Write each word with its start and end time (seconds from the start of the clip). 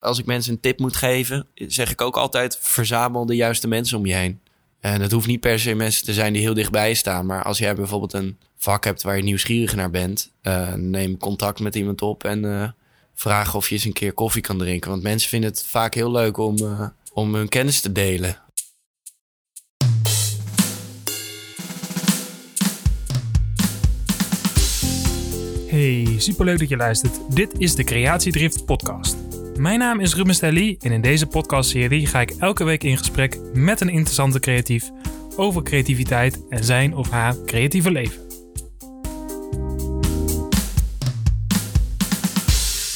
Als 0.00 0.18
ik 0.18 0.26
mensen 0.26 0.52
een 0.52 0.60
tip 0.60 0.78
moet 0.78 0.96
geven, 0.96 1.46
zeg 1.54 1.90
ik 1.90 2.00
ook 2.00 2.16
altijd: 2.16 2.58
verzamel 2.60 3.26
de 3.26 3.36
juiste 3.36 3.68
mensen 3.68 3.98
om 3.98 4.06
je 4.06 4.14
heen. 4.14 4.40
En 4.80 5.00
het 5.00 5.12
hoeft 5.12 5.26
niet 5.26 5.40
per 5.40 5.60
se 5.60 5.74
mensen 5.74 6.04
te 6.04 6.12
zijn 6.12 6.32
die 6.32 6.42
heel 6.42 6.54
dichtbij 6.54 6.94
staan. 6.94 7.26
Maar 7.26 7.42
als 7.42 7.58
jij 7.58 7.74
bijvoorbeeld 7.74 8.12
een 8.12 8.38
vak 8.56 8.84
hebt 8.84 9.02
waar 9.02 9.16
je 9.16 9.22
nieuwsgierig 9.22 9.74
naar 9.74 9.90
bent, 9.90 10.32
eh, 10.42 10.74
neem 10.74 11.16
contact 11.16 11.60
met 11.60 11.74
iemand 11.74 12.02
op 12.02 12.24
en 12.24 12.44
eh, 12.44 12.68
vraag 13.14 13.54
of 13.54 13.68
je 13.68 13.74
eens 13.74 13.84
een 13.84 13.92
keer 13.92 14.12
koffie 14.12 14.42
kan 14.42 14.58
drinken. 14.58 14.90
Want 14.90 15.02
mensen 15.02 15.28
vinden 15.28 15.50
het 15.50 15.64
vaak 15.66 15.94
heel 15.94 16.10
leuk 16.10 16.36
om, 16.36 16.56
eh, 16.56 16.88
om 17.12 17.34
hun 17.34 17.48
kennis 17.48 17.80
te 17.80 17.92
delen. 17.92 18.36
Hey, 25.66 26.14
superleuk 26.18 26.58
dat 26.58 26.68
je 26.68 26.76
luistert. 26.76 27.18
Dit 27.28 27.58
is 27.58 27.74
de 27.74 27.84
Creatiedrift 27.84 28.64
podcast. 28.64 29.29
Mijn 29.60 29.78
naam 29.78 30.00
is 30.00 30.14
Ruben 30.14 30.34
Stelly 30.34 30.76
en 30.78 30.92
in 30.92 31.00
deze 31.00 31.26
podcastserie 31.26 32.06
ga 32.06 32.20
ik 32.20 32.30
elke 32.30 32.64
week 32.64 32.84
in 32.84 32.98
gesprek 32.98 33.38
met 33.52 33.80
een 33.80 33.88
interessante 33.88 34.40
creatief 34.40 34.90
over 35.36 35.62
creativiteit 35.62 36.48
en 36.48 36.64
zijn 36.64 36.96
of 36.96 37.10
haar 37.10 37.34
creatieve 37.46 37.90
leven. 37.90 38.30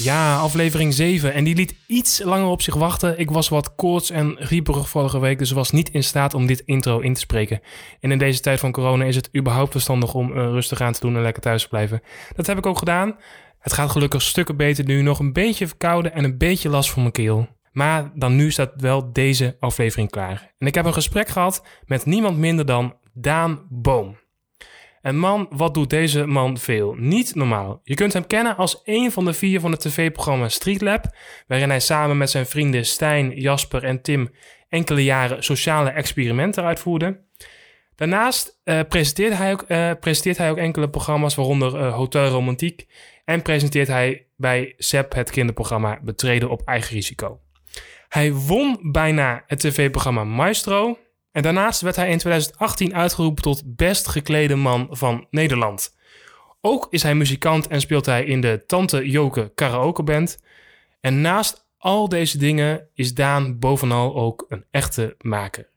Ja, 0.04 0.36
aflevering 0.36 0.94
7. 0.94 1.32
En 1.32 1.44
die 1.44 1.54
liet 1.54 1.74
iets 1.86 2.22
langer 2.22 2.46
op 2.46 2.62
zich 2.62 2.74
wachten. 2.74 3.18
Ik 3.18 3.30
was 3.30 3.48
wat 3.48 3.74
koorts 3.74 4.10
en 4.10 4.36
grieperig 4.38 4.88
vorige 4.88 5.20
week, 5.20 5.38
dus 5.38 5.50
was 5.50 5.70
niet 5.70 5.90
in 5.90 6.04
staat 6.04 6.34
om 6.34 6.46
dit 6.46 6.62
intro 6.64 7.00
in 7.00 7.14
te 7.14 7.20
spreken. 7.20 7.60
En 8.00 8.10
in 8.10 8.18
deze 8.18 8.40
tijd 8.40 8.60
van 8.60 8.72
corona 8.72 9.04
is 9.04 9.16
het 9.16 9.36
überhaupt 9.36 9.72
verstandig 9.72 10.14
om 10.14 10.30
uh, 10.30 10.36
rustig 10.36 10.80
aan 10.80 10.92
te 10.92 11.00
doen 11.00 11.16
en 11.16 11.22
lekker 11.22 11.42
thuis 11.42 11.62
te 11.62 11.68
blijven. 11.68 12.02
Dat 12.36 12.46
heb 12.46 12.58
ik 12.58 12.66
ook 12.66 12.78
gedaan. 12.78 13.16
Het 13.64 13.72
gaat 13.72 13.90
gelukkig 13.90 14.22
stukken 14.22 14.56
beter 14.56 14.84
nu. 14.84 15.02
Nog 15.02 15.18
een 15.18 15.32
beetje 15.32 15.66
verkouden 15.66 16.12
en 16.12 16.24
een 16.24 16.38
beetje 16.38 16.68
last 16.68 16.90
van 16.90 17.00
mijn 17.02 17.12
keel. 17.12 17.48
Maar 17.72 18.10
dan 18.14 18.36
nu 18.36 18.50
staat 18.50 18.72
wel 18.76 19.12
deze 19.12 19.56
aflevering 19.60 20.10
klaar. 20.10 20.54
En 20.58 20.66
ik 20.66 20.74
heb 20.74 20.84
een 20.84 20.92
gesprek 20.92 21.28
gehad 21.28 21.66
met 21.84 22.04
niemand 22.04 22.38
minder 22.38 22.66
dan 22.66 22.96
Daan 23.12 23.66
Boom. 23.68 24.18
En 25.00 25.16
man, 25.16 25.46
wat 25.50 25.74
doet 25.74 25.90
deze 25.90 26.26
man 26.26 26.58
veel? 26.58 26.94
Niet 26.94 27.34
normaal. 27.34 27.80
Je 27.82 27.94
kunt 27.94 28.12
hem 28.12 28.26
kennen 28.26 28.56
als 28.56 28.80
een 28.84 29.12
van 29.12 29.24
de 29.24 29.32
vier 29.32 29.60
van 29.60 29.70
het 29.70 29.80
tv-programma 29.80 30.48
Street 30.48 30.80
Lab, 30.80 31.16
waarin 31.46 31.68
hij 31.68 31.80
samen 31.80 32.16
met 32.16 32.30
zijn 32.30 32.46
vrienden 32.46 32.86
Stijn, 32.86 33.30
Jasper 33.30 33.84
en 33.84 34.02
Tim 34.02 34.30
enkele 34.68 35.04
jaren 35.04 35.44
sociale 35.44 35.90
experimenten 35.90 36.64
uitvoerde. 36.64 37.22
Daarnaast 37.96 38.60
uh, 38.64 38.80
presenteert, 38.88 39.36
hij 39.36 39.52
ook, 39.52 39.64
uh, 39.68 39.90
presenteert 40.00 40.38
hij 40.38 40.50
ook 40.50 40.56
enkele 40.56 40.90
programma's, 40.90 41.34
waaronder 41.34 41.80
uh, 41.80 41.94
Hotel 41.94 42.28
Romantiek, 42.28 42.86
en 43.24 43.42
presenteert 43.42 43.88
hij 43.88 44.26
bij 44.36 44.74
SEP 44.76 45.14
het 45.14 45.30
kinderprogramma 45.30 46.00
Betreden 46.02 46.50
op 46.50 46.62
eigen 46.64 46.94
risico. 46.94 47.40
Hij 48.08 48.32
won 48.32 48.78
bijna 48.82 49.42
het 49.46 49.58
tv-programma 49.58 50.24
Maestro, 50.24 50.98
en 51.34 51.42
daarnaast 51.42 51.80
werd 51.80 51.96
hij 51.96 52.10
in 52.10 52.18
2018 52.18 52.94
uitgeroepen 52.94 53.42
tot 53.42 53.62
best 53.76 54.08
geklede 54.08 54.54
man 54.54 54.86
van 54.90 55.26
Nederland. 55.30 55.96
Ook 56.60 56.86
is 56.90 57.02
hij 57.02 57.14
muzikant 57.14 57.66
en 57.66 57.80
speelt 57.80 58.06
hij 58.06 58.24
in 58.24 58.40
de 58.40 58.62
Tante 58.66 59.08
Joke 59.08 59.52
karaokeband. 59.54 60.38
En 61.00 61.20
naast 61.20 61.66
al 61.78 62.08
deze 62.08 62.38
dingen 62.38 62.88
is 62.94 63.14
Daan 63.14 63.58
bovenal 63.58 64.14
ook 64.14 64.44
een 64.48 64.64
echte 64.70 65.14
maker. 65.18 65.68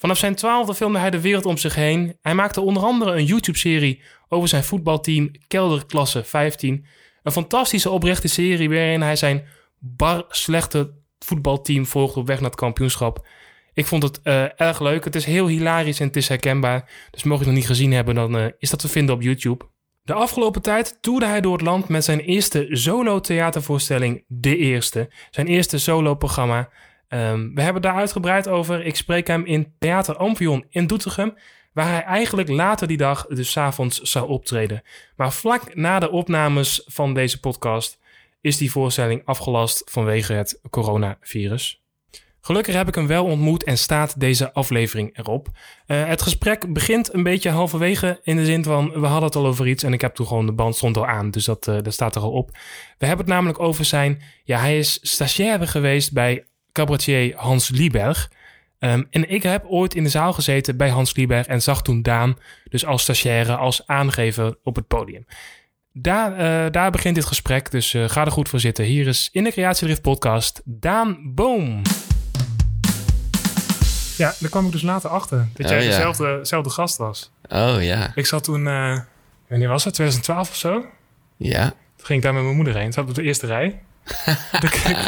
Vanaf 0.00 0.18
zijn 0.18 0.34
twaalfde 0.34 0.74
filmde 0.74 0.98
hij 0.98 1.10
de 1.10 1.20
wereld 1.20 1.46
om 1.46 1.56
zich 1.56 1.74
heen. 1.74 2.16
Hij 2.20 2.34
maakte 2.34 2.60
onder 2.60 2.82
andere 2.82 3.12
een 3.12 3.24
YouTube-serie 3.24 4.02
over 4.28 4.48
zijn 4.48 4.64
voetbalteam 4.64 5.30
Kelderklasse 5.48 6.24
15. 6.24 6.86
Een 7.22 7.32
fantastische 7.32 7.90
oprechte 7.90 8.28
serie 8.28 8.68
waarin 8.68 9.02
hij 9.02 9.16
zijn 9.16 9.46
bar 9.78 10.24
slechte 10.28 10.94
voetbalteam 11.18 11.86
volgt 11.86 12.16
op 12.16 12.26
weg 12.26 12.40
naar 12.40 12.50
het 12.50 12.58
kampioenschap. 12.58 13.26
Ik 13.72 13.86
vond 13.86 14.02
het 14.02 14.20
uh, 14.24 14.60
erg 14.60 14.80
leuk. 14.80 15.04
Het 15.04 15.14
is 15.14 15.24
heel 15.24 15.46
hilarisch 15.46 16.00
en 16.00 16.06
het 16.06 16.16
is 16.16 16.28
herkenbaar. 16.28 16.90
Dus 17.10 17.22
mocht 17.22 17.38
je 17.38 17.44
het 17.44 17.54
nog 17.54 17.62
niet 17.62 17.76
gezien 17.76 17.92
hebben, 17.92 18.14
dan 18.14 18.36
uh, 18.36 18.46
is 18.58 18.70
dat 18.70 18.80
te 18.80 18.88
vinden 18.88 19.14
op 19.14 19.22
YouTube. 19.22 19.64
De 20.02 20.14
afgelopen 20.14 20.62
tijd 20.62 20.98
toerde 21.00 21.26
hij 21.26 21.40
door 21.40 21.52
het 21.52 21.66
land 21.66 21.88
met 21.88 22.04
zijn 22.04 22.20
eerste 22.20 22.66
solo-theatervoorstelling 22.70 24.24
De 24.26 24.56
Eerste. 24.56 25.12
Zijn 25.30 25.46
eerste 25.46 25.78
solo-programma. 25.78 26.68
Um, 27.14 27.54
we 27.54 27.62
hebben 27.62 27.82
daar 27.82 27.94
uitgebreid 27.94 28.48
over. 28.48 28.84
Ik 28.84 28.96
spreek 28.96 29.26
hem 29.26 29.44
in 29.44 29.72
Theater 29.78 30.16
Ampion 30.16 30.64
in 30.68 30.86
Doetinchem. 30.86 31.34
Waar 31.72 31.88
hij 31.88 32.02
eigenlijk 32.02 32.48
later 32.48 32.86
die 32.86 32.96
dag, 32.96 33.26
dus 33.26 33.58
avonds, 33.58 34.00
zou 34.00 34.28
optreden. 34.28 34.82
Maar 35.16 35.32
vlak 35.32 35.74
na 35.74 35.98
de 35.98 36.10
opnames 36.10 36.82
van 36.86 37.14
deze 37.14 37.40
podcast 37.40 37.98
is 38.40 38.56
die 38.56 38.70
voorstelling 38.70 39.22
afgelast 39.24 39.82
vanwege 39.90 40.32
het 40.32 40.60
coronavirus. 40.70 41.82
Gelukkig 42.40 42.74
heb 42.74 42.88
ik 42.88 42.94
hem 42.94 43.06
wel 43.06 43.24
ontmoet 43.24 43.64
en 43.64 43.78
staat 43.78 44.20
deze 44.20 44.52
aflevering 44.52 45.18
erop. 45.18 45.48
Uh, 45.86 46.06
het 46.06 46.22
gesprek 46.22 46.72
begint 46.72 47.14
een 47.14 47.22
beetje 47.22 47.50
halverwege 47.50 48.20
in 48.22 48.36
de 48.36 48.44
zin 48.44 48.64
van 48.64 48.90
we 48.90 49.06
hadden 49.06 49.24
het 49.24 49.36
al 49.36 49.46
over 49.46 49.68
iets 49.68 49.82
en 49.82 49.92
ik 49.92 50.00
heb 50.00 50.14
toen 50.14 50.26
gewoon 50.26 50.46
de 50.46 50.52
band 50.52 50.76
stond 50.76 50.96
al 50.96 51.06
aan, 51.06 51.30
dus 51.30 51.44
dat, 51.44 51.66
uh, 51.66 51.76
dat 51.82 51.92
staat 51.92 52.14
er 52.14 52.22
al 52.22 52.30
op. 52.30 52.50
We 52.98 53.06
hebben 53.06 53.24
het 53.26 53.34
namelijk 53.34 53.60
over 53.60 53.84
zijn, 53.84 54.22
ja 54.44 54.58
hij 54.58 54.78
is 54.78 54.98
stagiaire 55.02 55.66
geweest 55.66 56.12
bij 56.12 56.44
cabaretier 56.80 57.36
Hans 57.36 57.68
Lieberg. 57.68 58.30
Um, 58.78 59.06
en 59.10 59.30
ik 59.30 59.42
heb 59.42 59.64
ooit 59.66 59.94
in 59.94 60.02
de 60.02 60.08
zaal 60.08 60.32
gezeten 60.32 60.76
bij 60.76 60.88
Hans 60.88 61.16
Lieberg 61.16 61.46
en 61.46 61.62
zag 61.62 61.82
toen 61.82 62.02
Daan, 62.02 62.36
dus 62.68 62.86
als 62.86 63.02
stagiaire, 63.02 63.56
als 63.56 63.86
aangever 63.86 64.56
op 64.62 64.76
het 64.76 64.86
podium. 64.86 65.26
Daar, 65.92 66.32
uh, 66.32 66.70
daar 66.70 66.90
begint 66.90 67.14
dit 67.14 67.24
gesprek, 67.24 67.70
dus 67.70 67.96
ga 68.06 68.24
er 68.24 68.30
goed 68.30 68.48
voor 68.48 68.60
zitten. 68.60 68.84
Hier 68.84 69.06
is 69.06 69.28
in 69.32 69.44
de 69.44 69.50
Creatiedrift 69.50 70.02
podcast 70.02 70.62
Daan 70.64 71.34
Boom. 71.34 71.82
Ja, 74.16 74.34
daar 74.38 74.50
kwam 74.50 74.66
ik 74.66 74.72
dus 74.72 74.82
later 74.82 75.10
achter. 75.10 75.48
Dat 75.54 75.68
jij 75.68 75.78
oh, 75.78 75.84
ja. 75.84 75.90
dezelfde, 75.90 76.38
dezelfde 76.38 76.70
gast 76.70 76.96
was. 76.96 77.32
Oh 77.48 77.76
ja. 77.82 78.12
Ik 78.14 78.26
zat 78.26 78.44
toen, 78.44 78.66
uh, 78.66 78.98
wanneer 79.48 79.68
was 79.68 79.84
het? 79.84 79.94
2012 79.94 80.48
of 80.48 80.56
zo? 80.56 80.84
Ja. 81.36 81.68
Toen 81.96 82.06
ging 82.06 82.18
ik 82.18 82.24
daar 82.24 82.34
met 82.34 82.42
mijn 82.42 82.56
moeder 82.56 82.76
heen. 82.76 82.92
Zat 82.92 83.08
op 83.08 83.14
de 83.14 83.22
eerste 83.22 83.46
rij. 83.46 83.80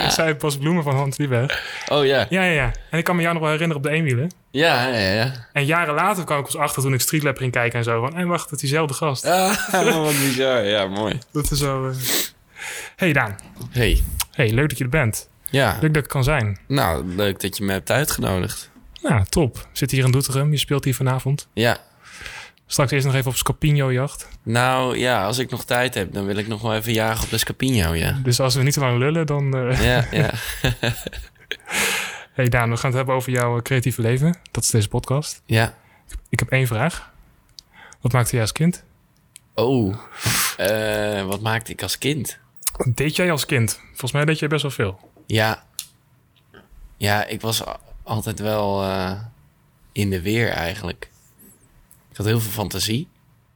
ik 0.04 0.10
zei 0.10 0.34
pas 0.34 0.58
bloemen 0.58 0.82
van 0.82 0.94
Hans 0.94 1.16
Lieberg. 1.16 1.62
Oh 1.88 2.06
ja. 2.06 2.26
Ja, 2.28 2.42
ja, 2.42 2.52
ja. 2.52 2.72
En 2.90 2.98
ik 2.98 3.04
kan 3.04 3.16
me 3.16 3.22
jou 3.22 3.34
nog 3.34 3.42
wel 3.42 3.52
herinneren 3.52 3.82
op 3.82 3.90
de 3.90 3.96
eenwielen. 3.96 4.32
Ja, 4.50 4.86
ja, 4.88 5.12
ja. 5.12 5.48
En 5.52 5.64
jaren 5.64 5.94
later 5.94 6.24
kwam 6.24 6.38
ik 6.38 6.44
pas 6.44 6.56
achter 6.56 6.82
toen 6.82 6.94
ik 6.94 7.00
Streetlab 7.00 7.36
ging 7.36 7.52
kijken 7.52 7.78
en 7.78 7.84
zo. 7.84 8.00
Van, 8.00 8.16
hé, 8.16 8.24
wacht, 8.24 8.44
het 8.44 8.52
is 8.52 8.60
diezelfde 8.60 8.94
gast. 8.94 9.26
Ah, 9.26 9.56
wat 10.02 10.18
bizar. 10.18 10.64
Ja, 10.64 10.86
mooi. 10.86 11.18
Dat 11.32 11.50
is 11.50 11.58
zo... 11.58 11.88
Uh... 11.88 11.94
Hey 12.96 13.12
Daan. 13.12 13.36
Hey. 13.70 14.02
Hey, 14.30 14.52
leuk 14.52 14.68
dat 14.68 14.78
je 14.78 14.84
er 14.84 14.90
bent. 14.90 15.28
Ja. 15.50 15.78
Leuk 15.80 15.94
dat 15.94 16.02
ik 16.02 16.08
kan 16.08 16.24
zijn. 16.24 16.58
Nou, 16.66 17.06
leuk 17.06 17.40
dat 17.40 17.56
je 17.56 17.64
me 17.64 17.72
hebt 17.72 17.90
uitgenodigd. 17.90 18.70
Nou, 19.02 19.24
top. 19.28 19.68
Zit 19.72 19.90
hier 19.90 20.04
in 20.04 20.10
Doetinchem. 20.10 20.50
Je 20.50 20.58
speelt 20.58 20.84
hier 20.84 20.94
vanavond. 20.94 21.48
Ja. 21.52 21.78
Straks 22.72 22.90
eerst 22.90 23.06
nog 23.06 23.14
even 23.14 23.30
op 23.30 23.36
Scapino-jacht. 23.36 24.28
Nou 24.42 24.98
ja, 24.98 25.24
als 25.24 25.38
ik 25.38 25.50
nog 25.50 25.64
tijd 25.64 25.94
heb, 25.94 26.12
dan 26.12 26.24
wil 26.24 26.36
ik 26.36 26.46
nog 26.48 26.62
wel 26.62 26.74
even 26.74 26.92
jagen 26.92 27.24
op 27.24 27.30
de 27.30 27.38
Scapino, 27.38 27.94
ja. 27.94 28.18
Dus 28.22 28.40
als 28.40 28.54
we 28.54 28.62
niet 28.62 28.72
te 28.72 28.80
lang 28.80 28.98
lullen, 28.98 29.26
dan... 29.26 29.56
Uh... 29.56 29.84
Ja, 29.84 30.06
ja. 30.10 30.30
hey 32.34 32.48
Daan, 32.48 32.70
we 32.70 32.76
gaan 32.76 32.88
het 32.88 32.94
hebben 32.94 33.14
over 33.14 33.32
jouw 33.32 33.62
creatieve 33.62 34.00
leven. 34.00 34.38
Dat 34.50 34.62
is 34.62 34.70
deze 34.70 34.88
podcast. 34.88 35.42
Ja. 35.46 35.74
Ik 36.28 36.38
heb 36.38 36.48
één 36.48 36.66
vraag. 36.66 37.12
Wat 38.00 38.12
maakte 38.12 38.32
jij 38.32 38.40
als 38.40 38.52
kind? 38.52 38.84
Oh, 39.54 39.96
uh, 40.60 41.24
wat 41.24 41.40
maakte 41.40 41.72
ik 41.72 41.82
als 41.82 41.98
kind? 41.98 42.38
Wat 42.76 42.96
deed 42.96 43.16
jij 43.16 43.30
als 43.30 43.46
kind? 43.46 43.80
Volgens 43.88 44.12
mij 44.12 44.24
deed 44.24 44.38
jij 44.38 44.48
best 44.48 44.62
wel 44.62 44.70
veel. 44.70 45.00
Ja. 45.26 45.64
Ja, 46.96 47.24
ik 47.24 47.40
was 47.40 47.62
altijd 48.02 48.40
wel 48.40 48.84
uh, 48.84 49.20
in 49.92 50.10
de 50.10 50.22
weer 50.22 50.48
eigenlijk. 50.48 51.10
Ik 52.12 52.18
had 52.18 52.26
heel 52.26 52.40
veel 52.40 52.50
fantasie. 52.50 53.08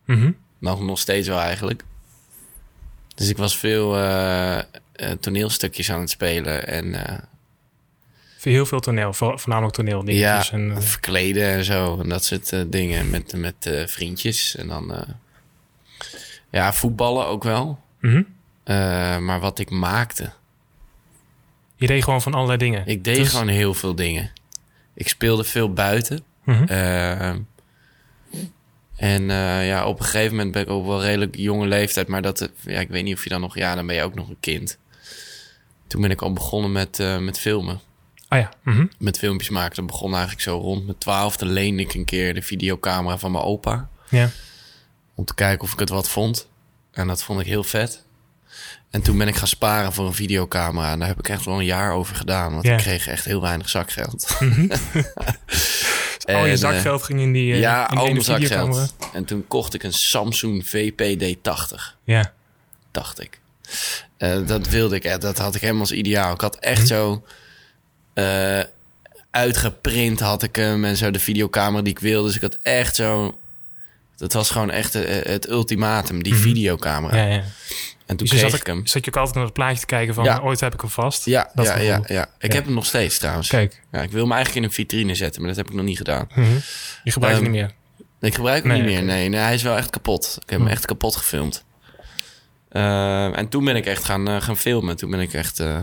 Mm 0.05 0.21
-hmm. 0.21 0.37
Nog, 0.59 0.81
nog 0.81 0.99
steeds 0.99 1.29
wel 1.29 1.39
eigenlijk. 1.39 1.85
Dus 3.15 3.29
ik 3.29 3.37
was 3.37 3.59
veel 3.59 3.99
uh, 3.99 4.59
uh, 4.97 5.11
toneelstukjes 5.21 5.91
aan 5.91 6.01
het 6.01 6.11
spelen. 6.11 6.67
En, 6.67 6.95
heel 8.41 8.67
veel 8.67 8.81
toneel, 8.81 9.13
voornamelijk 9.13 9.75
toneel. 9.75 10.09
Ja, 10.11 10.51
en, 10.51 10.83
verkleden 10.83 11.49
en 11.49 11.65
zo. 11.65 12.01
En 12.01 12.09
dat 12.09 12.25
soort 12.25 12.73
dingen 12.73 13.11
met, 13.11 13.37
met 13.37 13.85
vriendjes. 13.87 14.57
En 14.57 14.69
dan... 14.69 15.07
ja, 16.51 16.73
voetballen 16.73 17.27
ook 17.27 17.45
wel. 17.45 17.81
Mm 18.01 18.27
-hmm. 18.65 19.25
maar 19.25 19.41
wat 19.41 19.59
ik 19.59 19.71
maakte... 19.71 20.33
Je 21.77 21.87
deed 21.87 22.05
gewoon 22.05 22.23
van 22.23 22.35
allerlei 22.35 22.59
dingen. 22.59 22.87
Ik 22.87 23.05
deed 23.05 23.17
dus... 23.17 23.29
gewoon 23.29 23.49
heel 23.49 23.75
veel 23.75 23.95
dingen. 23.95 24.31
Ik 24.95 25.09
speelde 25.09 25.45
veel 25.45 25.73
buiten. 25.73 26.25
Mm 26.45 26.55
-hmm. 26.55 27.47
En 28.97 29.23
uh, 29.23 29.67
ja, 29.67 29.87
op 29.87 29.99
een 29.99 30.05
gegeven 30.05 30.37
moment 30.37 30.53
ben 30.53 30.63
ik 30.63 30.69
ook 30.69 30.87
wel 30.87 31.03
redelijk 31.03 31.37
jonge 31.37 31.67
leeftijd. 31.67 32.09
Maar 32.09 32.23
dat, 32.23 32.51
ja, 32.65 32.81
ik 32.81 32.89
weet 32.89 33.05
niet 33.05 33.15
of 33.15 33.23
je 33.23 33.29
dan 33.29 33.41
nog... 33.41 33.57
Ja, 33.57 33.75
dan 33.75 33.87
ben 33.87 33.97
je 33.97 34.03
ook 34.03 34.15
nog 34.15 34.29
een 34.29 34.41
kind. 34.41 34.79
Toen 35.87 36.01
ben 36.01 36.11
ik 36.11 36.23
al 36.23 36.33
begonnen 36.33 36.73
met, 36.73 36.99
uh, 36.99 37.19
met 37.19 37.39
filmen. 37.39 37.81
Ah 38.29 38.39
ja. 38.39 38.51
Mm 38.63 38.75
-hmm. 38.75 38.91
Met 38.99 39.19
filmpjes 39.19 39.51
maken. 39.51 39.77
Dat 39.77 39.87
begon 39.87 40.11
eigenlijk 40.13 40.43
zo 40.43 40.59
rond 40.59 40.85
mijn 40.85 40.99
twaalfde. 40.99 41.47
leende 41.47 41.83
ik 41.83 41.95
een 41.95 42.05
keer 42.05 42.35
de 42.35 42.43
videocamera 42.43 43.19
van 43.19 43.31
mijn 43.33 43.45
opa. 43.45 43.89
Ja. 44.09 44.31
Om 45.15 45.25
te 45.25 45.35
kijken 45.35 45.65
of 45.65 45.73
ik 45.73 45.79
het 45.79 45.89
wat 45.89 46.09
vond. 46.09 46.49
En 46.93 47.07
dat 47.07 47.23
vond 47.23 47.41
ik 47.41 47.47
heel 47.47 47.65
vet. 47.65 48.05
En 48.91 49.03
toen 49.03 49.19
ben 49.19 49.29
ik 49.29 49.35
gaan 49.37 49.47
sparen 49.49 49.93
voor 49.93 50.07
een 50.07 50.15
videocamera. 50.15 50.93
En 50.93 50.99
daar 50.99 51.09
heb 51.09 51.19
ik 51.19 51.29
echt 51.29 51.45
wel 51.45 51.59
een 51.59 51.65
jaar 51.65 51.93
over 51.93 52.17
gedaan. 52.17 52.53
Want 52.53 52.65
Ja. 52.65 52.73
ik 52.73 52.79
kreeg 52.79 53.07
echt 53.07 53.25
heel 53.25 53.41
weinig 53.41 53.69
zakgeld. 53.69 54.27
al 56.35 56.45
je 56.45 56.51
En, 56.51 56.59
zakgeld 56.59 57.03
ging 57.03 57.21
in 57.21 57.33
die, 57.33 57.53
eh, 57.53 57.61
ja, 57.61 57.91
in 57.91 57.97
al 57.97 58.05
mijn 58.05 58.23
zakgeld. 58.23 58.95
En 59.13 59.25
toen 59.25 59.45
kocht 59.49 59.75
ik 59.75 59.83
een 59.83 59.93
Samsung 59.93 60.65
VPD80. 60.67 61.95
Ja. 62.05 62.33
dacht 62.91 63.21
ik. 63.21 63.41
Eh, 64.17 64.47
dat 64.47 64.69
wilde 64.69 64.97
ik, 64.97 65.05
eh, 65.05 65.19
dat 65.19 65.39
had 65.39 65.55
ik 65.55 65.61
helemaal 65.61 65.81
als 65.81 65.93
ideaal. 65.93 66.35
Ik 66.35 66.41
had 66.41 66.57
echt 66.57 66.87
zo 66.87 67.25
eh, 68.15 68.61
uitgeprint 69.31 70.21
had 70.21 70.43
ik 70.43 70.57
hem 70.57 70.85
en 70.85 70.97
zo 70.97 71.11
de 71.11 71.19
videocamera 71.19 71.83
die 71.83 71.93
ik 71.93 71.99
wilde. 71.99 72.27
Dus 72.27 72.37
ik 72.37 72.43
had 72.43 72.55
echt 72.63 72.95
zo... 72.97 73.39
Dat 74.17 74.33
was 74.33 74.51
gewoon 74.51 74.71
echt 74.71 74.95
eh, 74.95 75.25
het 75.33 75.49
ultimatum, 75.49 76.23
die 76.23 76.35
videocamera. 76.35 77.17
Ja, 77.17 77.25
ja. 77.35 77.43
En 78.07 78.17
toen 78.17 78.27
Dus 78.27 78.39
kreeg 78.39 78.51
zat, 78.51 78.61
ik 78.61 78.67
hem. 78.67 78.87
zat 78.87 79.05
je 79.05 79.11
ook 79.11 79.17
altijd 79.17 79.35
naar 79.35 79.45
het 79.45 79.53
plaatje 79.53 79.81
te 79.81 79.87
kijken 79.87 80.15
van 80.15 80.25
Ja. 80.25 80.39
ooit 80.39 80.61
heb 80.61 80.75
ik 80.75 80.81
hem 80.81 80.91
vast. 80.91 81.25
Ja, 81.25 81.51
Dat 81.55 81.67
ja, 81.67 82.01
ja. 82.07 82.29
Ik 82.39 82.53
heb 82.53 82.65
hem 82.65 82.75
nog 82.75 82.87
steeds 82.87 83.19
trouwens. 83.19 83.49
Kijk, 83.49 83.83
Ja, 83.93 84.03
ik 84.03 84.11
wil 84.11 84.23
hem 84.23 84.33
eigenlijk 84.33 84.61
in 84.65 84.69
een 84.71 84.75
vitrine 84.75 85.15
zetten, 85.15 85.41
maar 85.41 85.49
dat 85.51 85.59
heb 85.59 85.69
ik 85.69 85.75
nog 85.75 85.85
niet 85.85 85.97
gedaan. 85.97 86.27
mhm. 86.35 86.43
je 87.05 87.11
gebruikt 87.13 87.37
het 87.39 87.47
Ehm, 87.47 87.53
niet 87.57 87.63
meer. 87.63 87.75
Ik 88.21 88.35
gebruik 88.35 88.63
hem 88.63 88.73
Nee, 88.73 88.83
niet 88.83 88.91
meer. 88.91 89.03
Nee, 89.03 89.29
nee, 89.29 89.41
hij 89.41 89.55
is 89.55 89.63
wel 89.63 89.77
echt 89.77 89.91
kapot. 89.91 90.39
Ik 90.43 90.51
heb 90.51 90.59
hem 90.59 90.69
echt 90.69 90.87
kapot 90.87 91.17
gefilmd. 91.17 91.65
Eh, 92.69 93.39
en 93.39 93.49
toen 93.49 93.65
ben 93.65 93.77
ik 93.77 93.87
echt 93.87 94.05
gaan, 94.05 94.29
eh, 94.29 94.41
gaan 94.41 94.57
filmen. 94.57 94.97
Toen 94.97 95.11
ben 95.11 95.21
ik 95.21 95.33
echt... 95.33 95.61
eh, 95.61 95.79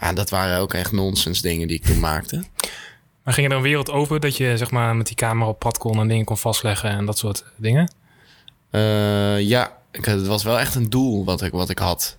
ja, 0.00 0.12
dat 0.12 0.30
waren 0.30 0.58
ook 0.58 0.74
echt 0.74 0.92
nonsens 0.92 1.40
dingen 1.40 1.68
die 1.68 1.76
ik 1.76 1.84
toen 1.84 2.00
maakte. 2.00 2.44
Maar 3.24 3.34
ging 3.34 3.50
er 3.50 3.56
een 3.56 3.62
wereld 3.62 3.90
over 3.90 4.20
dat 4.20 4.36
je 4.36 4.56
zeg 4.56 4.70
maar 4.70 4.96
met 4.96 5.06
die 5.06 5.16
camera 5.16 5.48
op 5.50 5.58
pad 5.58 5.78
kon 5.78 6.00
en 6.00 6.08
dingen 6.08 6.24
kon 6.24 6.38
vastleggen 6.38 6.90
en 6.90 7.06
dat 7.06 7.18
soort 7.18 7.44
dingen? 7.56 7.92
Eh, 8.70 9.40
ja, 9.40 9.76
ik, 9.90 10.04
het 10.04 10.26
was 10.26 10.42
wel 10.42 10.58
echt 10.58 10.74
een 10.74 10.90
doel 10.90 11.24
wat 11.24 11.42
ik, 11.42 11.52
wat 11.52 11.70
ik 11.70 11.78
had. 11.78 12.18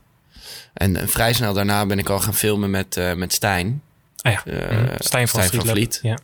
En, 0.74 1.10
vrij 1.10 1.34
snel 1.34 1.54
daarna 1.54 1.86
ben 1.86 2.00
ik 2.00 2.10
al 2.10 2.20
gaan 2.20 2.34
filmen 2.34 2.70
met, 2.70 2.98
eh, 2.98 3.14
met 3.14 3.34
Stijn. 3.34 3.82
Ah 4.22 4.32
ja, 4.32 4.46
Eh, 4.46 4.54
mhm. 4.54 4.62
Stijn 4.70 4.88
van, 4.88 5.00
Stijn 5.00 5.28
van 5.28 5.44
Street 5.44 5.66
Lab. 5.66 5.76
Vliet. 5.76 6.00
Ja. 6.02 6.18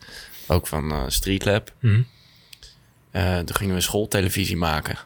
Ook 0.48 0.68
van 0.68 0.92
eh 0.92 1.04
Streetlab. 1.08 1.74
Mhm. 1.80 2.02
Toen 3.46 3.56
gingen 3.56 3.76
we 3.76 3.82
schooltelevisie 3.82 4.58
maken. 4.58 4.98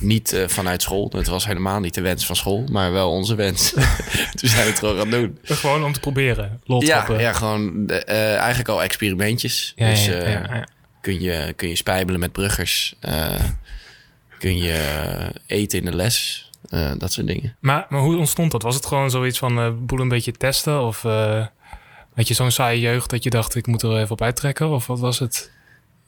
Niet 0.00 0.32
eh, 0.32 0.48
vanuit 0.48 0.82
school. 0.82 1.10
Het 1.16 1.26
was 1.26 1.46
helemaal 1.46 1.80
niet 1.80 1.94
de 1.94 2.00
wens 2.00 2.26
van 2.26 2.36
school, 2.36 2.64
maar 2.70 2.92
wel 2.92 3.10
onze 3.10 3.34
wens. 3.34 3.70
toen 4.38 4.48
zijn 4.48 4.62
we 4.64 4.70
het 4.70 4.78
gewoon 4.78 4.96
gaan 4.96 5.10
doen. 5.10 5.38
Gewoon 5.42 5.84
om 5.84 5.92
te 5.92 6.00
proberen. 6.00 6.60
Ja, 6.64 7.06
ja, 7.18 7.32
gewoon 7.32 7.88
eh, 7.88 8.36
eigenlijk 8.36 8.68
al 8.68 8.82
experimentjes. 8.82 9.72
Ja, 9.76 9.88
dus 9.88 10.08
eh, 10.08 10.32
ja. 10.32 10.66
Kun, 11.00 11.20
je, 11.20 11.52
kun 11.56 11.68
je 11.68 11.76
spijbelen 11.76 12.20
met 12.20 12.32
bruggers. 12.32 12.94
kun 14.38 14.58
je 14.58 15.32
eten 15.46 15.78
in 15.78 15.84
de 15.84 15.96
les. 15.96 16.50
dat 16.98 17.12
soort 17.12 17.26
dingen. 17.26 17.56
Maar, 17.60 17.86
maar 17.88 18.00
hoe 18.00 18.16
ontstond 18.16 18.50
dat? 18.50 18.62
Was 18.62 18.74
het 18.74 18.86
gewoon 18.86 19.10
zoiets 19.10 19.38
van 19.38 19.86
boel 19.86 20.00
een 20.00 20.08
beetje 20.08 20.32
testen? 20.32 20.80
Of 20.80 21.02
had 22.14 22.28
je 22.28 22.34
zo'n 22.34 22.50
saaie 22.50 22.80
jeugd 22.80 23.10
dat 23.10 23.22
je 23.22 23.30
dacht 23.30 23.54
ik 23.54 23.66
moet 23.66 23.82
er 23.82 23.96
even 23.96 24.10
op 24.10 24.22
uittrekken? 24.22 24.68
Of 24.68 24.86
wat 24.86 24.98
was 24.98 25.18
het? 25.18 25.50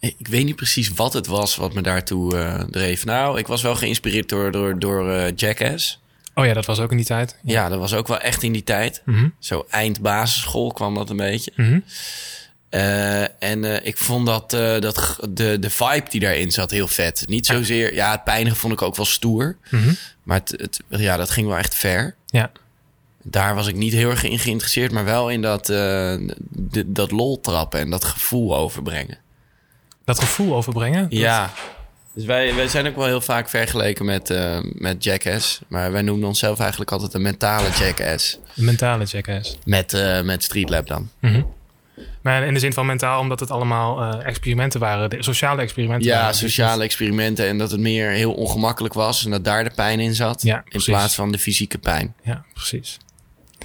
Ik 0.01 0.29
weet 0.29 0.45
niet 0.45 0.57
precies 0.57 0.89
wat 0.89 1.13
het 1.13 1.27
was 1.27 1.57
wat 1.57 1.75
me 1.75 1.81
daartoe 1.83 2.37
eh, 2.39 2.61
dreef. 2.71 3.05
Nou, 3.05 3.39
ik 3.39 3.47
was 3.47 3.63
wel 3.63 3.75
geïnspireerd 3.77 4.29
door, 4.29 4.51
door, 4.53 4.79
door 4.79 5.11
eh, 5.13 5.33
Jackass. 5.37 6.01
Oh 6.35 6.47
ja, 6.47 6.53
dat 6.53 6.67
was 6.67 6.79
ook 6.81 6.91
in 6.91 6.97
die 6.97 7.07
tijd. 7.07 7.37
Ja, 7.43 7.69
dat 7.69 7.79
was 7.79 7.95
ook 7.95 8.09
wel 8.09 8.19
echt 8.19 8.43
in 8.43 8.53
die 8.53 8.65
tijd. 8.65 9.03
Mhm. 9.05 9.29
Zo 9.39 9.67
eind 9.71 10.01
basisschool 10.01 10.73
kwam 10.73 10.95
dat 10.95 11.11
een 11.11 11.17
beetje. 11.17 11.53
Mhm. 11.57 11.79
Eh, 12.69 13.43
en 13.43 13.87
ik 13.87 13.99
vond 13.99 14.27
dat, 14.27 14.51
dat 14.51 15.17
de, 15.31 15.57
de 15.61 15.71
vibe 15.71 16.05
die 16.11 16.21
daarin 16.21 16.51
zat 16.51 16.71
heel 16.71 16.89
vet. 16.89 17.25
Niet 17.29 17.47
zozeer... 17.47 17.95
Ja, 17.95 18.11
het 18.11 18.25
pijnige 18.25 18.57
vond 18.57 18.73
ik 18.73 18.83
ook 18.83 18.97
wel 18.97 19.05
stoer. 19.07 19.57
Mhm. 19.71 19.93
Maar 20.23 20.39
het, 20.39 20.55
het, 20.61 20.81
ja, 21.01 21.17
dat 21.17 21.31
ging 21.31 21.47
wel 21.47 21.57
echt 21.59 21.75
ver. 21.75 22.15
Ja. 22.27 22.51
Daar 23.23 23.55
was 23.55 23.67
ik 23.67 23.75
niet 23.75 23.93
heel 23.93 24.11
erg 24.11 24.23
in 24.25 24.39
geïnteresseerd. 24.39 24.93
Maar 24.93 25.05
wel 25.05 25.29
in 25.31 25.43
dat, 25.43 25.65
d- 26.71 26.83
dat 26.87 27.11
lol 27.11 27.41
trappen 27.41 27.81
en 27.81 27.91
dat 27.91 28.05
gevoel 28.05 28.57
overbrengen. 28.57 29.19
Dat 30.09 30.21
gevoel 30.21 30.55
overbrengen? 30.55 31.07
Ja. 31.09 31.51
Dus 32.15 32.25
wij, 32.25 32.55
wij 32.55 32.69
zijn 32.69 32.87
ook 32.87 32.97
wel 32.97 33.07
heel 33.07 33.21
vaak 33.21 33.49
vergeleken 33.49 34.05
met, 34.05 34.31
eh, 34.31 34.59
met 34.63 35.05
Jackass. 35.05 35.61
Maar 35.67 35.93
wij 35.93 36.03
noemden 36.03 36.29
onszelf 36.29 36.59
eigenlijk 36.61 36.93
altijd 36.93 37.15
een 37.15 37.23
mentale 37.23 37.69
Jackass. 37.79 38.39
Mentale 38.55 39.05
jackass. 39.05 39.59
Met, 39.65 39.93
eh 39.93 40.23
met 40.23 40.45
Streetlab 40.45 40.87
dan. 40.87 41.11
Mhm. 41.19 41.43
Maar 42.23 42.47
in 42.47 42.55
de 42.55 42.61
zin 42.61 42.73
van 42.73 42.87
mentaal, 42.87 43.21
omdat 43.21 43.41
het 43.41 43.51
allemaal 43.51 44.01
eh, 44.01 44.27
experimenten 44.27 44.81
waren, 44.81 45.11
de 45.11 45.23
sociale 45.23 45.63
experimenten. 45.63 46.09
Ja, 46.09 46.19
waren. 46.19 46.35
sociale 46.35 46.83
experimenten. 46.85 47.47
En 47.47 47.59
dat 47.59 47.71
het 47.71 47.81
meer 47.81 48.11
heel 48.11 48.33
ongemakkelijk 48.33 48.95
was. 48.95 49.25
En 49.25 49.31
dat 49.31 49.45
daar 49.45 49.65
de 49.65 49.71
pijn 49.75 50.01
in 50.01 50.15
zat. 50.15 50.43
Ja, 50.43 50.65
in 50.69 50.83
plaats 50.85 51.15
van 51.15 51.33
de 51.33 51.39
fysieke 51.39 51.79
pijn. 51.79 52.15
Ja, 52.23 52.45
precies. 52.53 52.97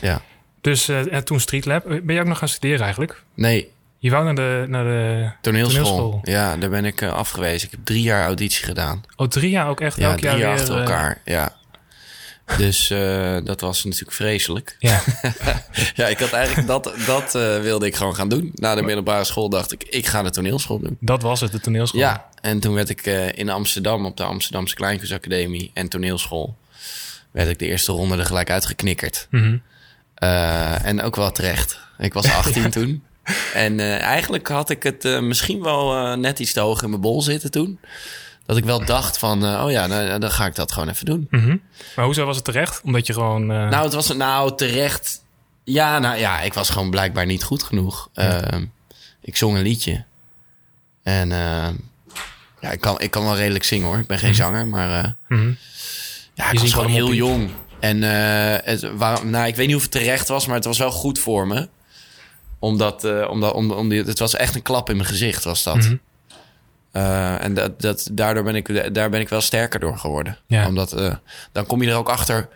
Ja. 0.02 0.22
Dus 0.62 0.88
en 0.90 1.26
toen 1.26 1.40
Street 1.40 1.66
Lab. 1.66 1.84
Ben 1.84 2.16
je 2.16 2.20
ook 2.20 2.28
nog 2.28 2.38
gaan 2.38 2.48
studeren 2.48 2.82
eigenlijk? 2.82 3.24
Nee, 3.34 3.72
Je 4.04 4.10
wou 4.10 4.24
naar 4.24 4.36
de, 4.36 4.66
naar 4.68 4.84
de 4.84 5.32
toneelschool. 5.42 5.84
Toneelschool. 5.84 6.20
Ja, 6.24 6.58
daar 6.58 6.70
ben 6.70 6.86
ik 6.86 7.02
eh, 7.02 7.14
afgewezen. 7.14 7.66
Ik 7.68 7.72
heb 7.72 7.86
drie 7.86 8.02
jaar 8.02 8.26
auditie 8.26 8.66
gedaan. 8.66 9.04
Oh, 9.16 9.28
drie 9.28 9.50
jaar 9.50 9.68
ook 9.68 9.82
echt 9.82 9.98
Ja, 9.98 10.10
elk 10.10 10.18
drie 10.18 10.30
jaar 10.30 10.40
jaar 10.40 10.50
weer, 10.50 10.60
achter 10.60 10.76
eh, 10.76 10.82
elkaar. 10.82 11.22
Ja. 11.26 11.56
Dus 12.58 12.90
eh, 12.90 13.38
dat 13.44 13.62
was 13.62 13.84
natuurlijk 13.84 14.12
vreselijk. 14.12 14.76
ja, 14.80 15.02
Ja, 15.96 16.08
ik 16.08 16.20
had 16.20 16.32
eigenlijk 16.32 16.68
dat, 16.68 16.94
dat 17.06 17.32
wilde 17.62 17.86
ik 17.86 17.96
gewoon 17.96 18.16
gaan 18.16 18.30
doen. 18.30 18.52
Na 18.54 18.76
de 18.76 18.82
middelbare 18.82 19.24
school 19.24 19.50
dacht 19.50 19.72
ik, 19.72 19.84
ik 19.84 20.06
ga 20.06 20.24
de 20.24 20.30
toneelschool 20.30 20.80
doen. 20.80 20.98
dat 21.00 21.22
was 21.22 21.42
het, 21.42 21.52
de 21.52 21.60
toneelschool. 21.60 22.00
Ja, 22.00 22.30
en 22.42 22.60
toen 22.60 22.74
werd 22.74 22.90
ik 22.90 23.06
in 23.36 23.50
Amsterdam 23.50 24.06
op 24.06 24.18
de 24.18 24.24
Amsterdamse 24.24 24.76
Kleinkunstacademie 24.76 25.72
en 25.74 25.88
toneelschool... 25.90 26.58
werd 27.32 27.50
ik 27.50 27.60
de 27.60 27.66
eerste 27.66 27.92
ronde 27.92 28.18
er 28.18 28.26
gelijk 28.26 28.50
uitgeknikkerd. 28.50 29.28
Mhm. 29.30 29.58
En 30.84 31.02
ook 31.02 31.16
wel 31.16 31.32
terecht. 31.32 31.80
Ik 31.98 32.14
was 32.14 32.32
18 32.42 32.70
toen. 32.70 33.04
En 33.54 33.80
eh, 33.80 34.00
eigenlijk 34.02 34.48
had 34.48 34.70
ik 34.70 34.84
het 34.84 35.06
eh, 35.06 35.20
misschien 35.20 35.64
wel 35.64 35.96
eh, 35.96 36.18
net 36.18 36.40
iets 36.40 36.54
te 36.54 36.60
hoog 36.60 36.84
in 36.84 36.90
mijn 36.90 37.02
bol 37.02 37.22
zitten 37.22 37.52
toen. 37.52 37.80
Dat 38.46 38.58
ik 38.58 38.64
wel 38.64 38.86
dacht 38.86 39.18
van, 39.18 39.44
oh 39.44 39.72
ja, 39.72 39.88
nou, 39.88 40.20
dan 40.20 40.32
ga 40.32 40.46
ik 40.46 40.56
dat 40.56 40.72
gewoon 40.72 40.90
even 40.90 41.06
doen. 41.06 41.28
Mhm. 41.30 41.58
Maar 41.96 42.06
hoezo 42.06 42.26
was 42.26 42.36
het 42.36 42.46
terecht? 42.46 42.82
Omdat 42.84 43.08
je 43.08 43.14
gewoon... 43.14 43.46
Nou, 43.46 43.84
het 43.84 43.94
was 43.94 44.14
nou 44.14 44.56
terecht. 44.56 45.24
Ja, 45.64 46.00
nou 46.00 46.18
ja, 46.18 46.42
ik 46.42 46.54
was 46.54 46.70
gewoon 46.70 46.90
blijkbaar 46.90 47.26
niet 47.26 47.44
goed 47.44 47.64
genoeg. 47.64 48.10
Ehm, 48.14 48.66
ik 49.22 49.38
zong 49.38 49.58
een 49.58 49.64
liedje. 49.64 50.04
En 51.04 51.32
ehm, 51.32 51.74
ja, 52.60 52.72
ik 52.72 52.80
kan, 52.80 53.00
ik 53.00 53.12
kan 53.12 53.24
wel 53.24 53.36
redelijk 53.36 53.64
zingen 53.64 53.88
hoor. 53.88 53.98
Ik 53.98 54.08
ben 54.08 54.20
geen 54.20 54.36
zanger, 54.36 54.68
maar 54.68 55.16
mhm. 55.28 55.52
ja, 56.34 56.52
ik 56.52 56.60
was 56.60 56.74
gewoon 56.74 56.90
heel 56.90 57.14
jong. 57.14 57.50
En 57.80 58.02
het, 58.02 58.96
waarom, 58.96 59.30
nou, 59.30 59.48
ik 59.48 59.56
weet 59.56 59.68
niet 59.68 59.76
of 59.76 59.82
het 59.82 59.92
terecht 59.92 60.28
was, 60.28 60.46
maar 60.46 60.56
het 60.56 60.66
was 60.66 60.78
wel 60.78 60.92
goed 60.92 61.20
voor 61.20 61.48
me. 61.48 61.68
Omdat, 62.64 63.04
eh, 63.04 63.28
omdat 63.30 63.54
om, 63.54 63.72
om 63.72 63.90
die, 63.90 64.04
het 64.04 64.20
was 64.20 64.36
echt 64.36 64.56
een 64.56 64.62
klap 64.62 64.90
in 64.90 64.96
mijn 64.96 65.08
gezicht, 65.08 65.44
was 65.44 65.64
dat. 65.64 65.76
Mhm. 65.76 65.96
Eh, 66.92 67.44
en 67.44 67.54
dat, 67.54 67.82
dat, 67.82 68.10
daardoor 68.12 68.44
ben 68.44 68.56
ik, 68.56 68.94
daar 68.94 69.10
ben 69.10 69.20
ik 69.20 69.30
wel 69.30 69.42
sterker 69.42 69.80
door 69.80 69.98
geworden. 69.98 70.38
Ja. 70.48 70.68
Omdat 70.68 70.94
eh, 70.94 71.14
dan 71.52 71.66
kom 71.66 71.82
je 71.82 71.90
er 71.90 71.96
ook 71.96 72.10
achter 72.10 72.50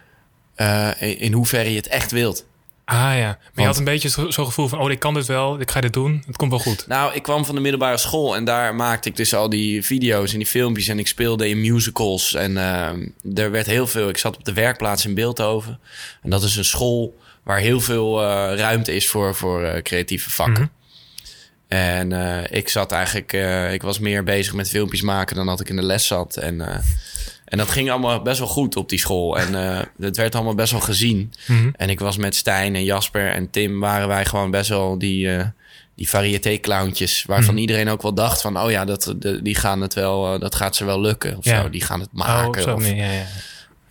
in, 1.00 1.20
in 1.20 1.34
hoeverre 1.34 1.70
je 1.70 1.76
het 1.76 1.88
echt 1.88 2.12
wilt. 2.12 2.46
Ah 2.86 2.96
ja, 2.96 3.12
maar 3.28 3.38
je 3.56 3.66
had 3.66 3.78
een 3.78 3.84
beetje 3.84 4.10
zo- 4.10 4.30
zo'n 4.32 4.46
gevoel 4.46 4.68
van... 4.68 4.80
oh, 4.80 4.92
ik 4.92 5.00
kan 5.00 5.14
dit 5.14 5.26
wel, 5.26 5.60
ik 5.60 5.72
ga 5.72 5.82
dit 5.82 5.94
doen, 5.94 6.24
het 6.28 6.36
komt 6.38 6.52
wel 6.52 6.60
goed. 6.60 6.88
Nou, 6.88 7.14
ik 7.14 7.24
kwam 7.24 7.46
van 7.46 7.56
de 7.56 7.62
middelbare 7.62 7.98
school 7.98 8.36
en 8.36 8.46
daar 8.46 8.76
maakte 8.76 9.10
ik 9.10 9.16
dus 9.16 9.34
al 9.34 9.50
die 9.50 9.86
video's 9.86 10.32
en 10.32 10.38
die 10.38 10.48
filmpjes 10.48 10.88
en 10.88 11.00
ik 11.00 11.08
speelde 11.08 11.50
in 11.50 11.62
musicals 11.62 12.34
en 12.34 12.58
eh, 12.58 13.44
er 13.44 13.52
werd 13.52 13.66
heel 13.66 13.88
veel. 13.88 14.10
Ik 14.10 14.18
zat 14.18 14.36
op 14.36 14.44
de 14.46 14.54
werkplaats 14.54 15.06
in 15.06 15.14
Beeldhoven 15.14 15.80
en 16.22 16.30
dat 16.30 16.44
is 16.44 16.56
een 16.56 16.66
school 16.66 17.18
waar 17.48 17.60
heel 17.60 17.80
veel 17.80 18.22
eh, 18.24 18.58
ruimte 18.58 18.96
is 18.96 19.08
voor, 19.08 19.36
voor 19.36 19.63
eh, 19.63 19.82
creatieve 19.82 20.30
vakken. 20.30 20.54
Mhm. 20.54 20.68
En 21.68 22.12
eh, 22.12 22.58
ik 22.58 22.70
zat 22.70 22.92
eigenlijk, 22.92 23.34
ik 23.74 23.82
was 23.82 24.00
meer 24.00 24.24
bezig 24.24 24.54
met 24.54 24.70
filmpjes 24.70 25.01
maken 25.01 25.36
dan 25.36 25.46
dat 25.46 25.60
ik 25.60 25.70
in 25.70 25.75
de 25.75 25.84
les 25.84 26.08
zat. 26.08 26.36
En, 26.38 26.62
en 27.46 27.58
dat 27.58 27.70
ging 27.70 27.92
allemaal 27.92 28.22
best 28.22 28.39
wel 28.39 28.48
goed 28.48 28.75
op 28.75 28.89
die 28.89 29.00
school. 29.00 29.38
En 29.39 29.54
het 30.00 30.18
werd 30.18 30.36
allemaal 30.36 30.56
best 30.56 30.72
wel 30.72 30.82
gezien. 30.82 31.34
Mhm. 31.48 31.70
En 31.75 31.89
ik 31.89 32.00
was 32.00 32.18
met 32.18 32.36
Stijn 32.36 32.75
en 32.75 32.84
Jasper 32.84 33.32
en 33.32 33.50
Tim 33.50 33.80
waren 33.80 34.08
wij 34.08 34.25
gewoon 34.25 34.51
best 34.51 34.70
wel 34.70 34.98
die, 34.98 35.30
die 35.96 36.10
variété-clowntjes. 36.10 37.24
Waarvan 37.27 37.54
Mhm. 37.54 37.62
iedereen 37.62 37.89
ook 37.89 38.01
wel 38.01 38.13
dacht 38.13 38.42
van, 38.42 38.60
oh 38.60 38.72
ja, 38.72 38.86
dat, 38.86 39.13
de- 39.18 39.42
die 39.42 39.56
gaan 39.56 39.82
het 39.82 39.94
wel, 39.94 40.39
dat 40.39 40.56
gaat 40.56 40.75
ze 40.75 40.86
wel 40.86 41.01
lukken. 41.01 41.38
Of 41.38 41.46
Ja. 41.46 41.62
zo, 41.62 41.70
die 41.70 41.82
gaan 41.82 42.00
het 42.00 42.10
Oh, 42.13 42.18
maken. 42.20 42.74
of, 42.75 42.88
ja, 42.89 43.12
ja. 43.12 43.25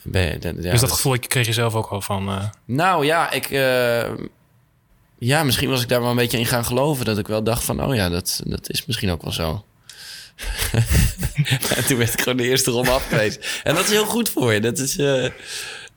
Ben- 0.09 0.63
ja, 0.63 0.71
dus 0.71 0.81
dat 0.81 0.93
gevoel 0.93 1.19
kreeg 1.19 1.47
je 1.47 1.53
zelf 1.53 1.75
ook 1.75 1.87
al 1.87 2.01
van... 2.01 2.29
eh, 2.29 2.45
nou 2.65 3.05
ja, 3.05 3.31
ik. 3.31 3.51
eh, 3.51 4.11
ja, 5.19 5.43
misschien 5.45 5.69
was 5.69 5.83
ik 5.83 5.89
daar 5.89 6.01
wel 6.01 6.11
een 6.11 6.17
beetje 6.17 6.39
in 6.39 6.47
gaan 6.47 6.65
geloven. 6.65 7.05
Dat 7.05 7.19
ik 7.19 7.27
wel 7.29 7.43
dacht 7.43 7.65
van, 7.65 7.85
oh 7.85 7.95
ja, 7.95 8.09
dat, 8.09 8.41
dat 8.45 8.71
is 8.71 8.87
misschien 8.87 9.11
ook 9.11 9.23
wel 9.23 9.33
zo. 9.33 9.65
en 11.77 11.85
toen 11.87 11.99
werd 11.99 12.13
ik 12.13 12.21
gewoon 12.21 12.37
de 12.37 12.49
eerste 12.49 12.71
ronde 12.71 12.91
afgewezen. 12.91 13.41
En 13.63 13.75
dat 13.75 13.85
is 13.85 13.91
heel 13.91 14.07
goed 14.07 14.29
voor 14.29 14.53
je. 14.53 14.61
Dat 14.61 14.79
is. 14.79 14.99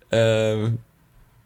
ehm, 0.10 0.70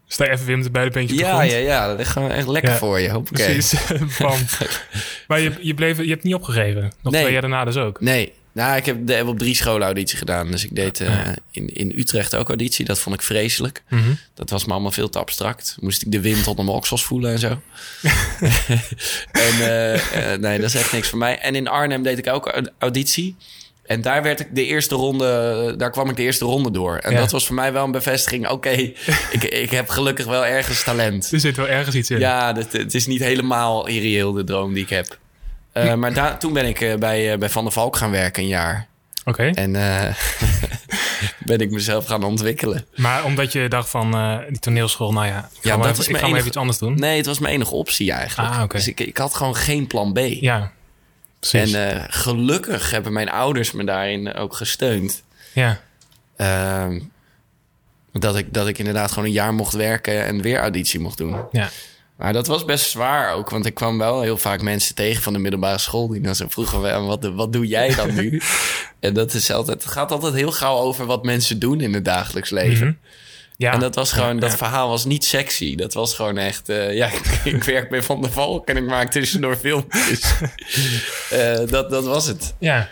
sta 0.06 0.24
je 0.24 0.30
even 0.30 0.46
weer 0.46 0.56
met 0.56 0.64
de 0.64 0.70
beide 0.70 0.90
beentjes 0.90 1.18
de 1.18 1.24
ja, 1.24 1.42
ja, 1.42 1.56
ja, 1.56 1.86
dat 1.86 1.98
is 2.00 2.08
gewoon 2.08 2.30
echt 2.30 2.46
lekker 2.46 2.70
Ja, 2.72 2.76
voor 2.78 3.00
je. 3.00 3.20
Precies. 3.22 3.74
Bam. 4.18 4.38
maar 5.28 5.40
je, 5.40 5.52
je, 5.60 5.74
bleef, 5.74 5.98
je 5.98 6.08
hebt 6.10 6.22
niet 6.22 6.34
opgegeven. 6.34 6.92
Nog 7.02 7.12
Nee. 7.12 7.20
twee 7.22 7.32
jaar 7.32 7.40
daarna 7.42 7.64
dus 7.64 7.76
ook. 7.76 8.00
Nee, 8.00 8.32
Nou, 8.54 8.76
ik 8.76 8.86
heb, 8.86 9.06
de, 9.06 9.14
heb 9.14 9.26
op 9.26 9.38
drie 9.38 9.54
scholen 9.54 9.82
auditie 9.86 10.18
gedaan. 10.18 10.50
Dus 10.50 10.64
ik 10.64 10.74
deed 10.74 11.00
eh, 11.00 11.18
in, 11.50 11.68
in 11.74 11.92
Utrecht 11.96 12.34
ook 12.36 12.48
auditie. 12.48 12.84
Dat 12.84 12.98
vond 12.98 13.14
ik 13.14 13.22
vreselijk. 13.22 13.82
Mhm. 13.88 14.12
Dat 14.34 14.50
was 14.50 14.64
me 14.64 14.72
allemaal 14.72 14.90
veel 14.90 15.08
te 15.08 15.18
abstract. 15.18 15.76
Moest 15.80 16.02
ik 16.02 16.12
de 16.12 16.20
wind 16.20 16.46
onder 16.46 16.64
mijn 16.64 16.76
oksels 16.76 17.04
voelen 17.04 17.32
en 17.32 17.38
zo. 17.38 17.48
en 19.32 19.52
eh, 19.60 20.32
eh, 20.32 20.40
nee, 20.40 20.58
dat 20.58 20.68
is 20.68 20.74
echt 20.80 20.92
niks 20.92 21.08
voor 21.08 21.18
mij. 21.18 21.38
En 21.38 21.54
in 21.54 21.68
Arnhem 21.68 22.02
deed 22.02 22.18
ik 22.18 22.26
ook 22.28 22.46
au- 22.48 22.66
auditie. 22.78 23.36
En 23.84 24.02
daar 24.02 24.22
werd 24.22 24.40
ik 24.40 24.46
de 24.54 24.64
eerste 24.66 24.94
ronde, 24.94 25.74
daar 25.76 25.90
kwam 25.90 26.08
ik 26.10 26.16
de 26.16 26.22
eerste 26.22 26.44
ronde 26.44 26.70
door. 26.70 26.96
En 26.96 27.12
Ja. 27.12 27.18
dat 27.18 27.30
was 27.30 27.46
voor 27.46 27.54
mij 27.54 27.72
wel 27.72 27.84
een 27.84 27.90
bevestiging. 27.90 28.48
Oké, 28.48 28.70
ik, 29.30 29.44
ik 29.44 29.70
heb 29.70 29.88
gelukkig 29.88 30.26
wel 30.26 30.46
ergens 30.46 30.82
talent. 30.84 31.32
Er 31.32 31.40
zit 31.40 31.56
wel 31.56 31.68
ergens 31.68 31.96
iets 31.96 32.10
in. 32.10 32.18
Ja, 32.18 32.52
dat, 32.52 32.72
het 32.72 32.94
is 32.94 33.06
niet 33.06 33.20
helemaal 33.20 33.86
irreëel, 33.86 34.32
de 34.32 34.44
droom 34.44 34.74
die 34.74 34.82
ik 34.82 34.88
heb. 34.90 35.18
Eh, 35.74 35.94
maar 35.94 36.12
daar 36.14 36.38
toen 36.38 36.52
ben 36.52 36.66
ik 36.66 36.80
eh, 36.80 36.94
bij, 36.94 37.32
eh, 37.32 37.38
bij 37.38 37.50
Van 37.50 37.64
der 37.64 37.72
Valk 37.72 37.96
gaan 37.96 38.10
werken 38.10 38.42
een 38.42 38.48
jaar. 38.48 38.86
Oké. 39.24 39.42
En 39.54 39.72
ben 41.46 41.58
ik 41.58 41.70
mezelf 41.70 42.06
gaan 42.06 42.22
ontwikkelen. 42.22 42.86
Maar 42.96 43.24
omdat 43.24 43.52
je 43.52 43.68
dacht 43.68 43.88
van 43.90 44.10
die 44.48 44.58
toneelschool, 44.58 45.12
nou 45.12 45.26
ja, 45.26 45.48
Ja, 45.62 45.76
maar 45.76 45.86
dat 45.86 45.98
even, 45.98 45.98
is 46.00 46.08
ik 46.08 46.14
ga 46.16 46.20
enige- 46.20 46.34
even 46.36 46.48
iets 46.48 46.56
anders 46.56 46.78
doen. 46.78 46.94
Nee, 46.94 47.16
het 47.16 47.26
was 47.26 47.38
mijn 47.38 47.54
enige 47.54 47.74
optie 47.74 48.12
eigenlijk. 48.12 48.54
Ah, 48.54 48.62
oké. 48.62 48.76
Dus 48.76 48.88
ik, 48.88 49.00
ik 49.00 49.16
had 49.16 49.34
gewoon 49.34 49.56
geen 49.56 49.86
plan 49.86 50.12
B. 50.12 50.18
Ja, 50.18 50.72
precies. 51.40 51.72
En 51.72 52.06
gelukkig 52.10 52.90
hebben 52.90 53.12
mijn 53.12 53.30
ouders 53.30 53.72
me 53.72 53.84
daarin 53.84 54.34
ook 54.34 54.54
gesteund. 54.54 55.22
ja, 55.52 55.80
Ehm, 56.36 57.00
dat, 58.12 58.36
ik, 58.36 58.54
dat 58.54 58.68
ik 58.68 58.78
inderdaad 58.78 59.08
gewoon 59.12 59.24
een 59.24 59.34
jaar 59.34 59.54
mocht 59.54 59.72
werken 59.72 60.24
en 60.24 60.42
weer 60.42 60.58
auditie 60.58 61.00
mocht 61.00 61.18
doen. 61.18 61.36
ja. 61.52 61.68
Maar 62.24 62.32
dat 62.32 62.46
was 62.46 62.64
best 62.64 62.90
zwaar 62.90 63.34
ook, 63.34 63.50
want 63.50 63.66
ik 63.66 63.74
kwam 63.74 63.98
wel 63.98 64.22
heel 64.22 64.36
vaak 64.36 64.62
mensen 64.62 64.94
tegen 64.94 65.22
van 65.22 65.32
de 65.32 65.38
middelbare 65.38 65.78
school 65.78 66.08
die 66.08 66.20
dan 66.20 66.34
zo 66.34 66.46
vroegen: 66.48 66.80
"Wel, 66.80 67.06
wat, 67.06 67.24
wat 67.24 67.52
doe 67.52 67.66
jij 67.66 67.94
dan 67.94 68.14
nu? 68.14 68.40
en 69.00 69.14
dat 69.14 69.34
is 69.34 69.50
altijd, 69.50 69.82
het 69.82 69.92
gaat 69.92 70.12
altijd 70.12 70.34
heel 70.34 70.52
gauw 70.52 70.76
over 70.76 71.06
wat 71.06 71.24
mensen 71.24 71.58
doen 71.58 71.80
in 71.80 71.94
het 71.94 72.04
dagelijks 72.04 72.50
leven. 72.50 72.86
Mhm. 72.86 72.96
ja. 73.56 73.72
En 73.72 73.80
dat 73.80 73.94
was 73.94 74.12
gewoon, 74.12 74.34
Ja, 74.34 74.40
dat 74.40 74.50
ja. 74.50 74.56
verhaal 74.56 74.88
was 74.88 75.04
niet 75.04 75.24
sexy. 75.24 75.74
Dat 75.74 75.94
was 75.94 76.14
gewoon 76.14 76.38
echt, 76.38 76.68
eh, 76.68 76.94
ja, 76.94 77.06
ik, 77.22 77.40
ik 77.44 77.64
werk 77.64 77.90
bij 77.90 78.02
Van 78.02 78.20
der 78.20 78.32
Valk 78.32 78.68
en 78.68 78.76
ik 78.76 78.86
maak 78.86 79.10
tussendoor 79.10 79.56
filmpjes. 79.56 80.20
Eh, 81.30 81.66
dat, 81.66 81.90
dat 81.90 82.04
was 82.04 82.26
het. 82.26 82.54
Ja. 82.58 82.88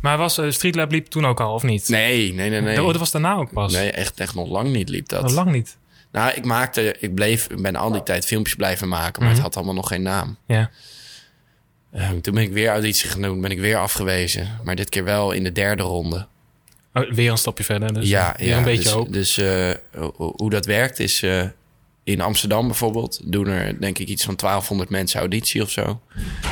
Maar 0.00 0.18
was 0.18 0.38
eh, 0.38 0.50
Streetlab 0.50 0.90
liep 0.90 1.06
toen 1.06 1.26
ook 1.26 1.40
al, 1.40 1.54
of 1.54 1.62
niet? 1.62 1.88
Nee, 1.88 2.32
nee, 2.34 2.50
nee, 2.50 2.60
nee. 2.60 2.76
Dat 2.76 2.96
was 2.96 3.10
daarna 3.10 3.34
ook 3.34 3.52
pas? 3.52 3.72
Nee, 3.72 3.90
echt, 3.90 4.20
echt 4.20 4.34
nog 4.34 4.48
lang 4.48 4.72
niet 4.72 4.88
liep 4.88 5.08
dat. 5.08 5.22
Al 5.22 5.30
lang 5.30 5.52
niet. 5.52 5.76
Nou, 6.12 6.32
ik 6.34 6.44
maakte, 6.44 6.96
ik 7.00 7.14
bleef, 7.14 7.46
ik 7.48 7.62
ben 7.62 7.76
al 7.76 7.92
die 7.92 8.02
tijd 8.02 8.24
filmpjes 8.26 8.54
blijven 8.56 8.88
maken, 8.88 9.12
maar 9.22 9.28
Mhm. 9.32 9.32
het 9.34 9.42
had 9.42 9.56
allemaal 9.56 9.74
nog 9.74 9.88
geen 9.88 10.02
naam. 10.02 10.36
Ja. 10.46 10.70
Ehm, 11.92 12.20
toen 12.20 12.34
ben 12.34 12.42
ik 12.42 12.52
weer 12.52 12.68
auditie 12.68 13.20
doen, 13.20 13.40
ben 13.40 13.50
ik 13.50 13.58
weer 13.60 13.76
afgewezen. 13.76 14.58
Maar 14.64 14.74
dit 14.76 14.88
keer 14.88 15.04
wel 15.04 15.32
in 15.32 15.44
de 15.44 15.52
derde 15.52 15.82
ronde. 15.82 16.26
Oh, 16.94 17.12
weer 17.12 17.30
een 17.30 17.36
stapje 17.38 17.64
verder. 17.64 17.94
Dus 17.94 18.08
ja, 18.08 18.34
weer 18.38 18.48
ja, 18.48 18.56
een 18.56 18.64
beetje 18.64 18.82
dus, 18.82 18.92
hoop. 18.92 19.12
Dus 19.12 19.38
eh, 19.38 19.70
ho- 19.96 20.32
hoe 20.36 20.50
dat 20.50 20.66
werkt 20.66 20.98
is... 20.98 21.22
eh, 21.22 21.44
in 22.04 22.20
Amsterdam 22.20 22.66
bijvoorbeeld 22.66 23.20
doen 23.24 23.46
er 23.46 23.80
denk 23.80 23.98
ik 23.98 24.08
iets 24.08 24.24
van 24.24 24.36
1200 24.36 24.90
mensen 24.90 25.20
auditie 25.20 25.62
of 25.62 25.70
zo. 25.70 26.00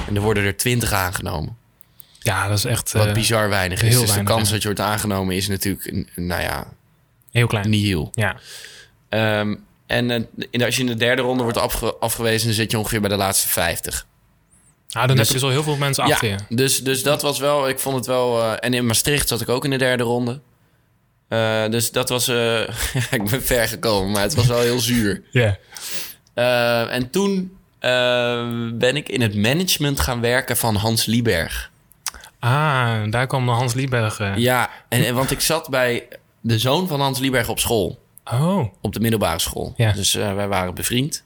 En 0.09 0.17
er 0.17 0.23
worden 0.23 0.45
er 0.45 0.57
20 0.57 0.93
aangenomen. 0.93 1.57
Ja, 2.19 2.49
dat 2.49 2.59
is 2.59 2.65
echt 2.65 2.93
Wat 2.93 3.07
eh, 3.07 3.13
bizar 3.13 3.49
weinig 3.49 3.83
is. 3.83 3.89
heel 3.89 4.01
dus 4.01 4.13
de 4.15 4.23
kans 4.23 4.47
ja. 4.47 4.53
dat 4.53 4.63
je 4.63 4.69
wordt 4.69 4.81
aangenomen 4.85 5.37
is 5.37 5.49
natuurlijk, 5.49 6.07
nou 6.17 6.43
ja, 6.43 6.73
heel 7.31 7.47
klein. 7.47 7.71
nihil. 7.71 8.09
Ja. 8.13 8.37
Ehm, 9.11 9.55
en 9.87 10.11
eh, 10.11 10.21
in- 10.51 10.63
als 10.65 10.75
je 10.77 10.81
in 10.81 10.87
de 10.87 10.95
derde 10.97 11.23
ronde 11.23 11.43
wordt 11.43 11.59
afge- 11.59 11.95
afgewezen, 12.01 12.47
dan 12.47 12.55
zit 12.55 12.71
je 12.71 12.79
ongeveer 12.79 13.01
bij 13.01 13.09
de 13.11 13.17
laatste 13.17 13.49
50. 13.49 14.07
Ah, 14.91 15.07
dan 15.07 15.17
Dus- 15.17 15.17
heb 15.19 15.27
je 15.27 15.33
dus 15.33 15.43
al 15.43 15.49
heel 15.51 15.63
veel 15.63 15.77
mensen 15.77 16.05
achter 16.05 16.29
je. 16.29 16.37
dus, 16.49 16.79
dus 16.79 17.03
dat 17.03 17.23
was 17.23 17.39
wel, 17.39 17.69
ik 17.69 17.79
vond 17.79 17.97
het 17.97 18.07
wel. 18.07 18.43
eh, 18.43 18.53
en 18.61 18.75
in 18.75 18.87
Maastricht 18.87 19.29
zat 19.29 19.41
ik 19.41 19.49
ook 19.49 19.65
in 19.65 19.71
de 19.71 19.77
derde 19.79 20.03
ronde. 20.03 20.41
Eh, 21.29 21.69
dus 21.69 21.91
dat 21.91 22.09
was, 22.09 22.29
ik 23.11 23.31
ben 23.31 23.43
ver 23.43 23.69
gekomen, 23.69 24.11
maar 24.11 24.23
het 24.23 24.35
was 24.35 24.47
wel 24.47 24.61
heel 24.61 24.81
zuur. 24.81 25.23
Ja. 25.31 25.59
En 26.89 27.11
toen 27.11 27.57
ben 28.79 28.97
ik 28.97 29.09
in 29.09 29.21
het 29.21 29.35
management 29.35 30.01
gaan 30.01 30.21
werken 30.21 30.57
van 30.57 30.75
Hans 30.77 31.05
Lieberg. 31.05 31.71
Ah, 32.39 32.97
daar 33.11 33.27
kwam 33.27 33.49
Hans 33.49 33.75
Lieberg. 33.75 34.21
Ja, 34.37 34.71
en, 34.89 35.05
en 35.07 35.15
want 35.15 35.31
ik 35.31 35.41
zat 35.41 35.69
bij 35.69 36.09
de 36.41 36.59
zoon 36.59 36.89
van 36.89 37.01
Hans 37.01 37.19
Lieberg 37.19 37.49
op 37.49 37.59
school. 37.59 37.99
Oh, 38.33 38.73
Op 38.81 38.93
de 38.93 39.01
middelbare 39.01 39.39
school. 39.39 39.73
Ja. 39.77 39.93
Dus 39.93 40.15
eh, 40.15 40.35
wij 40.35 40.49
waren 40.49 40.75
bevriend. 40.75 41.25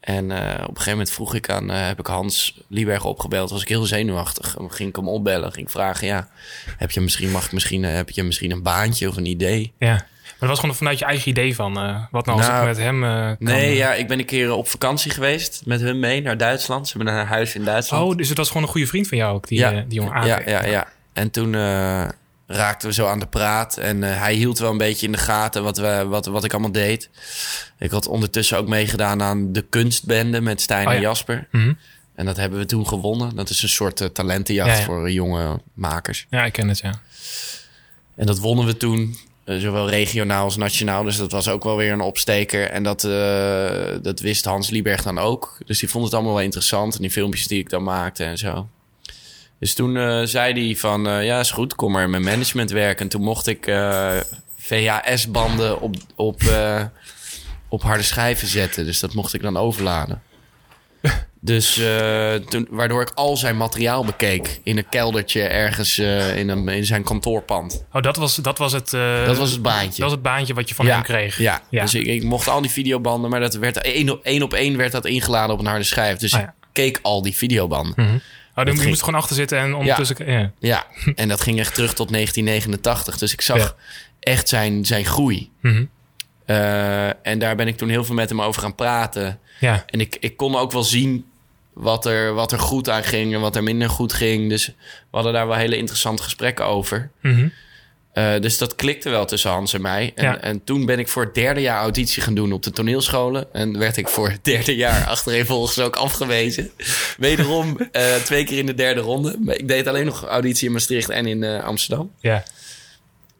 En 0.00 0.30
eh, 0.30 0.52
op 0.62 0.68
een 0.68 0.76
gegeven 0.76 0.90
moment 0.90 1.10
vroeg 1.10 1.34
ik 1.34 1.50
aan, 1.50 1.70
eh, 1.70 1.86
heb 1.86 1.98
ik 1.98 2.06
Hans 2.06 2.60
Lieberg 2.68 3.04
opgebeld. 3.04 3.50
Was 3.50 3.62
ik 3.62 3.68
heel 3.68 3.84
zenuwachtig. 3.84 4.54
Dan 4.58 4.72
ging 4.72 4.88
ik 4.88 4.96
hem 4.96 5.08
opbellen. 5.08 5.52
Ging 5.52 5.66
ik 5.66 5.72
vragen, 5.72 6.06
ja, 6.06 6.28
heb 6.76 6.90
je 6.90 7.00
misschien, 7.00 7.30
mag 7.30 7.44
ik 7.44 7.52
misschien, 7.52 7.82
heb 7.82 8.10
je 8.10 8.22
misschien 8.22 8.50
een 8.50 8.62
baantje 8.62 9.08
of 9.08 9.16
een 9.16 9.26
idee? 9.26 9.72
ja. 9.78 10.06
Maar 10.24 10.50
dat 10.50 10.60
was 10.60 10.70
gewoon 10.70 10.82
vanuit 10.82 10.98
je 10.98 11.04
eigen 11.04 11.28
idee 11.30 11.54
van... 11.54 11.72
wat 12.10 12.26
nou 12.26 12.38
als 12.38 12.46
Nou, 12.46 12.60
ik 12.60 12.66
met 12.68 12.76
hem 12.76 13.00
kan... 13.00 13.36
Nee, 13.38 13.76
ja, 13.76 13.94
ik 13.94 14.08
ben 14.08 14.18
een 14.18 14.24
keer 14.24 14.52
op 14.52 14.68
vakantie 14.68 15.10
geweest 15.10 15.62
met 15.64 15.80
hun 15.80 15.98
mee 15.98 16.22
naar 16.22 16.36
Duitsland. 16.36 16.88
Ze 16.88 16.96
hebben 16.96 17.14
een 17.18 17.26
huis 17.26 17.54
in 17.54 17.64
Duitsland. 17.64 18.10
Oh, 18.10 18.16
dus 18.16 18.28
het 18.28 18.38
was 18.38 18.48
gewoon 18.48 18.62
een 18.62 18.68
goede 18.68 18.86
vriend 18.86 19.08
van 19.08 19.18
jou 19.18 19.34
ook, 19.34 19.48
die, 19.48 19.58
Ja. 19.58 19.70
die 19.70 19.84
jongen 19.88 20.26
ja, 20.26 20.40
ja, 20.46 20.64
ja. 20.64 20.88
En 21.12 21.30
toen 21.30 21.54
raakten 22.52 22.88
we 22.88 22.94
zo 22.94 23.06
aan 23.06 23.18
de 23.18 23.26
praat. 23.26 23.76
En 23.76 24.02
eh, 24.02 24.18
hij 24.18 24.34
hield 24.34 24.58
wel 24.58 24.70
een 24.70 24.78
beetje 24.78 25.06
in 25.06 25.12
de 25.12 25.18
gaten 25.18 25.62
wat, 25.62 25.76
we, 25.76 26.04
wat, 26.08 26.26
wat 26.26 26.44
ik 26.44 26.52
allemaal 26.52 26.72
deed. 26.72 27.10
Ik 27.78 27.90
had 27.90 28.06
ondertussen 28.06 28.58
ook 28.58 28.68
meegedaan 28.68 29.22
aan 29.22 29.52
de 29.52 29.62
kunstbende 29.62 30.40
met 30.40 30.60
Stijn 30.60 30.86
Oh, 30.86 30.92
en 30.92 31.00
ja. 31.00 31.08
Jasper. 31.08 31.48
Mhm. 31.50 31.72
En 32.14 32.24
dat 32.26 32.36
hebben 32.36 32.58
we 32.58 32.64
toen 32.64 32.86
gewonnen. 32.86 33.36
Dat 33.36 33.50
is 33.50 33.62
een 33.62 33.68
soort 33.68 34.00
eh, 34.00 34.08
talentenjacht 34.08 34.70
Ja, 34.70 34.76
ja. 34.76 34.84
voor 34.84 35.10
jonge 35.10 35.60
makers. 35.74 36.26
Ja, 36.30 36.44
ik 36.44 36.52
ken 36.52 36.68
het, 36.68 36.78
ja. 36.78 37.00
En 38.16 38.26
dat 38.26 38.38
wonnen 38.38 38.66
we 38.66 38.76
toen, 38.76 39.16
eh, 39.44 39.58
zowel 39.58 39.88
regionaal 39.88 40.44
als 40.44 40.56
nationaal. 40.56 41.02
Dus 41.02 41.16
dat 41.16 41.32
was 41.32 41.48
ook 41.48 41.64
wel 41.64 41.76
weer 41.76 41.92
een 41.92 42.00
opsteker. 42.00 42.70
En 42.70 42.82
dat, 42.82 43.00
dat 44.02 44.20
wist 44.20 44.44
Hans 44.44 44.70
Lieberg 44.70 45.02
dan 45.02 45.18
ook. 45.18 45.58
Dus 45.66 45.78
die 45.78 45.88
vond 45.88 46.04
het 46.04 46.14
allemaal 46.14 46.34
wel 46.34 46.42
interessant. 46.42 46.94
En 46.94 47.00
die 47.00 47.10
filmpjes 47.10 47.46
die 47.46 47.58
ik 47.58 47.70
dan 47.70 47.82
maakte 47.82 48.24
en 48.24 48.38
zo. 48.38 48.68
Dus 49.62 49.74
toen 49.74 49.96
eh, 49.96 50.20
zei 50.24 50.66
hij 50.66 50.76
van, 50.76 51.08
eh, 51.08 51.24
ja 51.24 51.40
is 51.40 51.50
goed, 51.50 51.74
kom 51.74 51.92
maar 51.92 52.02
in 52.02 52.10
mijn 52.10 52.22
management 52.22 52.70
werken. 52.70 53.02
En 53.02 53.08
toen 53.08 53.22
mocht 53.22 53.46
ik 53.46 53.66
eh, 53.66 54.16
VHS-banden 54.58 55.80
op, 55.80 55.94
op, 56.14 56.42
op 57.68 57.82
harde 57.82 58.02
schijven 58.02 58.48
zetten. 58.48 58.84
Dus 58.84 59.00
dat 59.00 59.14
mocht 59.14 59.34
ik 59.34 59.42
dan 59.42 59.56
overladen. 59.56 60.22
Dus 61.44 61.80
toen, 62.48 62.66
waardoor 62.70 63.02
ik 63.02 63.10
al 63.14 63.36
zijn 63.36 63.56
materiaal 63.56 64.04
bekeek 64.04 64.60
in 64.62 64.76
een 64.78 64.88
keldertje 64.88 65.42
ergens 65.42 65.98
in, 65.98 66.48
een, 66.48 66.68
in 66.68 66.84
zijn 66.84 67.02
kantoorpand. 67.02 67.84
Oh, 67.92 68.02
dat 68.02 68.16
was, 68.16 68.36
dat 68.36 68.58
was 68.58 68.72
het... 68.72 68.90
Dat 69.26 69.36
was 69.36 69.50
het 69.50 69.62
baantje. 69.62 69.88
Dat 69.88 69.98
was 69.98 70.10
het 70.12 70.22
baantje 70.22 70.54
wat 70.54 70.68
je 70.68 70.74
van 70.74 70.86
ja, 70.86 70.92
hem 70.92 71.02
kreeg. 71.02 71.38
Ja, 71.38 71.62
Ja. 71.70 71.82
dus 71.82 71.94
ik, 71.94 72.06
ik 72.06 72.22
mocht 72.22 72.48
al 72.48 72.60
die 72.60 72.70
videobanden, 72.70 73.30
maar 73.30 73.40
dat 73.40 73.54
werd 73.54 73.80
één 74.22 74.42
op 74.42 74.52
één, 74.54 74.76
werd 74.76 74.92
dat 74.92 75.04
ingeladen 75.04 75.54
op 75.54 75.60
een 75.60 75.66
harde 75.66 75.84
schijf. 75.84 76.18
Dus 76.18 76.34
Ah, 76.34 76.40
ik 76.40 76.48
keek 76.72 76.98
al 77.02 77.22
die 77.22 77.36
videobanden. 77.36 77.94
Mhm. 77.96 78.18
Oh, 78.54 78.64
dan, 78.64 78.66
je 78.66 78.72
ging- 78.78 78.88
moest 78.88 79.02
gewoon 79.02 79.20
achter 79.20 79.36
zitten 79.36 79.58
en 79.58 79.74
ondertussen... 79.74 80.30
Ja. 80.32 80.52
Ja, 80.58 80.86
en 81.14 81.28
dat 81.28 81.40
ging 81.40 81.58
echt 81.58 81.74
terug 81.74 81.94
tot 81.94 82.12
1989. 82.12 83.18
Dus 83.18 83.32
ik 83.32 83.40
zag 83.40 83.58
Ja. 83.58 83.74
echt 84.20 84.48
zijn, 84.48 84.84
zijn 84.84 85.04
groei. 85.04 85.50
Mhm. 85.60 85.84
Eh, 86.46 87.26
en 87.26 87.38
daar 87.38 87.56
ben 87.56 87.66
ik 87.68 87.76
toen 87.76 87.88
heel 87.88 88.04
veel 88.04 88.14
met 88.14 88.28
hem 88.28 88.42
over 88.42 88.62
gaan 88.62 88.74
praten. 88.74 89.38
ja. 89.60 89.82
En 89.86 90.00
ik, 90.00 90.16
ik 90.20 90.36
kon 90.36 90.56
ook 90.56 90.72
wel 90.72 90.82
zien 90.84 91.26
wat 91.72 92.06
er, 92.06 92.34
wat 92.34 92.52
er 92.52 92.58
goed 92.58 92.88
aan 92.88 93.04
ging 93.04 93.34
en 93.34 93.40
wat 93.40 93.56
er 93.56 93.62
minder 93.62 93.88
goed 93.90 94.12
ging. 94.12 94.48
Dus 94.48 94.66
we 94.66 94.72
hadden 95.10 95.32
daar 95.32 95.46
wel 95.46 95.56
hele 95.56 95.76
interessante 95.76 96.22
gesprekken 96.22 96.64
over. 96.66 97.10
Mhm. 97.22 97.48
Eh, 98.12 98.40
dus 98.40 98.58
dat 98.58 98.74
klikte 98.74 99.08
wel 99.10 99.24
tussen 99.26 99.50
Hans 99.50 99.72
en 99.72 99.80
mij. 99.80 100.12
En, 100.14 100.24
Ja. 100.24 100.40
en 100.40 100.64
toen 100.64 100.86
ben 100.86 100.98
ik 100.98 101.08
voor 101.08 101.24
het 101.24 101.34
derde 101.34 101.60
jaar 101.60 101.80
auditie 101.80 102.22
gaan 102.22 102.34
doen 102.34 102.52
op 102.52 102.62
de 102.62 102.70
toneelscholen. 102.70 103.54
En 103.54 103.78
werd 103.78 103.96
ik 103.96 104.08
voor 104.08 104.30
het 104.30 104.44
derde 104.54 104.76
jaar 104.76 105.06
achtereenvolgens 105.06 105.78
ook 105.78 105.96
afgewezen. 105.96 106.70
Wederom 107.18 107.78
eh, 107.92 108.14
twee 108.14 108.44
keer 108.44 108.58
in 108.58 108.66
de 108.66 108.74
derde 108.74 109.00
ronde. 109.00 109.38
Ik 109.46 109.68
deed 109.68 109.86
alleen 109.86 110.04
nog 110.06 110.24
auditie 110.24 110.66
in 110.66 110.72
Maastricht 110.72 111.08
en 111.10 111.26
in 111.26 111.42
eh, 111.44 111.64
Amsterdam. 111.64 112.12
ja. 112.20 112.42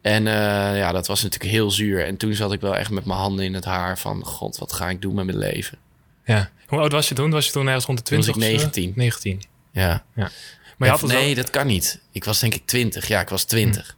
En 0.01 0.23
ja, 0.23 0.91
dat 0.91 1.07
was 1.07 1.23
natuurlijk 1.23 1.51
heel 1.51 1.71
zuur. 1.71 2.05
En 2.05 2.17
toen 2.17 2.33
zat 2.33 2.53
ik 2.53 2.61
wel 2.61 2.75
echt 2.75 2.89
met 2.89 3.05
mijn 3.05 3.19
handen 3.19 3.45
in 3.45 3.53
het 3.53 3.65
haar 3.65 3.99
van... 3.99 4.25
God, 4.25 4.57
wat 4.57 4.73
ga 4.73 4.89
ik 4.89 5.01
doen 5.01 5.15
met 5.15 5.25
mijn 5.25 5.37
leven? 5.37 5.77
ja. 6.25 6.49
Hoe 6.67 6.79
oud 6.79 6.91
was 6.91 7.09
je 7.09 7.15
toen? 7.15 7.31
Was 7.31 7.45
je 7.45 7.51
toen 7.51 7.67
ergens 7.67 7.85
rond 7.85 7.97
de 7.97 8.03
Toen 8.03 8.17
was 8.17 8.25
20? 8.25 8.45
ik 8.51 8.55
of 8.55 8.61
zo? 8.61 8.79
19. 8.81 8.93
19. 8.95 9.41
Ja. 9.71 10.03
Maar 10.15 10.31
je, 10.77 10.85
had 10.87 11.01
nee, 11.01 11.35
dat 11.35 11.49
kan 11.49 11.67
niet. 11.67 11.99
Ik 12.11 12.23
was 12.23 12.39
denk 12.39 12.53
ik 12.53 12.65
20. 12.65 13.07
Ja, 13.07 13.21
ik 13.21 13.29
was 13.29 13.43
20. 13.43 13.85
maar 13.85 13.95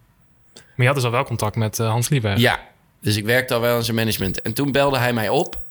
je 0.75 0.86
had 0.86 0.96
dus 0.96 1.03
al 1.05 1.12
wel 1.12 1.24
contact 1.24 1.55
met 1.55 1.79
eh, 1.79 1.89
Hans 1.89 2.10
Lieberg. 2.10 2.39
Ja, 2.39 2.60
dus 3.01 3.15
ik 3.15 3.25
werkte 3.25 3.53
al 3.53 3.60
wel 3.62 3.77
in 3.77 3.84
zijn 3.84 3.96
management. 3.96 4.41
En 4.41 4.53
toen 4.53 4.72
belde 4.72 4.98
hij 4.98 5.13
mij 5.13 5.29
op. 5.29 5.62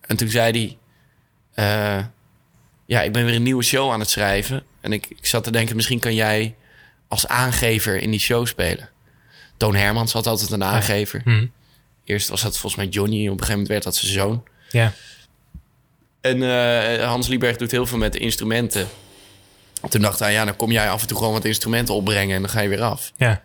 En 0.00 0.16
toen 0.16 0.28
zei 0.28 0.76
hij... 1.54 1.98
eh, 1.98 2.04
ja, 2.86 3.02
ik 3.02 3.12
ben 3.12 3.24
weer 3.24 3.34
een 3.34 3.42
nieuwe 3.42 3.62
show 3.62 3.92
aan 3.92 4.00
het 4.00 4.10
schrijven. 4.10 4.64
En 4.80 4.92
ik, 4.92 5.06
ik 5.08 5.26
zat 5.26 5.44
te 5.44 5.50
denken, 5.50 5.76
misschien 5.76 5.98
kan 5.98 6.14
jij 6.14 6.54
als 7.08 7.26
aangever 7.26 7.96
in 8.00 8.10
die 8.10 8.20
show 8.20 8.46
spelen. 8.46 8.88
Toon 9.56 9.74
Hermans 9.74 10.12
had 10.12 10.26
altijd 10.26 10.50
een 10.50 10.64
aangever. 10.64 11.20
Mhm. 11.24 11.46
Eerst 12.04 12.28
was 12.28 12.42
dat 12.42 12.58
volgens 12.58 12.82
mij 12.82 12.86
Johnny. 12.92 13.16
Op 13.16 13.24
een 13.24 13.30
gegeven 13.30 13.50
moment 13.52 13.68
werd 13.68 13.82
dat 13.82 13.96
zijn 13.96 14.12
zoon. 14.12 14.44
Ja. 14.70 14.92
En 16.20 16.42
eh, 16.42 17.06
Hans 17.06 17.26
Lieberg 17.28 17.56
doet 17.56 17.70
heel 17.70 17.86
veel 17.86 17.98
met 17.98 18.12
de 18.12 18.18
instrumenten. 18.18 18.88
Toen 19.88 20.00
dacht 20.00 20.18
hij, 20.18 20.32
ja, 20.32 20.44
dan 20.44 20.56
kom 20.56 20.72
jij 20.72 20.90
af 20.90 21.00
en 21.00 21.06
toe 21.08 21.16
gewoon 21.16 21.32
wat 21.32 21.44
instrumenten 21.44 21.94
opbrengen 21.94 22.34
en 22.36 22.42
dan 22.42 22.50
ga 22.50 22.60
je 22.60 22.68
weer 22.68 22.82
af. 22.82 23.12
Ja. 23.16 23.42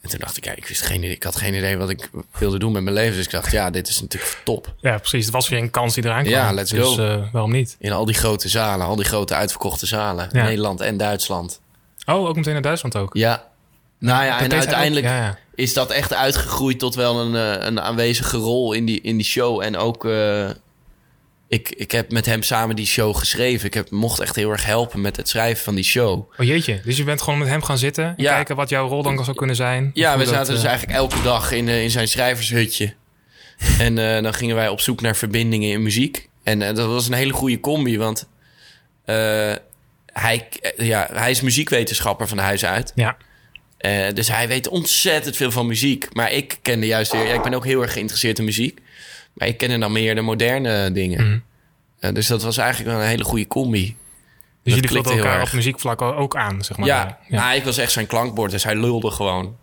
En 0.00 0.08
toen 0.10 0.18
dacht 0.18 0.36
ik, 0.36 0.44
ja, 0.44 0.52
ik, 0.54 0.66
wist 0.66 0.82
geen, 0.82 0.96
idee- 0.98 1.10
ik 1.10 1.22
had 1.22 1.36
geen 1.36 1.54
idee 1.54 1.76
wat 1.76 1.90
ik 1.90 2.10
wilde 2.38 2.58
doen 2.58 2.72
met 2.72 2.82
mijn 2.82 2.94
leven. 2.94 3.16
Dus 3.16 3.24
ik 3.24 3.30
dacht, 3.30 3.52
ja, 3.52 3.70
dit 3.70 3.88
is 3.88 4.00
natuurlijk 4.00 4.40
top. 4.44 4.74
ja, 4.80 4.98
precies. 4.98 5.24
Het 5.24 5.34
was 5.34 5.48
weer 5.48 5.58
een 5.58 5.70
kans 5.70 5.94
die 5.94 6.04
eraan 6.04 6.22
kwam. 6.22 6.34
Ja, 6.34 6.52
let's 6.52 6.70
dus, 6.70 6.94
go. 6.94 7.04
eh, 7.06 7.22
waarom 7.32 7.50
niet? 7.52 7.76
In 7.78 7.92
al 7.92 8.04
die 8.04 8.14
grote 8.14 8.48
zalen, 8.48 8.86
al 8.86 8.96
die 8.96 9.04
grote 9.04 9.34
uitverkochte 9.34 9.86
zalen. 9.86 10.28
Ja. 10.32 10.42
Nederland 10.44 10.80
en 10.80 10.96
Duitsland. 10.96 11.60
Oh, 12.06 12.28
ook 12.28 12.36
meteen 12.36 12.52
naar 12.52 12.62
Duitsland 12.62 12.96
ook. 12.96 13.14
Ja. 13.14 13.48
Nou 13.98 14.24
ja, 14.24 14.30
Dat 14.32 14.40
en 14.40 14.46
ook- 14.52 14.58
uiteindelijk 14.58 15.06
Ja, 15.06 15.16
ja. 15.16 15.38
is 15.54 15.72
dat 15.74 15.90
echt 15.90 16.14
uitgegroeid 16.14 16.78
tot 16.78 16.94
wel 16.94 17.20
een, 17.20 17.36
eh, 17.58 17.66
een 17.66 17.80
aanwezige 17.80 18.36
rol 18.36 18.72
in 18.72 18.84
die, 18.84 19.00
in 19.00 19.16
die 19.16 19.26
show. 19.26 19.62
En 19.62 19.76
ook, 19.76 20.04
eh, 20.04 20.48
ik, 21.50 21.68
ik 21.68 21.90
heb 21.90 22.12
met 22.12 22.26
hem 22.26 22.42
samen 22.42 22.76
die 22.76 22.86
show 22.86 23.16
geschreven. 23.16 23.66
Ik 23.66 23.74
heb, 23.74 23.90
mocht 23.90 24.20
echt 24.20 24.36
heel 24.36 24.50
erg 24.50 24.64
helpen 24.64 25.00
met 25.00 25.16
het 25.16 25.28
schrijven 25.28 25.64
van 25.64 25.74
die 25.74 25.84
show. 25.84 26.30
Oh 26.38 26.46
jeetje, 26.46 26.80
dus 26.84 26.96
je 26.96 27.04
bent 27.04 27.22
gewoon 27.22 27.38
met 27.38 27.48
hem 27.48 27.62
gaan 27.62 27.78
zitten 27.78 28.04
en 28.04 28.14
Ja. 28.16 28.34
kijken 28.34 28.56
wat 28.56 28.68
jouw 28.68 28.88
rol 28.88 29.02
dan 29.02 29.24
zou 29.24 29.36
kunnen 29.36 29.56
zijn? 29.56 29.90
Ja, 29.94 30.18
we 30.18 30.24
zaten 30.24 30.38
dat, 30.38 30.46
dus 30.46 30.62
eh, 30.62 30.68
eigenlijk 30.68 30.98
elke 30.98 31.22
dag 31.22 31.52
in, 31.52 31.68
eh, 31.68 31.82
in 31.82 31.90
zijn 31.90 32.08
schrijvershutje. 32.08 32.94
en 33.78 33.98
eh, 34.16 34.22
dan 34.22 34.34
gingen 34.34 34.56
wij 34.56 34.68
op 34.68 34.80
zoek 34.80 35.00
naar 35.00 35.16
verbindingen 35.16 35.70
in 35.70 35.82
muziek. 35.82 36.28
En 36.42 36.58
dat 36.58 36.86
was 36.86 37.06
een 37.06 37.12
hele 37.14 37.32
goede 37.32 37.60
combi, 37.60 37.98
want 37.98 38.28
hij, 40.06 40.48
ja, 40.76 41.08
hij 41.12 41.30
is 41.30 41.40
muziekwetenschapper 41.40 42.28
van 42.28 42.38
huis 42.38 42.64
uit. 42.64 42.92
Ja, 42.94 43.16
dus 44.12 44.28
hij 44.28 44.48
weet 44.48 44.68
ontzettend 44.68 45.36
veel 45.36 45.50
van 45.50 45.66
muziek. 45.66 46.14
Maar 46.14 46.32
ik 46.32 46.58
kende 46.62 46.86
juist 46.86 47.12
weer... 47.12 47.26
Ja, 47.26 47.34
ik 47.34 47.42
ben 47.42 47.54
ook 47.54 47.64
heel 47.64 47.82
erg 47.82 47.92
geïnteresseerd 47.92 48.38
in 48.38 48.44
muziek. 48.44 48.78
Maar 49.32 49.48
ik 49.48 49.56
kende 49.58 49.78
dan 49.78 49.92
meer 49.92 50.14
de 50.14 50.20
moderne 50.20 50.92
dingen. 50.92 51.26
Mhm. 51.26 51.38
Eh, 51.98 52.14
dus 52.14 52.26
dat 52.26 52.42
was 52.42 52.56
eigenlijk 52.56 52.90
wel 52.90 53.00
een 53.00 53.08
hele 53.08 53.24
goede 53.24 53.46
combi. 53.46 53.84
dus 53.84 53.94
Dat 54.62 54.74
jullie 54.74 54.88
vulden 54.88 55.12
elkaar 55.24 55.42
op 55.42 55.52
muziekvlak 55.52 56.02
ook 56.02 56.36
aan, 56.36 56.64
zeg 56.64 56.76
maar. 56.76 56.86
ja, 56.88 57.18
ja. 57.28 57.40
Nou, 57.44 57.56
ik 57.56 57.64
was 57.64 57.78
echt 57.78 57.92
zijn 57.92 58.06
klankbord. 58.06 58.50
Dus 58.50 58.64
hij 58.64 58.76
lulde 58.76 59.10
gewoon. 59.10 59.56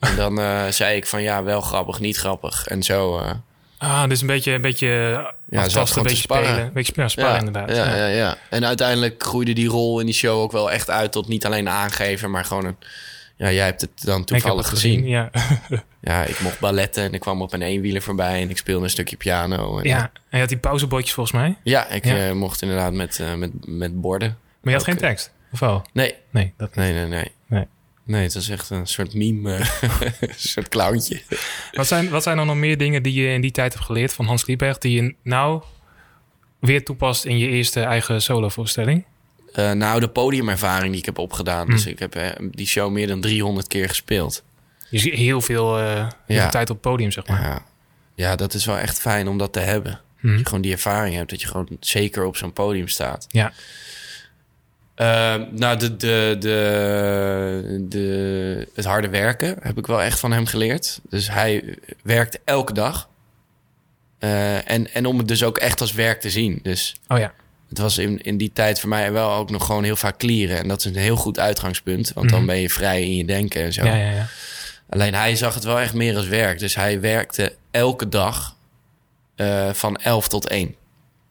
En 0.00 0.16
dan 0.16 0.40
eh, 0.40 0.66
zei 0.80 0.96
ik 0.96 1.06
van 1.06 1.22
ja, 1.22 1.42
wel 1.42 1.60
grappig, 1.60 2.00
niet 2.00 2.16
grappig. 2.16 2.66
En 2.66 2.82
zo... 2.82 3.18
eh, 3.18 3.30
Ah, 3.78 4.08
dus 4.08 4.20
een 4.20 4.26
beetje, 4.26 4.52
een 4.52 4.60
beetje 4.60 4.86
Ja, 5.48 5.62
aftasten, 5.62 5.96
een 5.98 6.02
beetje 6.02 6.22
sparren. 6.22 6.46
spelen. 6.46 6.66
Een 6.66 6.72
beetje 6.72 6.92
ja, 6.96 7.08
sparren 7.08 7.32
ja, 7.32 7.38
inderdaad. 7.38 7.76
Ja, 7.76 7.96
Ja. 7.96 8.06
ja. 8.06 8.36
En 8.50 8.64
uiteindelijk 8.66 9.22
groeide 9.22 9.52
die 9.52 9.68
rol 9.68 10.00
in 10.00 10.06
die 10.06 10.14
show 10.14 10.40
ook 10.40 10.52
wel 10.52 10.70
echt 10.70 10.90
uit... 10.90 11.12
tot 11.12 11.28
niet 11.28 11.46
alleen 11.46 11.66
een 11.66 11.72
aangever, 11.72 12.30
maar 12.30 12.44
gewoon 12.44 12.64
een... 12.64 12.76
Ja, 13.36 13.52
jij 13.52 13.64
hebt 13.64 13.80
het 13.80 13.90
dan 14.04 14.24
toevallig 14.24 14.56
het 14.70 14.74
gezien. 14.74 15.06
Ja. 15.06 15.30
Ja, 16.00 16.24
ik 16.24 16.40
mocht 16.40 16.58
balletten 16.60 17.02
en 17.04 17.12
ik 17.14 17.20
kwam 17.20 17.42
op 17.42 17.52
een 17.52 17.62
eenwieler 17.62 18.02
voorbij 18.02 18.42
en 18.42 18.50
ik 18.50 18.56
speelde 18.56 18.84
een 18.84 18.90
stukje 18.90 19.16
piano. 19.16 19.78
En, 19.78 19.88
ja, 19.88 20.00
en 20.02 20.10
je 20.30 20.38
had 20.38 20.48
die 20.48 20.58
pauzebotjes 20.58 21.12
volgens 21.12 21.36
mij. 21.36 21.56
ja 21.62 21.88
ik 21.88 22.04
Ja. 22.04 22.26
eh, 22.28 22.32
mocht 22.32 22.62
inderdaad 22.62 22.92
met, 22.92 23.20
eh, 23.20 23.34
met, 23.34 23.50
met 23.66 24.00
borden. 24.00 24.28
Maar 24.60 24.72
je 24.72 24.78
had 24.78 24.84
geen 24.88 24.96
tekst, 24.96 25.32
of 25.52 25.60
wel? 25.60 25.84
Nee, 25.92 26.14
Nee, 26.30 26.52
dat 26.56 26.74
nee, 26.74 26.92
nee, 26.92 27.06
nee. 27.06 27.32
Nee. 27.46 27.66
Nee, 28.04 28.22
het 28.22 28.34
was 28.34 28.48
echt 28.48 28.70
een 28.70 28.86
soort 28.86 29.14
meme, 29.14 29.54
eh, 29.54 29.90
een 30.20 30.28
soort 30.36 30.68
clowntje. 30.68 31.22
Wat 31.72 31.86
zijn, 31.86 32.08
wat 32.08 32.22
zijn 32.22 32.36
dan 32.36 32.46
nog 32.46 32.56
meer 32.56 32.78
dingen 32.78 33.02
die 33.02 33.22
je 33.22 33.28
in 33.32 33.40
die 33.40 33.50
tijd 33.50 33.72
hebt 33.72 33.84
geleerd 33.84 34.12
van 34.12 34.26
Hans 34.26 34.46
Lieberg... 34.46 34.78
die 34.78 35.02
je 35.02 35.14
nou 35.22 35.62
weer 36.60 36.84
toepast 36.84 37.24
in 37.24 37.38
je 37.38 37.48
eerste 37.48 37.80
eigen 37.80 38.22
solovoorstelling? 38.22 39.04
Eh, 39.56 39.70
nou, 39.72 40.00
de 40.00 40.08
podiumervaring 40.08 40.90
die 40.90 41.00
ik 41.00 41.06
heb 41.06 41.18
opgedaan. 41.18 41.66
Dus 41.66 41.86
ik 41.86 41.98
heb 41.98 42.14
eh, 42.14 42.30
die 42.50 42.66
show 42.66 42.90
meer 42.92 43.06
dan 43.06 43.20
300 43.20 43.66
keer 43.66 43.88
gespeeld. 43.88 44.42
Je 44.90 44.98
ziet 44.98 45.14
heel 45.14 45.40
veel, 45.40 45.78
eh, 45.78 45.84
Ja. 46.26 46.40
veel 46.40 46.50
tijd 46.50 46.70
op 46.70 46.76
het 46.76 46.90
podium, 46.90 47.10
zeg 47.10 47.26
maar. 47.26 47.42
Ja. 47.42 47.62
ja, 48.14 48.36
dat 48.36 48.54
is 48.54 48.64
wel 48.64 48.78
echt 48.78 49.00
fijn 49.00 49.28
om 49.28 49.38
dat 49.38 49.52
te 49.52 49.60
hebben. 49.60 50.00
Mhm. 50.20 50.28
Dat 50.28 50.38
je 50.38 50.46
gewoon 50.46 50.60
die 50.60 50.72
ervaring 50.72 51.14
hebt, 51.14 51.30
dat 51.30 51.40
je 51.40 51.46
gewoon 51.46 51.68
zeker 51.80 52.24
op 52.24 52.36
zo'n 52.36 52.52
podium 52.52 52.88
staat. 52.88 53.26
Ja. 53.28 53.52
Ehm, 54.94 55.44
nou, 55.50 55.78
de, 55.78 55.96
de, 55.96 56.36
de, 56.38 57.84
de, 57.88 58.68
het 58.74 58.84
harde 58.84 59.08
werken 59.08 59.56
heb 59.60 59.78
ik 59.78 59.86
wel 59.86 60.02
echt 60.02 60.20
van 60.20 60.32
hem 60.32 60.46
geleerd. 60.46 61.00
Dus 61.10 61.30
hij 61.30 61.78
werkt 62.02 62.38
elke 62.44 62.72
dag. 62.72 63.08
En, 64.18 64.92
en 64.94 65.06
om 65.06 65.18
het 65.18 65.28
dus 65.28 65.42
ook 65.42 65.58
echt 65.58 65.80
als 65.80 65.92
werk 65.92 66.20
te 66.20 66.30
zien. 66.30 66.58
Dus 66.62 66.96
Oh 67.08 67.18
ja. 67.18 67.32
Het 67.68 67.78
was 67.78 67.98
in, 67.98 68.22
in 68.22 68.36
die 68.36 68.50
tijd 68.52 68.80
voor 68.80 68.88
mij 68.88 69.12
wel 69.12 69.32
ook 69.32 69.50
nog 69.50 69.66
gewoon 69.66 69.84
heel 69.84 69.96
vaak 69.96 70.18
klieren. 70.18 70.58
En 70.58 70.68
dat 70.68 70.78
is 70.78 70.84
een 70.84 70.96
heel 70.96 71.16
goed 71.16 71.38
uitgangspunt. 71.38 72.12
Want 72.14 72.28
dan 72.30 72.38
Mhm. 72.38 72.46
ben 72.46 72.56
je 72.60 72.70
vrij 72.70 73.02
in 73.02 73.16
je 73.16 73.24
denken 73.24 73.62
en 73.62 73.72
zo. 73.72 73.84
Ja, 73.84 73.94
ja, 73.94 74.10
ja. 74.10 74.26
Alleen 74.90 75.14
hij 75.14 75.36
zag 75.36 75.54
het 75.54 75.64
wel 75.64 75.80
echt 75.80 75.94
meer 75.94 76.16
als 76.16 76.26
werk. 76.26 76.58
Dus 76.58 76.74
hij 76.74 77.00
werkte 77.00 77.56
elke 77.70 78.08
dag 78.08 78.54
eh, 79.36 79.72
van 79.72 79.96
11 79.96 80.28
tot 80.28 80.48
1. 80.48 80.74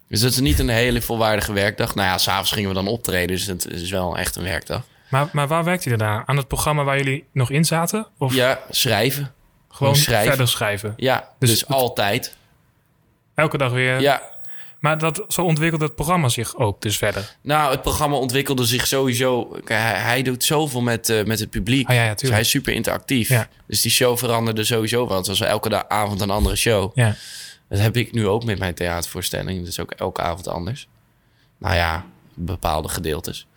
Dus 0.09 0.19
dat 0.19 0.31
is 0.31 0.39
niet 0.39 0.59
een 0.59 0.69
hele 0.69 1.01
volwaardige 1.01 1.53
werkdag. 1.53 1.95
Nou 1.95 2.07
ja, 2.07 2.17
s'avonds 2.17 2.51
gingen 2.51 2.69
we 2.69 2.75
dan 2.75 2.87
optreden. 2.87 3.27
Dus 3.27 3.45
het 3.45 3.67
is 3.71 3.89
wel 3.89 4.17
echt 4.17 4.35
een 4.35 4.43
werkdag. 4.43 4.81
Maar, 5.09 5.29
maar 5.31 5.47
waar 5.47 5.63
werkt 5.63 5.83
hij 5.85 5.97
daarna? 5.97 6.23
Aan 6.25 6.37
het 6.37 6.47
programma 6.47 6.83
waar 6.83 6.97
jullie 6.97 7.25
nog 7.31 7.49
in 7.51 7.65
zaten? 7.65 8.07
Of 8.17 8.33
Ja, 8.33 8.59
schrijven. 8.69 9.33
gewoon 9.69 9.95
schrijven. 9.95 10.27
verder 10.27 10.47
schrijven? 10.47 10.93
Ja, 10.97 11.29
dus, 11.39 11.49
Dus 11.49 11.67
altijd. 11.67 12.35
Elke 13.35 13.57
dag 13.57 13.71
weer? 13.71 13.99
Ja, 14.01 14.21
Maar 14.85 14.97
dat, 14.97 15.23
zo 15.27 15.41
ontwikkelt 15.41 15.81
het 15.81 15.95
programma 15.95 16.29
zich 16.29 16.55
ook 16.55 16.81
dus 16.81 16.97
verder. 16.97 17.35
nou, 17.41 17.71
het 17.71 17.81
programma 17.81 18.15
ontwikkelde 18.15 18.65
zich 18.65 18.87
sowieso. 18.87 19.59
Hij, 19.65 19.99
hij 19.99 20.21
doet 20.21 20.43
zoveel 20.43 20.81
met, 20.81 21.09
eh, 21.09 21.23
met 21.23 21.39
het 21.39 21.49
publiek. 21.49 21.87
Ah 21.87 21.95
ja, 21.95 22.03
ja, 22.03 22.13
dus 22.13 22.29
hij 22.29 22.39
is 22.39 22.49
super 22.49 22.73
interactief. 22.73 23.29
Ja. 23.29 23.47
Dus 23.67 23.81
die 23.81 23.91
show 23.91 24.17
veranderde 24.17 24.63
sowieso 24.63 25.07
wel. 25.07 25.17
Het 25.17 25.27
was 25.27 25.41
elke 25.41 25.89
avond 25.89 26.21
een 26.21 26.29
andere 26.29 26.55
show. 26.55 26.91
Ja. 26.95 27.15
Dat 27.69 27.79
heb 27.79 27.97
ik 27.97 28.11
nu 28.11 28.27
ook 28.27 28.43
met 28.43 28.59
mijn 28.59 28.73
theatervoorstelling. 28.73 29.59
Dat 29.59 29.67
is 29.67 29.79
ook 29.79 29.91
elke 29.91 30.21
avond 30.21 30.47
anders. 30.47 30.87
Nou 31.57 31.75
ja, 31.75 32.05
bepaalde 32.33 32.87
gedeeltes. 32.87 33.47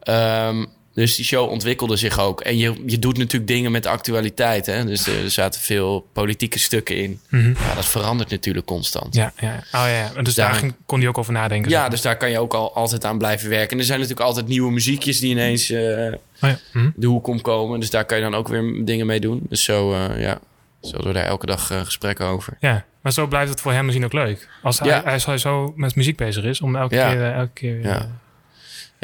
Ehm, 0.00 0.64
dus 0.94 1.14
die 1.16 1.24
show 1.24 1.50
ontwikkelde 1.50 1.96
zich 1.96 2.20
ook. 2.20 2.40
En 2.40 2.56
je, 2.56 2.82
je 2.86 2.98
doet 2.98 3.16
natuurlijk 3.18 3.46
dingen 3.50 3.72
met 3.72 3.82
de 3.82 3.88
actualiteit. 3.88 4.66
Hè? 4.66 4.84
Dus 4.84 5.06
er 5.06 5.30
zaten 5.30 5.60
veel 5.60 6.06
politieke 6.12 6.58
stukken 6.58 6.96
in. 6.96 7.20
Mhm. 7.28 7.48
Ja, 7.48 7.74
dat 7.74 7.86
verandert 7.86 8.30
natuurlijk 8.30 8.66
constant. 8.66 9.14
Ja, 9.14 9.32
ja. 9.40 9.54
Oh 9.72 9.84
ja. 9.86 10.10
En 10.16 10.24
Dus 10.24 10.34
daar 10.34 10.50
Daar- 10.50 10.58
ging, 10.58 10.74
kon 10.86 10.98
hij 10.98 11.08
ook 11.08 11.18
over 11.18 11.32
nadenken. 11.32 11.70
Ja, 11.70 11.88
dus 11.88 12.00
daar 12.02 12.16
kan 12.16 12.30
je 12.30 12.38
ook 12.38 12.54
al 12.54 12.74
altijd 12.74 13.04
aan 13.04 13.18
blijven 13.18 13.48
werken. 13.48 13.70
En 13.70 13.78
er 13.78 13.84
zijn 13.84 13.98
natuurlijk 14.00 14.26
altijd 14.26 14.46
nieuwe 14.46 14.72
muziekjes 14.72 15.20
die 15.20 15.30
ineens 15.30 15.70
maar. 15.70 16.12
Oh 16.12 16.50
ja. 16.50 16.58
Mhm. 16.72 16.90
de 16.96 17.06
hoek 17.06 17.26
omkomen. 17.26 17.80
Dus 17.80 17.90
daar 17.90 18.04
kan 18.04 18.16
je 18.16 18.22
dan 18.22 18.34
ook 18.34 18.48
weer 18.48 18.84
dingen 18.84 19.06
mee 19.06 19.20
doen. 19.20 19.40
Dus 19.48 19.64
zo, 19.64 19.92
eh, 19.92 20.20
ja, 20.20 20.38
zo 20.82 20.96
we 20.96 21.12
daar 21.12 21.24
elke 21.24 21.46
dag 21.46 21.70
eh, 21.70 21.80
gesprekken 21.80 22.26
over. 22.26 22.56
Ja, 22.60 22.84
maar 23.00 23.12
zo 23.12 23.26
blijft 23.26 23.50
het 23.50 23.60
voor 23.60 23.72
hem 23.72 23.84
misschien 23.84 24.04
ook 24.04 24.12
leuk. 24.12 24.48
Als 24.62 24.78
hij, 24.78 24.88
Ja. 24.88 24.98
als 24.98 25.26
hij 25.26 25.38
zo 25.38 25.72
met 25.76 25.94
muziek 25.94 26.16
bezig 26.16 26.44
is, 26.44 26.60
om 26.60 26.76
elke 26.76 26.94
keer... 26.94 27.32
elke 27.32 27.50
keer 27.52 28.06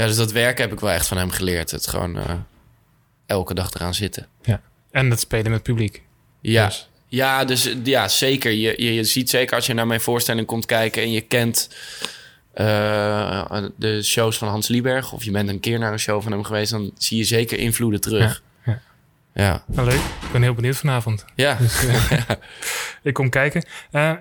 Ja. 0.00 0.06
Ja, 0.06 0.06
dus 0.06 0.16
dat 0.16 0.32
werk 0.32 0.58
heb 0.58 0.72
ik 0.72 0.80
wel 0.80 0.90
echt 0.90 1.06
van 1.06 1.16
hem 1.16 1.30
geleerd. 1.30 1.70
Het 1.70 1.86
gewoon 1.86 2.18
eh, 2.18 2.34
elke 3.26 3.54
dag 3.54 3.72
eraan 3.74 3.94
zitten. 3.94 4.26
en 4.90 5.10
het 5.10 5.20
spelen 5.20 5.50
met 5.50 5.62
publiek. 5.62 6.02
Ja, 6.40 6.66
Dus. 6.66 6.88
ja, 7.06 7.44
dus 7.44 7.74
ja, 7.84 8.08
zeker. 8.08 8.50
Je, 8.50 8.74
je, 8.76 8.94
je 8.94 9.04
ziet 9.04 9.30
zeker 9.30 9.56
als 9.56 9.66
je 9.66 9.74
naar 9.74 9.86
mijn 9.86 10.00
voorstelling 10.00 10.46
komt 10.46 10.66
kijken 10.66 11.02
en 11.02 11.12
je 11.12 11.20
kent 11.20 11.68
eh, 12.52 13.64
de 13.76 14.02
shows 14.02 14.38
van 14.38 14.48
Hans 14.48 14.68
Lieberg, 14.68 15.12
of 15.12 15.24
je 15.24 15.30
bent 15.30 15.48
een 15.48 15.60
keer 15.60 15.78
naar 15.78 15.92
een 15.92 15.98
show 15.98 16.22
van 16.22 16.32
hem 16.32 16.44
geweest, 16.44 16.70
dan 16.70 16.90
zie 16.98 17.16
je 17.18 17.24
zeker 17.24 17.58
invloeden 17.58 18.00
terug. 18.00 18.42
Ja, 18.64 18.72
ja. 18.72 18.80
Ja, 19.34 19.62
Nou, 19.66 19.88
leuk. 19.88 20.00
Ik 20.00 20.32
ben 20.32 20.42
heel 20.42 20.54
benieuwd 20.54 20.76
vanavond. 20.76 21.24
ja. 21.34 21.54
Dus, 21.60 21.84
eh, 21.86 22.20
ik 23.02 23.14
kom 23.14 23.28
kijken. 23.30 23.64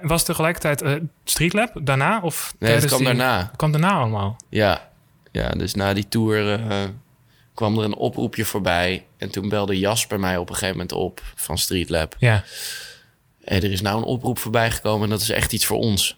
Was 0.02 0.24
tegelijkertijd 0.24 0.82
eh 0.82 0.94
Streetlab 1.24 1.72
daarna? 1.84 2.20
Of 2.22 2.54
Nee, 2.60 2.74
het 2.74 2.86
kwam 2.86 3.04
daarna. 3.04 3.52
kwam 3.56 3.72
daarna 3.72 3.92
allemaal? 3.92 4.36
Ja. 4.50 4.89
Ja, 5.32 5.50
dus 5.50 5.74
na 5.74 5.94
die 5.94 6.08
tour 6.08 6.54
eh, 6.54 6.84
kwam 7.54 7.78
er 7.78 7.84
een 7.84 7.96
oproepje 7.96 8.46
voorbij. 8.46 9.06
En 9.18 9.30
toen 9.30 9.50
belde 9.50 9.80
Jasper 9.80 10.20
mij 10.20 10.38
op 10.38 10.50
een 10.50 10.56
gegeven 10.56 10.76
moment 10.76 10.92
op 10.92 11.22
van 11.36 11.58
Streetlab. 11.58 12.16
Ja. 12.20 12.44
Hey, 13.44 13.58
er 13.58 13.72
is 13.72 13.82
nou 13.82 13.98
een 13.98 14.04
oproep 14.04 14.40
voorbij 14.40 14.72
gekomen 14.72 15.04
en 15.04 15.10
dat 15.10 15.22
is 15.22 15.30
echt 15.30 15.54
iets 15.54 15.66
voor 15.66 15.78
ons. 15.78 16.18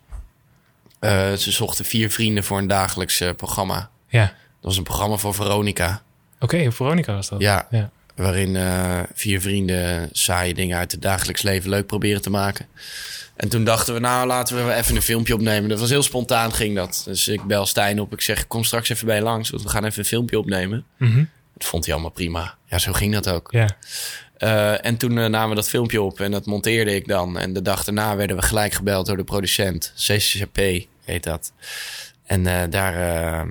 Eh, 1.00 1.34
ze 1.34 1.52
zochten 1.52 1.86
vier 1.86 2.12
vrienden 2.12 2.44
voor 2.44 2.58
een 2.58 2.68
dagelijks 2.68 3.20
eh, 3.20 3.34
programma. 3.38 3.90
Ja. 4.08 4.26
Dat 4.26 4.34
was 4.62 4.78
een 4.78 4.84
programma 4.84 5.18
voor 5.18 5.34
Veronica. 5.34 6.02
Oké, 6.40 6.72
Veronica 6.72 7.14
was 7.14 7.30
dat. 7.30 7.42
Ja, 7.42 7.68
Ja. 7.70 7.92
Waarin 8.22 8.56
eh, 8.56 9.00
vier 9.14 9.42
vrienden 9.42 10.10
saaie 10.12 10.54
dingen 10.54 10.78
uit 10.78 10.92
het 10.92 11.02
dagelijks 11.02 11.42
leven 11.42 11.70
leuk 11.70 11.86
proberen 11.86 12.22
te 12.22 12.30
maken. 12.30 12.66
En 13.36 13.50
toen 13.50 13.64
dachten 13.64 13.94
we, 13.94 14.00
nou 14.00 14.28
laten 14.28 14.68
we 14.68 14.74
even 14.74 14.96
een 14.96 15.02
filmpje 15.02 15.34
opnemen. 15.34 15.70
Dat 15.70 15.80
was 15.80 15.90
heel 15.90 16.04
spontaan, 16.04 16.54
ging 16.54 16.76
dat. 16.76 17.02
Dus 17.06 17.28
ik 17.28 17.44
bel 17.44 17.66
Stijn 17.66 18.00
op. 18.00 18.14
Ik 18.14 18.22
zeg, 18.22 18.48
kom 18.48 18.64
straks 18.64 18.90
even 18.90 19.06
bij 19.06 19.22
langs, 19.22 19.50
want 19.50 19.64
we 19.64 19.70
gaan 19.70 19.86
even 19.86 20.00
een 20.00 20.06
filmpje 20.06 20.40
opnemen. 20.40 20.86
Mhm. 20.98 21.24
Dat 21.54 21.68
vond 21.68 21.86
hij 21.86 21.94
allemaal 21.94 22.12
prima. 22.12 22.56
Ja, 22.66 22.80
zo 22.80 22.94
ging 22.94 23.14
dat 23.14 23.30
ook. 23.30 23.48
Ja. 23.52 23.70
Eh, 24.38 24.86
en 24.86 24.98
toen 24.98 25.18
eh, 25.18 25.26
namen 25.26 25.50
we 25.50 25.56
dat 25.56 25.70
filmpje 25.70 26.02
op 26.02 26.20
en 26.20 26.32
dat 26.32 26.46
monteerde 26.46 26.96
ik 26.96 27.08
dan. 27.08 27.40
En 27.40 27.54
de 27.54 27.62
dag 27.62 27.84
daarna 27.84 28.16
werden 28.16 28.36
we 28.36 28.42
gelijk 28.42 28.74
gebeld 28.74 29.06
door 29.06 29.18
de 29.18 29.24
producent. 29.24 29.94
CCCP 29.96 30.60
heet 31.04 31.24
dat. 31.24 31.54
En 32.26 32.70
daar, 32.70 33.48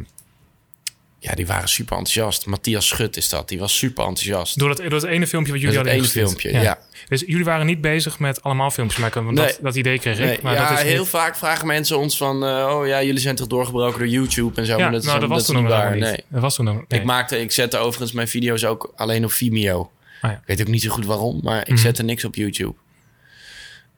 ja, 1.22 1.34
die 1.34 1.46
waren 1.46 1.68
super 1.68 1.96
enthousiast. 1.96 2.46
Matthias 2.46 2.86
Schut 2.88 3.16
is 3.16 3.28
dat. 3.28 3.48
Die 3.48 3.58
was 3.58 3.76
super 3.78 4.04
enthousiast. 4.04 4.58
Door 4.58 4.68
dat, 4.68 4.76
door 4.76 4.90
dat 4.90 5.04
ene 5.04 5.26
filmpje 5.26 5.52
wat 5.52 5.60
Dat 5.60 5.60
jullie 5.60 5.66
het 5.66 5.76
hadden 5.76 5.92
ene 5.92 6.02
ingestuurd. 6.02 6.40
filmpje, 6.52 6.60
ja. 6.68 6.78
Dus 7.08 7.22
jullie 7.26 7.44
waren 7.44 7.66
niet 7.66 7.80
bezig 7.80 8.18
met 8.18 8.42
allemaal 8.42 8.70
filmpjes 8.70 9.00
maken. 9.00 9.24
Want 9.24 9.36
Nee. 9.36 9.46
dat, 9.46 9.58
dat 9.62 9.76
idee 9.76 9.98
kreeg 9.98 10.18
ik. 10.18 10.24
Nee, 10.24 10.38
maar 10.42 10.54
ja, 10.54 10.68
dat 10.68 10.78
is 10.78 10.84
heel 10.84 10.98
niet- 10.98 11.08
vaak 11.08 11.36
vragen 11.36 11.66
mensen 11.66 11.98
ons 11.98 12.16
van... 12.16 12.44
eh, 12.44 12.76
oh 12.76 12.86
ja, 12.86 13.02
jullie 13.02 13.20
zijn 13.20 13.34
toch 13.36 13.46
doorgebroken 13.46 13.98
door 13.98 14.08
YouTube 14.08 14.60
en 14.60 14.66
zo. 14.66 14.72
Ja, 14.76 14.78
maar 14.82 14.90
dat 14.92 15.00
is, 15.00 15.06
nou, 15.06 15.20
dat 15.20 15.28
was 15.28 15.38
dat 15.38 15.46
toen 15.46 15.54
nog 15.54 15.64
niet 15.64 15.72
waar. 15.80 15.92
niet. 15.94 16.02
Nee. 16.04 16.24
Dat 16.28 16.40
was 16.40 16.54
toen 16.54 16.64
nog 16.64 16.74
nee. 16.88 17.00
Ik, 17.00 17.04
maakte, 17.06 17.40
ik 17.40 17.52
zette 17.52 17.76
overigens 17.78 18.12
mijn 18.12 18.28
video's 18.28 18.64
ook 18.64 18.92
alleen 18.96 19.24
op 19.24 19.32
Vimeo. 19.32 19.90
Ah, 20.20 20.30
ja. 20.30 20.36
Ik 20.36 20.42
weet 20.46 20.60
ook 20.60 20.66
niet 20.66 20.82
zo 20.82 20.90
goed 20.90 21.06
waarom, 21.06 21.40
maar 21.42 21.60
ik 21.60 21.68
Mhm. 21.68 21.76
zette 21.76 22.02
niks 22.02 22.24
op 22.24 22.34
YouTube. 22.34 22.74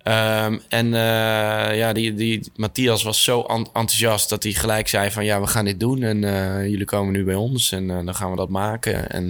Ehm, 0.03 0.59
en 0.69 0.87
eh, 0.95 1.77
ja, 1.79 1.93
die, 1.93 2.15
die 2.15 2.51
Matthias 2.57 3.03
was 3.03 3.25
zo 3.25 3.43
en- 3.43 3.57
enthousiast 3.73 4.29
dat 4.29 4.43
hij 4.43 4.53
gelijk 4.53 4.89
zei 4.89 5.11
van... 5.11 5.25
ja, 5.25 5.41
we 5.41 5.47
gaan 5.47 5.65
dit 5.65 5.81
doen 5.81 6.03
en 6.03 6.25
eh, 6.25 6.67
jullie 6.69 6.85
komen 6.85 7.13
nu 7.13 7.25
bij 7.25 7.35
ons 7.35 7.73
en 7.73 7.91
eh, 7.91 8.05
dan 8.05 8.15
gaan 8.15 8.31
we 8.31 8.37
dat 8.37 8.49
maken. 8.49 9.11
En 9.11 9.29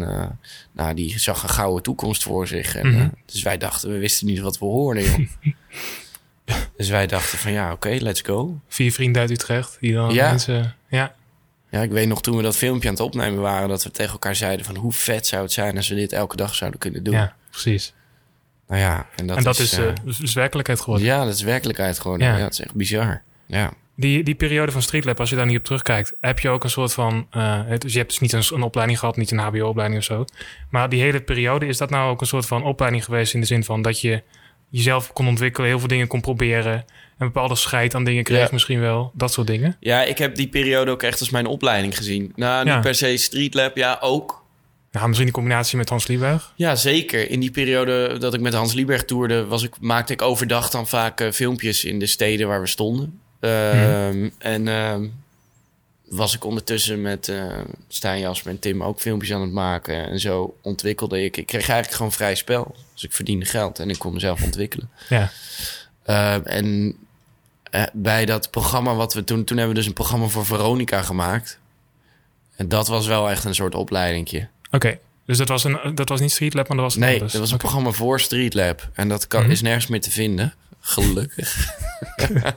nou, 0.72 0.94
die 0.94 1.18
zag 1.18 1.42
een 1.42 1.48
gouden 1.48 1.82
toekomst 1.82 2.22
voor 2.22 2.46
zich. 2.46 2.76
En, 2.76 2.88
Mhm. 2.90 3.08
dus 3.26 3.42
wij 3.42 3.58
dachten, 3.58 3.90
we 3.90 3.98
wisten 3.98 4.26
niet 4.26 4.38
wat 4.40 4.58
we 4.58 4.64
hoorden, 4.64 5.02
joh. 5.04 5.54
dus 6.76 6.88
wij 6.88 7.06
dachten 7.06 7.38
van 7.38 7.52
ja, 7.52 7.72
oké, 7.72 7.88
let's 8.00 8.20
go. 8.20 8.61
Vier 8.68 8.92
vrienden 8.92 9.22
uit 9.22 9.30
Utrecht. 9.30 9.76
Die 9.80 9.92
dan 9.92 10.14
Ja. 10.14 10.28
mensen... 10.30 10.74
Ja. 10.88 11.14
Ja, 11.70 11.80
ik 11.82 11.90
weet 11.90 12.08
nog 12.08 12.22
toen 12.22 12.37
we 12.37 12.42
dat 12.42 12.56
filmpje 12.56 12.88
aan 12.88 12.94
het 12.94 13.02
opnemen 13.02 13.40
waren... 13.40 13.68
dat 13.68 13.82
we 13.82 13.90
tegen 13.90 14.12
elkaar 14.12 14.37
zeiden 14.37 14.64
van 14.66 14.76
hoe 14.76 14.92
vet 14.92 15.26
zou 15.26 15.42
het 15.42 15.52
zijn... 15.52 15.76
als 15.76 15.88
we 15.88 15.94
dit 15.94 16.12
elke 16.12 16.37
dag 16.37 16.54
zouden 16.54 16.80
kunnen 16.80 17.02
doen. 17.02 17.14
ja, 17.14 17.37
precies. 17.50 17.92
Nou 18.68 18.81
ja, 18.81 19.07
en 19.16 19.27
dat, 19.27 19.37
en 19.37 19.42
dat 19.42 19.59
is, 19.59 19.72
eh, 19.72 19.88
eh, 19.88 19.94
is, 20.07 20.20
is 20.20 20.35
werkelijkheid 20.35 20.81
geworden. 20.81 21.07
Ja, 21.07 21.25
dat 21.25 21.35
is 21.35 21.42
werkelijkheid 21.42 21.98
gewoon. 22.01 22.18
Ja. 22.18 22.37
Ja, 22.37 22.42
dat 22.42 22.53
is 22.53 22.61
echt 22.61 22.75
bizar. 22.75 23.22
Ja. 23.46 23.72
Die, 23.96 24.22
die 24.25 24.35
periode 24.35 24.72
van 24.72 24.83
Streetlab, 24.83 25.20
als 25.20 25.31
je 25.31 25.37
daar 25.37 25.46
niet 25.46 25.59
op 25.59 25.64
terugkijkt, 25.64 26.14
heb 26.20 26.38
je 26.38 26.48
ook 26.48 26.64
een 26.64 26.70
soort 26.70 26.92
van. 26.92 27.27
eh, 27.31 27.61
het- 27.66 27.81
dus 27.81 27.92
je 27.92 27.98
hebt 27.98 28.11
dus 28.11 28.18
niet 28.20 28.33
een, 28.33 28.42
een 28.57 28.62
opleiding 28.62 28.98
gehad, 28.98 29.16
niet 29.16 29.31
een 29.31 29.38
HBO-opleiding 29.38 30.01
of 30.01 30.07
zo. 30.07 30.25
Maar 30.70 30.88
die 30.88 31.01
hele 31.03 31.20
periode, 31.20 31.66
is 31.66 31.77
dat 31.77 31.90
nou 31.90 32.11
ook 32.11 32.20
een 32.20 32.27
soort 32.27 32.46
van 32.46 32.62
opleiding 32.64 33.05
geweest 33.05 33.35
in 33.35 33.40
de 33.40 33.46
zin 33.46 33.64
van 33.64 33.83
dat 33.83 34.01
je 34.01 34.22
jezelf 34.68 35.12
kon 35.12 35.29
ontwikkelen, 35.29 35.68
heel 35.68 35.79
veel 35.79 35.88
dingen 35.88 36.07
kon 36.07 36.20
proberen, 36.20 36.72
een 37.18 37.27
bepaalde 37.27 37.55
scheid 37.55 37.94
aan 37.94 38.05
dingen 38.05 38.22
kreeg 38.25 38.40
Ja. 38.44 38.48
misschien 38.53 38.81
wel, 38.81 39.11
dat 39.14 39.33
soort 39.33 39.46
dingen. 39.46 39.77
ja, 39.81 40.03
ik 40.03 40.18
heb 40.18 40.35
die 40.37 40.48
periode 40.48 40.90
ook 40.90 41.03
echt 41.03 41.20
als 41.20 41.31
mijn 41.31 41.46
opleiding 41.46 41.96
gezien. 41.96 42.33
Nou, 42.37 42.66
Ja. 42.66 42.75
niet 42.75 42.83
per 42.85 42.94
se 42.94 43.16
Streetlab, 43.16 43.77
ja, 43.77 43.98
ook. 44.01 44.41
Ja, 44.92 45.07
misschien 45.07 45.26
in 45.26 45.33
combinatie 45.33 45.76
met 45.76 45.88
Hans 45.88 46.07
Lieberg. 46.07 46.52
Ja, 46.57 46.74
zeker. 46.76 47.31
In 47.31 47.40
die 47.40 47.50
periode 47.50 48.18
dat 48.18 48.35
ik 48.35 48.40
met 48.40 48.55
Hans 48.55 48.72
Lieberg 48.72 49.05
toerde, 49.05 49.44
was 49.46 49.62
ik, 49.62 49.74
maakte 49.81 50.12
ik 50.12 50.22
overdag 50.22 50.70
dan 50.70 50.88
vaak 50.88 51.20
eh, 51.20 51.31
filmpjes 51.31 51.85
in 51.85 51.98
de 51.98 52.07
steden 52.07 52.48
waar 52.48 52.61
we 52.61 52.66
stonden. 52.66 53.20
Ehm, 53.40 54.28
En 54.38 54.68
ehm, 54.68 55.07
was 56.09 56.35
ik 56.35 56.44
ondertussen 56.44 57.02
met 57.02 57.28
eh 57.28 57.59
Stijn 57.88 58.20
Jasper 58.20 58.50
en 58.50 58.59
Tim 58.59 58.83
ook 58.83 59.00
filmpjes 59.00 59.33
aan 59.33 59.40
het 59.40 59.52
maken. 59.52 60.09
En 60.09 60.20
zo 60.20 60.57
ontwikkelde 60.62 61.24
ik. 61.24 61.37
Ik 61.37 61.46
kreeg 61.46 61.68
eigenlijk 61.68 61.96
gewoon 61.96 62.12
vrij 62.12 62.35
spel. 62.35 62.74
Dus 62.94 63.05
ik 63.05 63.12
verdiende 63.12 63.44
geld 63.44 63.78
en 63.78 63.90
ik 63.90 63.98
kon 63.98 64.12
mezelf 64.12 64.42
ontwikkelen. 64.42 64.90
Ja. 65.09 65.31
Uh, 66.07 66.55
en 66.57 66.96
uh, 67.74 67.83
bij 67.92 68.24
dat 68.24 68.50
programma 68.50 68.94
wat 68.94 69.14
we 69.14 69.24
toen... 69.24 69.44
Toen 69.44 69.57
hebben 69.57 69.74
we 69.74 69.81
dus 69.81 69.88
een 69.88 69.96
programma 69.96 70.26
voor 70.26 70.46
Veronica 70.46 71.02
gemaakt. 71.02 71.59
En 72.57 72.68
dat 72.68 72.88
was 72.88 73.07
wel 73.07 73.31
echt 73.31 73.44
een 73.44 73.55
soort 73.55 73.74
opleidingje. 73.74 74.48
Oké, 74.72 74.98
dus 75.26 75.38
dat 75.38 75.48
was, 75.48 75.64
een, 75.64 75.78
dat 75.94 76.08
was 76.08 76.20
niet 76.20 76.32
Streetlab, 76.32 76.68
maar 76.68 76.76
dat 76.76 76.87
was 76.87 76.96
Nee, 76.96 77.12
anders. 77.14 77.32
dat 77.32 77.40
was 77.40 77.50
een 77.52 77.58
programma 77.58 77.90
voor 77.90 78.20
Streetlab. 78.20 78.88
En 78.94 79.08
dat 79.08 79.26
kan, 79.26 79.42
Mhm. 79.42 79.50
is 79.50 79.62
nergens 79.62 79.87
meer 79.87 80.00
te 80.00 80.11
vinden. 80.11 80.54
Gelukkig. 80.80 81.56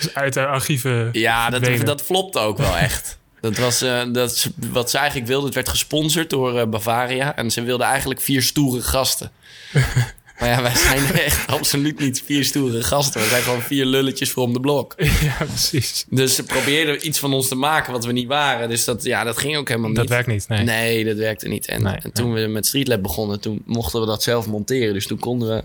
Dus 0.00 0.14
uit 0.14 0.32
de 0.32 0.46
archieven. 0.46 1.08
ja, 1.12 1.50
dat, 1.50 1.86
dat 1.86 2.02
flopte 2.02 2.38
ook 2.38 2.58
wel 2.58 2.76
echt. 2.76 3.18
Dat 3.40 3.56
was 3.58 3.82
uh, 3.82 4.02
dat, 4.12 4.50
wat 4.56 4.90
ze 4.90 4.96
eigenlijk 4.98 5.26
wilden. 5.28 5.46
Het 5.46 5.54
werd 5.54 5.68
gesponsord 5.68 6.30
door 6.30 6.54
uh, 6.58 6.64
Bavaria. 6.66 7.36
En 7.36 7.50
ze 7.50 7.62
wilden 7.62 7.86
eigenlijk 7.86 8.20
vier 8.20 8.42
stoere 8.42 8.82
gasten. 8.82 9.30
Maar 10.44 10.52
ja, 10.52 10.62
wij 10.62 10.74
zijn 10.76 11.12
echt 11.28 11.46
absoluut 11.46 11.98
niet 11.98 12.22
vier 12.24 12.44
stoere 12.44 12.82
gasten. 12.82 13.20
We 13.20 13.26
zijn 13.26 13.42
gewoon 13.42 13.62
vier 13.62 13.84
lulletjes 13.84 14.30
voor 14.30 14.42
om 14.42 14.52
de 14.52 14.60
blok. 14.60 14.94
Ja, 14.96 15.36
precies. 15.38 16.04
Dus 16.08 16.34
ze 16.34 16.42
probeerden 16.42 17.06
iets 17.06 17.18
van 17.18 17.32
ons 17.32 17.48
te 17.48 17.54
maken 17.54 17.92
wat 17.92 18.04
we 18.04 18.12
niet 18.12 18.28
waren. 18.28 18.68
Dus 18.68 18.84
dat, 18.84 19.02
ja, 19.02 19.24
dat 19.24 19.38
ging 19.38 19.56
ook 19.56 19.68
helemaal 19.68 19.88
niet. 19.88 19.98
Dat 19.98 20.08
werkt 20.08 20.26
niet, 20.26 20.48
nee. 20.48 20.64
Nee, 20.64 21.04
dat 21.04 21.16
werkte 21.16 21.48
niet. 21.48 21.66
En, 21.66 21.82
Nee, 21.82 21.96
en 22.02 22.12
toen 22.12 22.32
we 22.32 22.46
met 22.46 22.66
Streetlab 22.66 23.02
begonnen, 23.02 23.40
toen 23.40 23.62
mochten 23.64 24.00
we 24.00 24.06
dat 24.06 24.22
zelf 24.22 24.46
monteren. 24.46 24.94
Dus 24.94 25.06
toen 25.06 25.18
konden 25.18 25.48
we 25.48 25.64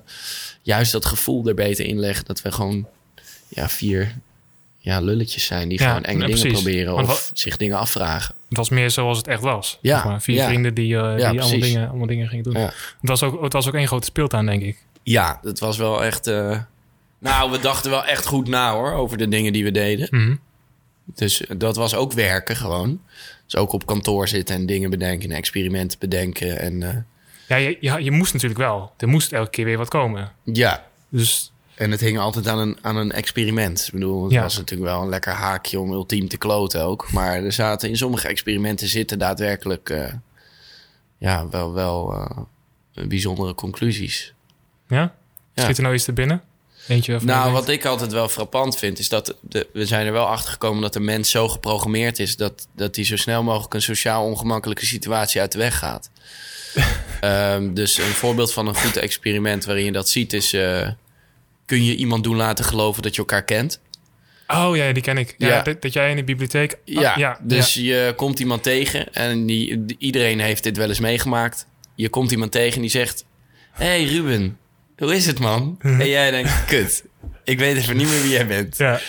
juist 0.61 0.91
dat 0.91 1.05
gevoel 1.05 1.47
er 1.47 1.55
beter 1.55 1.85
inleggen. 1.85 2.25
Dat 2.25 2.41
we 2.41 2.51
gewoon 2.51 2.87
ja, 3.47 3.69
vier 3.69 4.15
ja, 4.81 4.99
lulletjes 4.99 5.45
zijn 5.45 5.69
die 5.69 5.79
Ja, 5.81 5.87
gewoon 5.87 6.03
enge 6.03 6.25
dingen 6.25 6.51
proberen. 6.51 6.93
Of 6.93 7.31
zich 7.33 7.57
dingen 7.57 7.77
afvragen. 7.77 8.35
Het 8.49 8.57
was 8.57 8.69
meer 8.69 8.91
zoals 8.91 9.17
het 9.17 9.27
echt 9.27 9.41
was. 9.41 9.77
Ja, 9.81 9.95
Zeg 9.95 10.05
maar. 10.05 10.21
Vier 10.21 10.35
ja. 10.35 10.47
vrienden 10.47 10.73
die, 10.73 10.97
eh, 10.97 11.15
die 11.15 11.25
allemaal, 11.25 11.59
dingen, 11.59 11.89
allemaal 11.89 12.07
dingen 12.07 12.27
gingen 12.27 12.43
doen. 12.43 12.55
Het, 12.55 12.73
was 13.01 13.23
ook, 13.23 13.41
het 13.43 13.53
was 13.53 13.67
ook 13.67 13.73
één 13.73 13.87
grote 13.87 14.05
speeltuin, 14.05 14.45
denk 14.45 14.61
ik. 14.63 14.77
Ja, 15.03 15.39
dat 15.41 15.59
was 15.59 15.77
wel 15.77 16.03
echt... 16.03 16.27
eh, 16.27 16.57
Nou, 17.19 17.51
we 17.51 17.59
dachten 17.59 17.91
wel 17.91 18.05
echt 18.05 18.25
goed 18.25 18.47
na 18.47 18.71
hoor, 18.73 18.91
over 18.91 19.17
de 19.17 19.27
dingen 19.27 19.53
die 19.53 19.63
we 19.63 19.71
deden. 19.71 20.07
Mhm. 20.11 20.35
Dus 21.15 21.43
dat 21.57 21.75
was 21.75 21.95
ook 21.95 22.13
werken 22.13 22.55
gewoon. 22.55 23.01
Dus 23.45 23.55
ook 23.55 23.71
op 23.71 23.85
kantoor 23.85 24.27
zitten 24.27 24.55
en 24.55 24.65
dingen 24.65 24.89
bedenken 24.89 25.29
en 25.31 25.35
experimenten 25.37 25.99
bedenken. 25.99 26.59
En 26.59 26.83
eh, 26.83 26.95
Ja, 27.47 27.55
je, 27.55 27.77
je, 27.79 28.03
je 28.03 28.11
moest 28.11 28.33
natuurlijk 28.33 28.59
wel. 28.59 28.91
Er 28.97 29.07
moest 29.07 29.31
elke 29.33 29.49
keer 29.49 29.65
weer 29.65 29.77
wat 29.77 29.89
komen. 29.89 30.31
ja, 30.43 30.85
Dus 31.09 31.51
En 31.79 31.91
het 31.91 31.99
hing 31.99 32.19
altijd 32.19 32.47
aan 32.47 32.59
een, 32.59 32.77
aan 32.81 32.95
een 32.95 33.11
experiment. 33.11 33.83
Ik 33.87 33.93
bedoel, 33.93 34.23
het 34.23 34.31
Ja. 34.33 34.41
was 34.41 34.57
natuurlijk 34.57 34.89
wel 34.91 35.01
een 35.01 35.09
lekker 35.09 35.31
haakje 35.33 35.79
om 35.79 35.91
ultiem 35.91 36.27
te 36.27 36.37
kloten 36.37 36.83
ook. 36.83 37.11
Maar 37.11 37.43
er 37.43 37.51
zaten 37.53 37.89
in 37.89 37.97
sommige 37.97 38.27
experimenten 38.27 38.87
zitten 38.87 39.19
daadwerkelijk 39.19 39.89
eh, 39.89 40.13
ja, 41.17 41.47
wel, 41.49 41.73
wel 41.73 42.13
eh, 42.93 43.07
bijzondere 43.07 43.55
conclusies. 43.55 44.33
ja, 44.87 45.13
Ja. 45.53 45.63
schiet 45.63 45.77
er 45.77 45.83
nou 45.83 45.95
iets 45.95 46.03
te 46.03 46.13
binnen? 46.13 46.41
Eentje 46.87 47.15
of 47.15 47.23
Nou, 47.23 47.51
wat 47.51 47.67
ik 47.69 47.85
altijd 47.85 48.11
wel 48.11 48.29
frappant 48.29 48.77
vind, 48.77 48.99
is 48.99 49.09
dat 49.09 49.35
de, 49.41 49.67
we 49.73 49.85
zijn 49.85 50.05
er 50.05 50.11
wel 50.11 50.25
achter 50.25 50.51
gekomen 50.51 50.81
dat 50.81 50.93
de 50.93 50.99
mens 50.99 51.29
zo 51.29 51.47
geprogrammeerd 51.47 52.19
is 52.19 52.35
dat, 52.35 52.67
dat 52.75 52.95
hij 52.95 53.05
zo 53.05 53.15
snel 53.17 53.43
mogelijk 53.43 53.73
een 53.73 53.81
sociaal 53.81 54.25
ongemakkelijke 54.25 54.85
situatie 54.85 55.41
uit 55.41 55.51
de 55.51 55.57
weg 55.57 55.77
gaat. 55.77 56.09
Ehm, 57.21 57.73
dus 57.73 57.97
een 57.97 58.03
voorbeeld 58.03 58.53
van 58.53 58.67
een 58.67 58.75
goed 58.75 58.97
experiment 58.97 59.65
waarin 59.65 59.85
je 59.85 59.91
dat 59.91 60.09
ziet 60.09 60.33
is: 60.33 60.53
eh, 60.53 60.87
kun 61.69 61.83
je 61.85 61.95
iemand 61.95 62.23
doen 62.23 62.35
laten 62.35 62.65
geloven 62.65 63.01
dat 63.03 63.13
je 63.13 63.19
elkaar 63.19 63.43
kent? 63.43 63.81
Oh 64.47 64.75
ja, 64.75 64.91
die 64.91 65.03
ken 65.03 65.17
ik. 65.17 65.35
Ja, 65.37 65.47
Ja. 65.47 65.61
Dat, 65.61 65.81
dat 65.81 65.93
jij 65.93 66.09
in 66.09 66.15
de 66.15 66.23
bibliotheek... 66.23 66.71
Oh, 66.71 66.79
Ja, 66.85 67.17
ja, 67.17 67.39
dus 67.41 67.73
je 67.73 68.13
komt 68.15 68.39
iemand 68.39 68.63
tegen 68.63 69.13
en 69.13 69.45
die, 69.45 69.85
iedereen 69.97 70.39
heeft 70.39 70.63
dit 70.63 70.77
wel 70.77 70.87
eens 70.89 70.99
meegemaakt. 70.99 71.67
Je 71.95 72.09
komt 72.09 72.31
iemand 72.31 72.51
tegen 72.51 72.75
en 72.75 72.81
die 72.81 72.89
zegt: 72.89 73.25
hey 73.71 74.03
Ruben, 74.03 74.57
hoe 74.97 75.15
is 75.15 75.25
het 75.25 75.39
man? 75.39 75.75
En 75.81 76.07
jij 76.07 76.31
denkt: 76.31 76.65
kut, 76.65 77.03
ik 77.43 77.59
weet 77.59 77.77
even 77.77 77.97
niet 77.97 78.09
meer 78.09 78.21
wie 78.21 78.31
jij 78.31 78.47
bent. 78.47 78.77
Ja, 78.77 78.99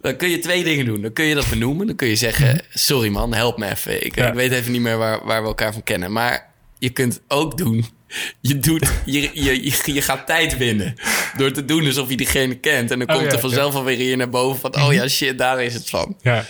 Dan 0.00 0.16
kun 0.16 0.28
je 0.28 0.38
twee 0.38 0.64
dingen 0.64 0.84
doen. 0.84 1.00
Dan 1.02 1.12
kun 1.12 1.24
je 1.24 1.34
dat 1.34 1.48
benoemen. 1.48 1.86
Dan 1.86 1.96
kun 1.96 2.08
je 2.08 2.16
zeggen: 2.16 2.60
sorry 2.70 3.08
man, 3.08 3.34
help 3.34 3.58
me 3.58 3.70
even. 3.70 4.06
Ik, 4.06 4.16
ik 4.16 4.32
weet 4.34 4.52
even 4.52 4.72
niet 4.72 4.80
meer 4.80 4.98
waar, 4.98 5.24
waar 5.24 5.42
we 5.42 5.48
elkaar 5.48 5.72
van 5.72 5.82
kennen. 5.82 6.12
Maar 6.12 6.50
je 6.78 6.90
kunt 6.90 7.20
ook 7.28 7.58
doen. 7.58 7.84
Je, 8.40 8.58
doet, 8.58 8.90
je, 9.04 9.30
je, 9.32 9.64
je, 9.94 10.02
gaat 10.02 10.26
tijd 10.26 10.56
winnen. 10.56 10.94
Door 11.36 11.50
te 11.52 11.64
doen 11.64 11.86
alsof 11.86 12.08
je 12.08 12.16
diegene 12.16 12.54
kent. 12.54 12.90
En 12.90 12.98
dan 12.98 13.08
Oh, 13.08 13.14
komt 13.14 13.26
ja, 13.26 13.32
er 13.32 13.40
vanzelf 13.40 13.74
alweer 13.74 13.96
hier 13.96 14.16
naar 14.16 14.28
boven 14.28 14.60
van... 14.60 14.82
oh 14.84 14.92
ja, 14.92 15.08
shit, 15.08 15.38
daar 15.38 15.62
is 15.62 15.74
het 15.74 15.90
van. 15.90 16.16
ja, 16.22 16.44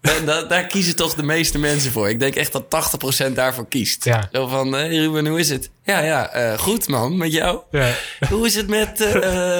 Da- 0.00 0.20
da- 0.24 0.42
daar 0.42 0.66
kiezen 0.66 0.96
toch 0.96 1.14
de 1.14 1.22
meeste 1.22 1.58
mensen 1.58 1.90
voor. 1.92 2.08
Ik 2.08 2.20
denk 2.20 2.34
echt 2.34 2.52
dat 2.52 2.64
80% 3.28 3.32
daarvoor 3.32 3.68
kiest. 3.68 4.04
Ja. 4.04 4.28
Zo 4.32 4.46
van, 4.46 4.72
hey 4.72 4.96
Ruben, 4.96 5.26
hoe 5.26 5.38
is 5.40 5.48
het? 5.48 5.70
Ja, 5.84 6.00
ja, 6.00 6.28
eh, 6.32 6.58
goed 6.58 6.88
man, 6.88 7.16
met 7.16 7.32
jou? 7.32 7.60
ja. 7.70 7.90
Hoe 8.30 8.46
is 8.46 8.54
het 8.54 8.68
met... 8.68 9.00
eh, 9.00 9.14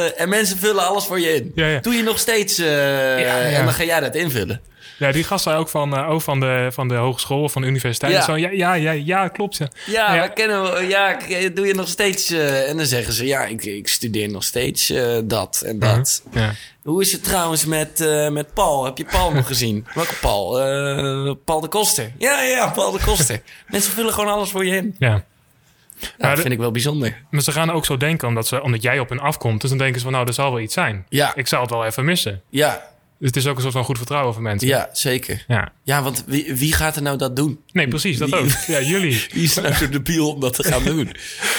eh, 0.06 0.20
en 0.20 0.28
mensen 0.28 0.58
vullen 0.58 0.86
alles 0.86 1.04
voor 1.04 1.20
je 1.20 1.34
in. 1.34 1.52
Ja, 1.54 1.66
ja. 1.66 1.80
Doe 1.80 1.94
je 1.94 2.02
nog 2.02 2.18
steeds... 2.18 2.56
ja. 2.56 3.40
En 3.40 3.64
dan 3.64 3.72
ga 3.74 3.84
jij 3.84 4.00
dat 4.00 4.14
invullen. 4.14 4.60
Ja, 4.98 5.12
die 5.12 5.24
gast 5.24 5.42
zei 5.42 5.56
ook 5.56 5.68
van, 5.68 5.96
eh, 5.96 6.10
ook 6.10 6.20
van, 6.22 6.40
de, 6.40 6.68
van 6.72 6.88
de 6.88 6.94
hogeschool 6.94 7.42
of 7.42 7.52
van 7.52 7.62
de 7.62 7.68
universiteit. 7.68 8.12
Ja. 8.12 8.22
Zo, 8.22 8.36
ja, 8.36 8.50
ja, 8.50 8.74
ja, 8.74 8.90
ja, 8.90 9.28
klopt. 9.28 9.56
Ja. 9.86 10.14
Ja, 10.14 10.28
kennen 10.28 10.62
we. 10.62 10.86
Ja, 10.86 11.18
doe 11.54 11.66
je 11.66 11.74
nog 11.74 11.88
steeds... 11.88 12.30
eh, 12.30 12.68
en 12.68 12.76
dan 12.76 12.86
zeggen 12.86 13.12
ze, 13.12 13.26
ja, 13.26 13.44
ik, 13.44 13.64
ik 13.64 13.88
studeer 13.88 14.30
nog 14.30 14.44
steeds 14.44 14.90
eh, 14.90 15.18
dat 15.24 15.62
en 15.66 15.78
dat. 15.78 16.22
Ja. 16.32 16.52
Hoe 16.82 17.02
is 17.02 17.12
het 17.12 17.24
trouwens 17.24 17.64
met, 17.64 17.98
met 18.30 18.54
Paul? 18.54 18.84
Heb 18.84 18.98
je 18.98 19.04
Paul 19.04 19.32
nog 19.32 19.46
gezien? 19.46 19.86
Welke 19.94 20.14
Paul? 20.14 20.50
Paul 21.44 21.60
de 21.60 21.68
Koster. 21.68 22.12
Ja, 22.18 22.42
ja, 22.42 22.70
Paul 22.70 22.92
de 22.92 23.00
Koster. 23.04 23.40
Mensen 23.66 23.92
vullen 23.92 24.12
gewoon 24.12 24.32
alles 24.32 24.50
voor 24.50 24.64
je 24.66 24.76
in. 24.76 24.94
ja. 24.98 25.24
Dat 26.18 26.38
vind 26.40 26.52
ik 26.52 26.58
wel 26.58 26.70
bijzonder. 26.70 27.22
Maar 27.30 27.40
ze 27.42 27.52
gaan 27.52 27.70
ook 27.70 27.84
zo 27.84 27.96
denken 27.96 28.28
omdat, 28.28 28.46
ze, 28.46 28.62
omdat 28.62 28.82
jij 28.82 28.98
op 28.98 29.08
hen 29.08 29.18
afkomt. 29.20 29.60
Dus 29.60 29.70
dan 29.70 29.78
denken 29.78 29.96
ze 29.98 30.02
van, 30.04 30.12
nou, 30.12 30.26
er 30.26 30.32
zal 30.32 30.50
wel 30.50 30.60
iets 30.60 30.74
zijn. 30.74 31.06
Ja. 31.08 31.34
Ik 31.34 31.46
zal 31.46 31.60
het 31.60 31.70
wel 31.70 31.84
even 31.84 32.04
missen. 32.04 32.42
Ja, 32.48 32.82
Dus 33.18 33.26
het 33.28 33.36
is 33.36 33.46
ook 33.46 33.56
een 33.56 33.62
soort 33.62 33.72
van 33.74 33.84
goed 33.84 33.96
vertrouwen 33.96 34.34
van 34.34 34.42
mensen. 34.42 34.68
ja 34.68 34.88
zeker. 34.92 35.44
Ja. 35.48 35.72
Ja, 35.82 36.02
want 36.02 36.24
wie, 36.26 36.54
wie 36.54 36.72
gaat 36.72 36.96
er 36.96 37.02
nou 37.02 37.16
dat 37.18 37.36
doen? 37.36 37.60
Nee, 37.72 37.88
precies, 37.88 38.18
dat 38.18 38.32
ook. 38.32 38.48
Ja, 38.66 38.80
jullie. 38.80 39.26
Wie 39.32 39.42
is 39.42 39.54
nou 39.54 39.74
zo 39.74 39.88
debiel 39.88 40.30
om 40.32 40.40
dat 40.40 40.54
te 40.54 40.64
gaan 40.64 40.84
doen? 40.94 41.12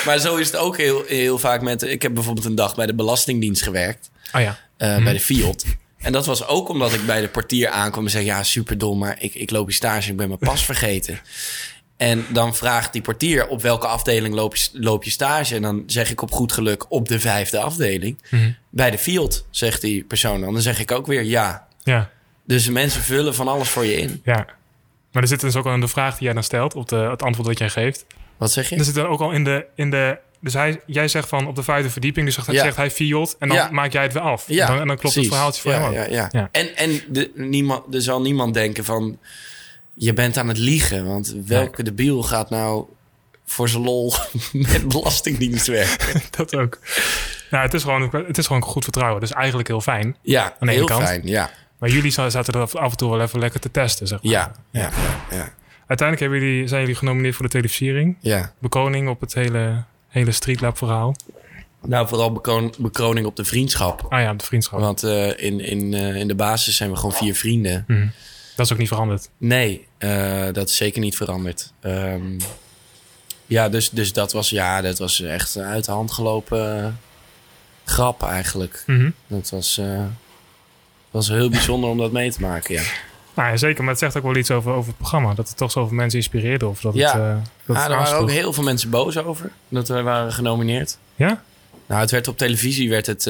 Maar 0.06 0.20
zo 0.20 0.36
is 0.36 0.48
het 0.48 0.56
ook 0.56 0.78
heel, 0.78 1.04
heel 1.08 1.40
vaak 1.40 1.62
met... 1.62 1.82
Ik 1.82 2.02
heb 2.02 2.14
bijvoorbeeld 2.14 2.46
een 2.46 2.56
dag 2.56 2.76
bij 2.76 2.86
de 2.86 2.96
Belastingdienst 2.96 3.62
gewerkt. 3.62 4.10
Oh 4.34 4.42
ja. 4.42 4.58
eh, 4.78 5.04
bij 5.04 5.14
de 5.14 5.20
Fiat. 5.20 5.66
En 5.98 6.12
dat 6.12 6.26
was 6.26 6.48
ook 6.48 6.70
omdat 6.70 6.94
ik 6.94 7.06
bij 7.06 7.22
de 7.22 7.28
portier 7.28 7.70
aankwam 7.70 8.06
en 8.06 8.12
zei... 8.12 8.26
ja, 8.26 8.44
super 8.44 8.78
dom, 8.78 8.98
maar 8.98 9.16
ik, 9.20 9.36
ik 9.36 9.52
loop 9.52 9.66
hier 9.66 9.76
stage 9.76 10.06
en 10.06 10.12
ik 10.12 10.18
ben 10.18 10.28
mijn 10.28 10.40
pas 10.40 10.66
vergeten. 10.66 11.20
En 12.00 12.26
dan 12.30 12.56
vraagt 12.56 12.94
die 12.94 13.02
portier 13.02 13.48
op 13.48 13.62
welke 13.62 13.88
afdeling 13.88 14.34
loop 14.34 14.56
je, 14.56 14.70
loop 14.74 15.04
je 15.04 15.10
stage? 15.12 15.56
En 15.56 15.62
dan 15.62 15.84
zeg 15.86 16.12
ik 16.12 16.22
op 16.22 16.32
goed 16.32 16.52
geluk 16.52 16.86
op 16.92 17.08
de 17.08 17.20
vijfde 17.20 17.60
afdeling. 17.60 18.22
Mhm. 18.30 18.52
Bij 18.70 18.92
de 18.92 18.98
field, 18.98 19.46
zegt 19.50 19.82
die 19.82 20.04
persoon 20.04 20.42
dan. 20.42 20.54
Dan 20.54 20.62
zeg 20.62 20.80
ik 20.80 20.92
ook 20.92 21.08
weer 21.08 21.24
ja. 21.24 21.68
Ja, 21.84 22.10
Dus 22.46 22.70
mensen 22.70 23.02
vullen 23.02 23.36
van 23.36 23.48
alles 23.48 23.70
voor 23.70 23.86
je 23.86 23.96
in. 23.96 24.22
ja. 24.24 24.46
Maar 25.12 25.22
er 25.22 25.28
zit 25.28 25.40
dus 25.42 25.56
ook 25.56 25.66
al 25.66 25.74
in 25.74 25.80
de 25.80 25.88
vraag 25.88 26.14
die 26.18 26.24
jij 26.24 26.34
dan 26.34 26.44
stelt, 26.44 26.76
op 26.76 26.90
de, 26.90 26.96
het 26.96 27.22
antwoord 27.24 27.48
dat 27.48 27.58
jij 27.58 27.70
geeft. 27.70 28.06
Wat 28.38 28.52
zeg 28.52 28.70
je? 28.70 28.76
Er 28.76 28.84
zit 28.86 28.96
dan 28.96 29.06
ook 29.08 29.20
al 29.20 29.32
in 29.32 29.44
de. 29.44 29.66
In 29.76 29.90
de 29.90 30.18
dus 30.42 30.54
hij, 30.54 30.82
jij 30.86 31.08
zegt 31.08 31.30
van 31.30 31.48
op 31.48 31.56
de 31.56 31.64
vijfde 31.64 31.90
verdieping, 31.90 32.26
dus 32.26 32.36
Ja. 32.36 32.62
zegt 32.64 32.76
hij 32.78 32.92
field 32.92 33.36
en 33.40 33.48
dan 33.48 33.58
Ja. 33.58 33.70
maak 33.72 33.92
jij 33.92 34.04
het 34.04 34.14
weer 34.14 34.22
af. 34.22 34.44
Ja, 34.48 34.62
en, 34.62 34.72
dan, 34.72 34.82
en 34.82 34.88
dan 34.88 34.98
klopt 34.98 35.02
precies. 35.02 35.22
het 35.22 35.28
verhaaltje 35.30 35.62
voor 35.62 35.72
ja, 35.72 35.80
hem 35.80 35.88
ook. 35.90 35.96
ja, 35.96 36.06
ja. 36.10 36.30
Ja. 36.32 36.50
En, 36.52 36.76
en 36.76 37.02
de, 37.10 37.32
niemand, 37.36 37.96
er 37.96 38.02
zal 38.02 38.22
niemand 38.22 38.54
denken 38.54 38.86
van... 38.86 39.20
je 40.02 40.14
bent 40.14 40.38
aan 40.38 40.48
het 40.48 40.58
liegen. 40.58 41.06
Want 41.08 41.36
welke 41.46 41.84
debiel 41.84 42.24
gaat 42.24 42.50
nou 42.50 42.86
voor 43.46 43.70
zijn 43.70 43.84
lol 43.84 44.14
met 44.72 44.88
belastingdienst 44.88 45.68
werken? 45.68 46.22
Dat 46.38 46.56
ook. 46.56 46.80
Ja, 47.52 47.62
het 47.62 47.74
is, 47.74 47.82
gewoon, 47.84 48.10
het 48.28 48.38
is 48.38 48.48
gewoon 48.48 48.62
goed 48.62 48.84
vertrouwen. 48.84 49.20
Dus 49.22 49.32
eigenlijk 49.32 49.68
heel 49.68 49.82
fijn. 49.82 50.16
Ja, 50.22 50.56
Aan 50.60 50.68
de 50.68 50.74
heel 50.74 50.86
kant. 50.86 51.04
fijn. 51.04 51.22
Ja, 51.28 51.50
Maar 51.78 51.90
jullie 51.90 52.12
za- 52.12 52.30
zaten 52.30 52.54
er 52.54 52.60
af 52.80 52.92
en 52.92 52.98
toe 52.98 53.10
wel 53.10 53.22
even 53.22 53.40
lekker 53.40 53.60
te 53.60 53.72
testen. 53.72 54.08
Zeg 54.08 54.24
maar. 54.24 54.32
ja, 54.32 54.52
ja, 54.72 54.90
ja. 55.32 55.54
Uiteindelijk 55.88 56.20
hebben 56.32 56.50
jullie, 56.50 56.68
zijn 56.68 56.82
jullie 56.82 56.96
genomineerd 56.96 57.36
voor 57.36 57.46
de 57.46 57.52
televisiering. 57.52 58.18
ja. 58.22 58.54
Bekroning 58.60 59.10
op 59.10 59.22
het 59.22 59.34
hele, 59.34 59.84
hele 60.08 60.32
Streetlab 60.32 60.78
verhaal. 60.78 61.16
Nou, 61.86 62.08
vooral 62.08 62.32
bekroning 62.80 63.26
op 63.26 63.36
de 63.36 63.46
vriendschap. 63.46 64.06
Ah 64.10 64.22
ja, 64.22 64.32
op 64.32 64.40
de 64.40 64.46
vriendschap. 64.46 64.80
Want 64.80 65.04
eh, 65.04 65.28
in, 65.28 65.60
in, 65.60 65.94
eh, 65.94 66.16
in 66.16 66.28
de 66.28 66.36
basis 66.36 66.76
zijn 66.76 66.90
we 66.90 66.96
gewoon 66.96 67.14
vier 67.14 67.36
vrienden. 67.36 67.84
Mhm. 67.88 68.08
Dat 68.60 68.68
is 68.68 68.74
ook 68.74 68.80
niet 68.80 68.88
veranderd. 68.90 69.30
Nee, 69.38 69.88
eh, 69.98 70.46
dat 70.52 70.70
is 70.70 70.76
zeker 70.76 71.02
niet 71.02 71.16
veranderd. 71.16 71.72
Ehm, 71.82 72.40
ja, 73.46 73.70
dus, 73.70 73.90
dus 73.90 74.14
dat 74.14 74.32
was, 74.32 74.50
ja, 74.50 74.82
dat 74.82 74.98
was 75.00 75.22
echt 75.22 75.56
een 75.56 75.64
uit 75.64 75.86
de 75.86 75.92
hand 75.92 76.12
gelopen 76.12 76.84
eh, 76.84 76.92
grap 77.86 78.24
eigenlijk. 78.24 78.84
Mhm. 78.86 79.10
Dat 79.28 79.50
was, 79.50 79.78
eh, 79.78 80.04
was 81.12 81.28
heel 81.28 81.50
bijzonder 81.50 81.90
om 81.90 81.98
dat 81.98 82.12
mee 82.12 82.32
te 82.32 82.42
maken, 82.42 82.74
ja. 82.74 82.82
Nou 83.34 83.50
ja, 83.50 83.58
zeker. 83.58 83.82
Maar 83.82 83.90
het 83.90 84.00
zegt 84.00 84.18
ook 84.18 84.24
wel 84.24 84.36
iets 84.36 84.52
over, 84.52 84.72
over 84.72 84.88
het 84.88 84.98
programma. 84.98 85.34
Dat 85.34 85.48
het 85.48 85.58
toch 85.58 85.72
zoveel 85.72 85.96
mensen 85.96 86.20
inspireerde. 86.20 86.68
Of 86.68 86.82
dat 86.82 86.94
Ja. 86.94 87.20
het, 87.20 87.46
dat 87.66 87.76
Ah, 87.76 87.84
het 87.84 87.92
er 87.92 87.98
waren 87.98 88.18
ook 88.18 88.30
heel 88.30 88.54
veel 88.54 88.64
mensen 88.64 88.90
boos 88.90 89.18
over 89.18 89.52
dat 89.70 89.88
we 89.88 90.02
waren 90.02 90.34
genomineerd. 90.34 90.98
Ja? 91.16 91.44
Nou, 91.86 92.02
het 92.02 92.12
werd 92.12 92.28
op 92.28 92.38
televisie 92.38 92.90
werd 92.90 93.06
het 93.06 93.22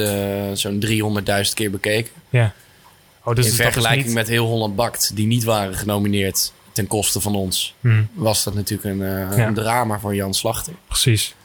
zo'n 0.53 0.79
300.000 0.79 1.53
keer 1.53 1.71
bekeken. 1.71 2.11
Ja. 2.29 2.53
Oh, 3.29 3.35
dus 3.35 3.45
In 3.45 3.51
is 3.51 3.57
vergelijking 3.57 4.05
niet... 4.05 4.13
met 4.15 4.27
heel 4.27 4.45
Holland 4.45 4.75
Bakt, 4.75 5.11
die 5.15 5.27
niet 5.27 5.43
waren 5.43 5.75
genomineerd 5.75 6.51
ten 6.71 6.87
koste 6.87 7.19
van 7.21 7.35
ons, 7.35 7.73
Mhm, 7.79 8.03
was 8.13 8.43
dat 8.43 8.53
natuurlijk 8.53 8.89
een, 8.89 9.01
eh, 9.01 9.37
Ja. 9.37 9.47
een 9.47 9.53
drama 9.53 9.99
voor 9.99 10.15
Jan 10.15 10.33
Slachter. 10.33 10.73
precies. 10.87 11.35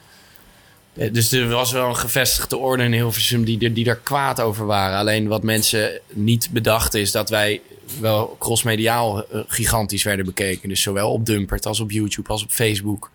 Eh, 0.94 1.12
Dus 1.12 1.32
er 1.32 1.48
was 1.48 1.72
wel 1.72 1.88
een 1.88 1.96
gevestigde 1.96 2.56
orde 2.56 2.82
in 2.84 2.92
Hilversum 2.92 3.44
die, 3.44 3.72
die 3.72 3.84
daar 3.84 3.96
kwaad 3.96 4.40
over 4.40 4.66
waren. 4.66 4.98
Alleen 4.98 5.28
wat 5.28 5.42
mensen 5.42 6.00
niet 6.12 6.48
bedachten 6.50 7.00
is 7.00 7.10
dat 7.10 7.30
wij 7.30 7.60
wel 8.00 8.36
crossmediaal 8.38 9.26
eh, 9.28 9.40
gigantisch 9.48 10.02
werden 10.02 10.24
bekeken. 10.24 10.68
Dus 10.68 10.82
zowel 10.82 11.12
op 11.12 11.26
Dumpert 11.26 11.66
als 11.66 11.80
op 11.80 11.90
YouTube 11.90 12.28
als 12.28 12.42
op 12.42 12.50
Facebook 12.50 13.10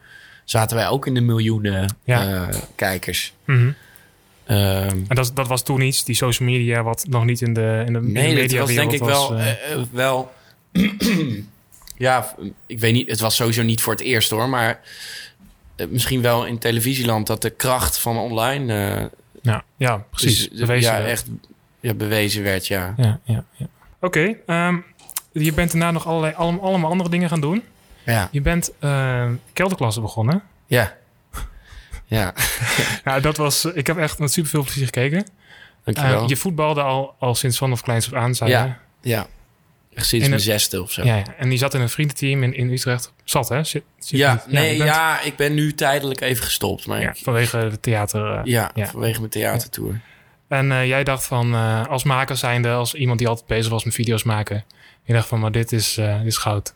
zaten 0.46 0.76
wij 0.78 0.88
ook 0.88 1.08
in 1.08 1.14
de 1.14 1.22
miljoenen 1.22 1.96
Ja. 2.04 2.50
kijkers. 2.76 3.34
Ehm, 3.46 3.70
En 4.50 5.06
dat, 5.08 5.32
dat 5.34 5.48
was 5.48 5.64
toen 5.64 5.82
iets, 5.82 6.04
die 6.04 6.16
social 6.16 6.50
media, 6.50 6.84
wat 6.84 7.06
nog 7.10 7.26
niet 7.26 7.42
in 7.42 7.54
de, 7.54 7.84
in 7.86 7.94
de, 7.94 8.00
in 8.00 8.06
de 8.06 8.12
nee, 8.12 8.48
dat 8.48 8.60
was 8.60 8.74
denk 8.74 8.92
ik 8.92 9.00
wel... 9.00 9.30
was, 9.30 9.40
eh, 9.40 9.50
eh, 9.50 9.72
eh, 9.72 9.82
wel 9.92 10.34
ja, 11.98 12.36
ik 12.66 12.80
weet 12.80 12.94
niet. 12.94 13.10
Het 13.10 13.20
was 13.20 13.36
sowieso 13.36 13.64
niet 13.64 13.82
voor 13.82 13.94
het 13.94 14.02
eerst 14.02 14.30
hoor. 14.30 14.50
Maar 14.50 14.80
misschien 15.90 16.22
wel 16.22 16.46
in 16.46 16.58
televisieland 16.58 17.28
dat 17.28 17.42
de 17.42 17.50
kracht 17.50 18.00
van 18.00 18.18
online... 18.18 19.10
ja, 19.42 19.64
ja, 19.78 20.06
precies. 20.10 20.50
dus, 20.50 20.60
bewezen 20.60 20.92
ja, 20.92 20.98
werd. 20.98 21.10
echt 21.12 21.26
ja, 21.80 21.94
bewezen 21.94 22.44
werd, 22.44 22.68
ja. 22.68 22.94
Ja, 22.98 23.20
ja, 23.24 23.44
ja. 23.52 23.68
Oké, 24.00 24.36
ehm, 24.46 24.78
je 25.32 25.54
bent 25.54 25.72
daarna 25.72 25.92
nog 25.92 26.08
allerlei, 26.08 26.34
allemaal, 26.34 26.92
andere 26.92 27.10
dingen 27.10 27.30
gaan 27.30 27.42
doen. 27.42 27.64
Ja, 28.06 28.30
Je 28.32 28.42
bent 28.42 28.72
kelderklasse 29.54 30.02
begonnen. 30.02 30.44
ja. 30.68 30.98
Ja, 32.10 32.34
Ja, 33.06 33.20
dat 33.20 33.38
was, 33.38 33.66
ik 33.66 33.88
heb 33.88 33.98
echt 33.98 34.20
met 34.20 34.32
super 34.32 34.50
veel 34.50 34.64
plezier 34.64 34.86
gekeken. 34.86 35.26
dankjewel. 35.84 36.22
Eh, 36.24 36.28
je 36.28 36.36
voetbalde 36.38 36.82
al, 36.82 37.16
al 37.20 37.36
sinds 37.36 37.58
vanaf 37.58 37.82
kleins 37.82 38.08
af 38.08 38.14
aan, 38.14 38.36
zei 38.36 38.50
Ja. 38.50 38.80
ja, 39.02 39.28
echt 39.94 40.08
sinds 40.08 40.28
mijn 40.28 40.40
het- 40.40 40.50
zesde 40.50 40.82
of 40.82 40.92
zo. 40.92 41.04
Ja. 41.04 41.24
En 41.38 41.50
die 41.50 41.58
zat 41.58 41.74
in 41.74 41.82
een 41.82 41.90
vriendenteam 41.90 42.44
in, 42.44 42.54
in 42.54 42.70
Utrecht. 42.72 43.14
Zat, 43.24 43.50
hè? 43.50 43.64
Zit, 43.64 43.84
zit 44.00 44.20
Ja, 44.20 44.34
niet- 44.34 44.54
nee, 44.54 44.78
bent- 44.78 44.90
ja, 44.90 45.22
ik 45.22 45.36
ben 45.36 45.54
nu 45.54 45.74
tijdelijk 45.74 46.22
even 46.22 46.44
gestopt. 46.44 46.88
Maar 46.88 47.02
ja, 47.02 47.10
ik- 47.10 47.20
vanwege 47.24 47.68
de 47.70 47.80
theater. 47.80 48.34
eh. 48.38 48.42
ja, 48.44 48.72
ja. 48.76 48.86
vanwege 48.88 49.20
mijn 49.20 49.32
theatertour. 49.32 50.00
En 50.48 50.72
eh, 50.72 50.88
jij 50.88 51.04
dacht 51.04 51.26
van, 51.26 51.54
eh, 51.54 51.86
als 51.88 52.04
maker 52.04 52.38
zijnde, 52.38 52.70
als 52.72 52.94
iemand 52.94 53.20
die 53.20 53.28
altijd 53.28 53.48
bezig 53.48 53.72
was 53.72 53.84
met 53.84 53.94
video's 53.94 54.24
maken. 54.24 54.66
Je 55.04 55.14
dacht 55.14 55.28
van, 55.28 55.40
maar 55.40 55.52
dit 55.52 55.72
is, 55.72 55.94
dit 55.94 56.26
is 56.26 56.38
goud. 56.38 56.74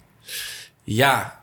Ja, 0.84 1.42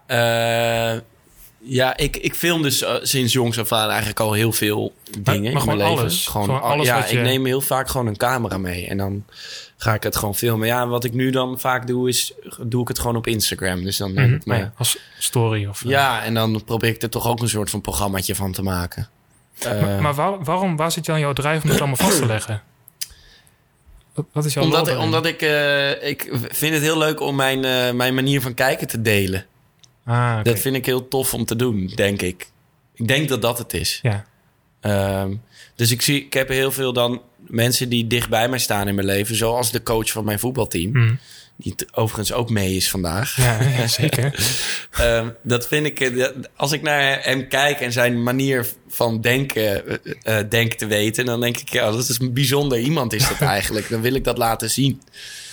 ja 1.62 1.96
ik, 1.96 2.16
ik 2.16 2.34
film 2.34 2.62
dus 2.62 2.82
eh, 2.82 2.94
sinds 3.02 3.32
jongs 3.32 3.58
af 3.58 3.72
aan 3.72 3.88
eigenlijk 3.88 4.20
al 4.20 4.32
heel 4.32 4.52
veel 4.52 4.94
dingen 5.20 5.52
maar 5.52 5.60
in 5.62 5.66
mijn 5.66 5.78
leven. 5.78 5.98
alles? 5.98 6.26
Gewoon, 6.26 6.46
Gewoon 6.46 6.60
al- 6.62 6.68
alles 6.70 6.86
ja, 6.86 7.06
je- 7.06 7.16
ik 7.16 7.22
neem 7.22 7.44
heel 7.44 7.60
vaak 7.60 7.88
gewoon 7.88 8.06
een 8.06 8.16
camera 8.16 8.58
mee 8.58 8.86
en 8.86 8.96
dan 8.96 9.24
ga 9.76 9.94
ik 9.94 10.02
het 10.02 10.16
gewoon 10.16 10.34
filmen. 10.34 10.66
Ja, 10.66 10.86
wat 10.86 11.04
ik 11.04 11.12
nu 11.12 11.30
dan 11.30 11.60
vaak 11.60 11.86
doe 11.86 12.08
is, 12.08 12.32
doe 12.62 12.82
ik 12.82 12.88
het 12.88 12.98
gewoon 12.98 13.16
op 13.16 13.26
Instagram. 13.26 13.82
Dus 13.84 13.96
dan 13.96 14.12
neem 14.14 14.26
Mhm. 14.26 14.34
ik 14.34 14.44
me... 14.46 14.56
Ja, 14.56 14.72
als 14.76 14.98
story 15.18 15.66
of... 15.66 15.84
eh. 15.84 15.90
Ja, 15.90 16.22
en 16.22 16.34
dan 16.34 16.62
probeer 16.64 16.90
ik 16.90 17.02
er 17.02 17.10
toch 17.10 17.28
ook 17.28 17.40
een 17.40 17.48
soort 17.48 17.70
van 17.70 17.80
programmaatje 17.80 18.34
van 18.34 18.52
te 18.52 18.62
maken. 18.62 19.08
Eh, 19.58 19.80
Maar, 19.82 20.02
maar 20.02 20.14
waar- 20.14 20.44
waarom, 20.44 20.76
waar 20.76 20.92
zit 20.92 21.08
aan 21.08 21.20
jouw 21.20 21.32
drijf 21.32 21.62
om 21.62 21.68
het 21.70 21.78
allemaal 21.78 21.96
vast 21.96 22.18
te 22.18 22.26
leggen? 22.26 22.62
Wat- 24.32 24.44
is 24.44 24.52
jouw 24.54 24.62
omdat, 24.64 24.88
ik, 24.88 24.98
omdat 24.98 25.26
ik, 25.26 25.42
ik 26.02 26.28
vind 26.50 26.74
het 26.74 26.82
heel 26.82 26.98
leuk 26.98 27.20
om 27.20 27.36
mijn, 27.36 27.60
mijn 27.96 28.14
manier 28.14 28.40
van 28.40 28.54
kijken 28.54 28.86
te 28.88 29.02
delen. 29.02 29.46
Ah. 30.10 30.44
Dat 30.44 30.58
vind 30.58 30.76
ik 30.76 30.86
heel 30.86 31.08
tof 31.08 31.34
om 31.34 31.44
te 31.44 31.56
doen, 31.56 31.92
denk 31.94 32.22
ik. 32.22 32.48
Ik 32.94 33.08
denk 33.08 33.28
dat 33.28 33.42
dat 33.42 33.58
het 33.58 33.72
is. 33.72 33.98
Ja, 34.02 34.26
Ehm, 34.80 35.34
dus 35.74 35.90
ik, 35.90 36.02
zie, 36.02 36.24
ik 36.24 36.32
heb 36.32 36.48
heel 36.48 36.72
veel 36.72 36.92
dan 36.92 37.22
mensen 37.36 37.88
die 37.88 38.06
dicht 38.06 38.28
bij 38.28 38.48
mij 38.48 38.58
staan 38.58 38.88
in 38.88 38.94
mijn 38.94 39.06
leven. 39.06 39.36
Zoals 39.36 39.70
de 39.70 39.82
coach 39.82 40.10
van 40.10 40.24
mijn 40.24 40.38
voetbalteam. 40.38 40.90
Mhm. 40.90 41.14
Die 41.56 41.74
overigens 41.92 42.32
ook 42.32 42.50
mee 42.50 42.76
is 42.76 42.90
vandaag. 42.90 43.36
ja, 43.36 43.62
ja, 43.62 43.86
zeker. 43.86 44.34
Ehm, 44.90 45.28
dat 45.42 45.66
vind 45.66 45.86
ik, 45.86 46.00
eh, 46.00 46.26
als 46.56 46.72
ik 46.72 46.82
naar 46.82 47.22
hem 47.22 47.48
kijk 47.48 47.80
en 47.80 47.92
zijn 47.92 48.22
manier 48.22 48.66
van 48.88 49.20
denken 49.20 49.82
eh, 50.22 50.38
denk 50.48 50.72
te 50.72 50.86
weten, 50.86 51.24
dan 51.24 51.40
denk 51.40 51.56
ik, 51.56 51.68
ja, 51.68 51.90
dat 51.90 52.08
is 52.08 52.20
een 52.20 52.32
bijzonder 52.32 52.78
iemand 52.78 53.12
is 53.12 53.28
dat 53.28 53.40
eigenlijk. 53.56 53.88
Dan 53.88 54.00
wil 54.00 54.14
ik 54.14 54.24
dat 54.24 54.38
laten 54.38 54.70
zien. 54.70 55.02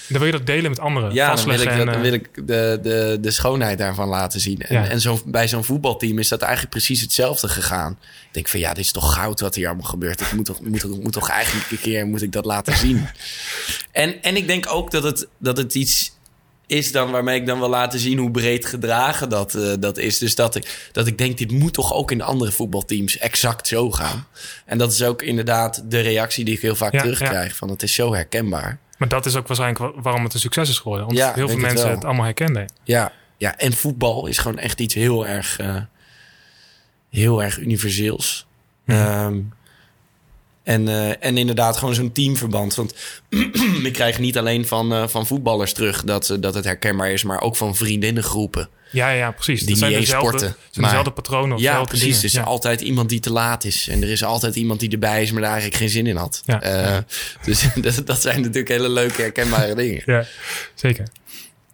Dan 0.08 0.18
wil 0.18 0.26
je 0.26 0.32
dat 0.38 0.46
delen 0.46 0.70
met 0.70 0.80
anderen. 0.80 1.14
Ja, 1.14 1.36
dan 1.36 1.46
wil 1.46 1.60
ik, 1.60 1.68
en, 1.68 1.78
dan 1.86 1.90
eh, 1.96 2.02
wil 2.02 2.14
ik 2.14 2.30
de, 2.48 2.80
de, 2.82 3.18
de 3.22 3.32
schoonheid 3.32 3.78
daarvan 3.78 4.08
laten 4.08 4.40
zien. 4.40 4.62
En, 4.62 4.76
Ja. 4.76 4.88
en 4.88 5.02
zo, 5.02 5.20
bij 5.26 5.48
zo'n 5.48 5.64
voetbalteam 5.64 6.20
is 6.20 6.28
dat 6.28 6.42
eigenlijk 6.42 6.72
precies 6.72 7.02
hetzelfde 7.02 7.48
gegaan. 7.50 7.92
Ik 8.02 8.34
denk 8.34 8.48
van 8.48 8.60
ja, 8.60 8.74
dit 8.74 8.84
is 8.86 8.92
toch 8.92 9.14
goud 9.14 9.40
wat 9.40 9.56
hier 9.56 9.68
allemaal 9.68 9.86
gebeurt. 9.90 10.22
Ik 10.22 10.32
moet 10.34 10.46
toch, 10.46 10.62
moet, 10.62 10.80
toch- 10.80 11.00
moet 11.00 11.14
toch 11.14 11.30
eigenlijk 11.30 11.72
een 11.72 11.80
keer 11.80 12.06
moet 12.08 12.22
ik 12.22 12.32
dat 12.32 12.46
laten 12.46 12.78
zien. 12.78 13.08
en, 13.92 14.22
en 14.22 14.36
ik 14.36 14.48
denk 14.48 14.66
ook 14.74 14.92
dat 14.92 15.04
het, 15.04 15.28
dat 15.38 15.58
het 15.58 15.74
iets 15.76 16.16
is 16.68 16.92
dan 16.92 17.12
waarmee 17.12 17.40
ik 17.40 17.46
dan 17.46 17.60
wil 17.60 17.70
laten 17.70 18.00
zien 18.00 18.18
hoe 18.18 18.32
breed 18.32 18.66
gedragen 18.66 19.30
dat, 19.30 19.56
eh, 19.56 19.74
dat 19.80 19.98
is. 19.98 20.18
Dus 20.18 20.36
dat 20.36 20.56
ik, 20.56 20.90
dat 20.92 21.08
ik 21.08 21.18
denk, 21.18 21.38
dit 21.38 21.52
moet 21.52 21.74
toch 21.74 21.94
ook 21.94 22.12
in 22.12 22.22
andere 22.22 22.52
voetbalteams 22.52 23.18
exact 23.18 23.68
zo 23.68 23.92
gaan. 23.92 24.28
En 24.66 24.78
dat 24.78 24.92
is 24.92 25.04
ook 25.04 25.22
inderdaad 25.22 25.84
de 25.92 26.00
reactie 26.00 26.46
die 26.46 26.56
ik 26.56 26.62
heel 26.62 26.76
vaak 26.76 26.94
Ja, 26.94 27.02
terugkrijg. 27.02 27.56
Van 27.56 27.70
het 27.70 27.84
is 27.84 27.94
zo 27.94 28.14
herkenbaar. 28.14 28.80
Maar 28.98 29.08
dat 29.08 29.26
is 29.26 29.36
ook 29.36 29.48
waarschijnlijk 29.48 29.96
wa- 29.96 30.02
waarom 30.02 30.24
het 30.24 30.34
een 30.34 30.40
succes 30.40 30.70
is 30.70 30.78
geworden. 30.80 31.08
Omdat 31.08 31.24
Ja, 31.24 31.34
heel 31.34 31.48
veel 31.48 31.58
het 31.58 31.66
mensen 31.66 31.90
het 31.90 32.06
allemaal 32.06 32.26
herkenden. 32.26 32.66
Ja, 32.84 33.12
ja, 33.38 33.58
en 33.58 33.74
voetbal 33.74 34.28
is 34.28 34.38
gewoon 34.38 34.58
echt 34.58 34.80
iets 34.80 34.94
heel 34.94 35.28
erg, 35.28 35.60
eh, 35.60 35.76
heel 37.10 37.44
erg 37.44 37.58
universeels. 37.58 38.46
Ehm, 38.86 39.40
en, 40.64 40.88
eh, 40.88 41.10
en 41.26 41.38
inderdaad 41.38 41.78
gewoon 41.78 41.94
zo'n 41.96 42.12
teamverband. 42.12 42.76
Want 42.76 42.94
ik 43.84 43.94
krijg 43.94 44.20
niet 44.20 44.38
alleen 44.38 44.68
van, 44.68 44.94
eh, 44.94 45.08
van 45.08 45.28
voetballers 45.28 45.74
terug 45.74 46.04
dat, 46.04 46.38
dat 46.40 46.54
het 46.54 46.66
herkenbaar 46.66 47.12
is, 47.12 47.24
maar 47.24 47.42
ook 47.42 47.56
van 47.56 47.76
vriendinnengroepen. 47.76 48.70
Ja, 48.92 49.10
ja, 49.10 49.32
precies. 49.32 49.66
Die 49.66 49.76
zijn 49.76 49.92
dezelfde, 49.94 50.28
sporten, 50.28 50.40
zijn 50.48 50.56
maar- 50.74 50.84
dezelfde 50.86 51.12
patronen 51.12 51.58
Ja, 51.58 51.84
precies. 51.84 52.02
dingen. 52.04 52.18
Er 52.18 52.24
is 52.26 52.32
Ja. 52.34 52.42
altijd 52.44 52.82
iemand 52.82 53.10
die 53.10 53.20
te 53.20 53.32
laat 53.32 53.64
is. 53.64 53.88
En 53.88 54.02
er 54.04 54.10
is 54.10 54.24
altijd 54.24 54.56
iemand 54.56 54.80
die 54.80 54.90
erbij 54.92 55.22
is, 55.22 55.32
maar 55.32 55.42
daar 55.42 55.52
eigenlijk 55.52 55.82
geen 55.82 55.90
zin 55.92 56.08
in 56.08 56.16
had. 56.16 56.42
Ja. 56.46 56.62
Eh, 56.62 56.98
Dus 57.46 57.68
dat, 57.82 58.02
dat 58.08 58.22
zijn 58.22 58.38
natuurlijk 58.42 58.68
hele 58.68 58.90
leuke, 58.90 59.22
herkenbare 59.22 59.76
dingen. 59.76 60.02
Ja, 60.06 60.26
zeker. 60.74 61.08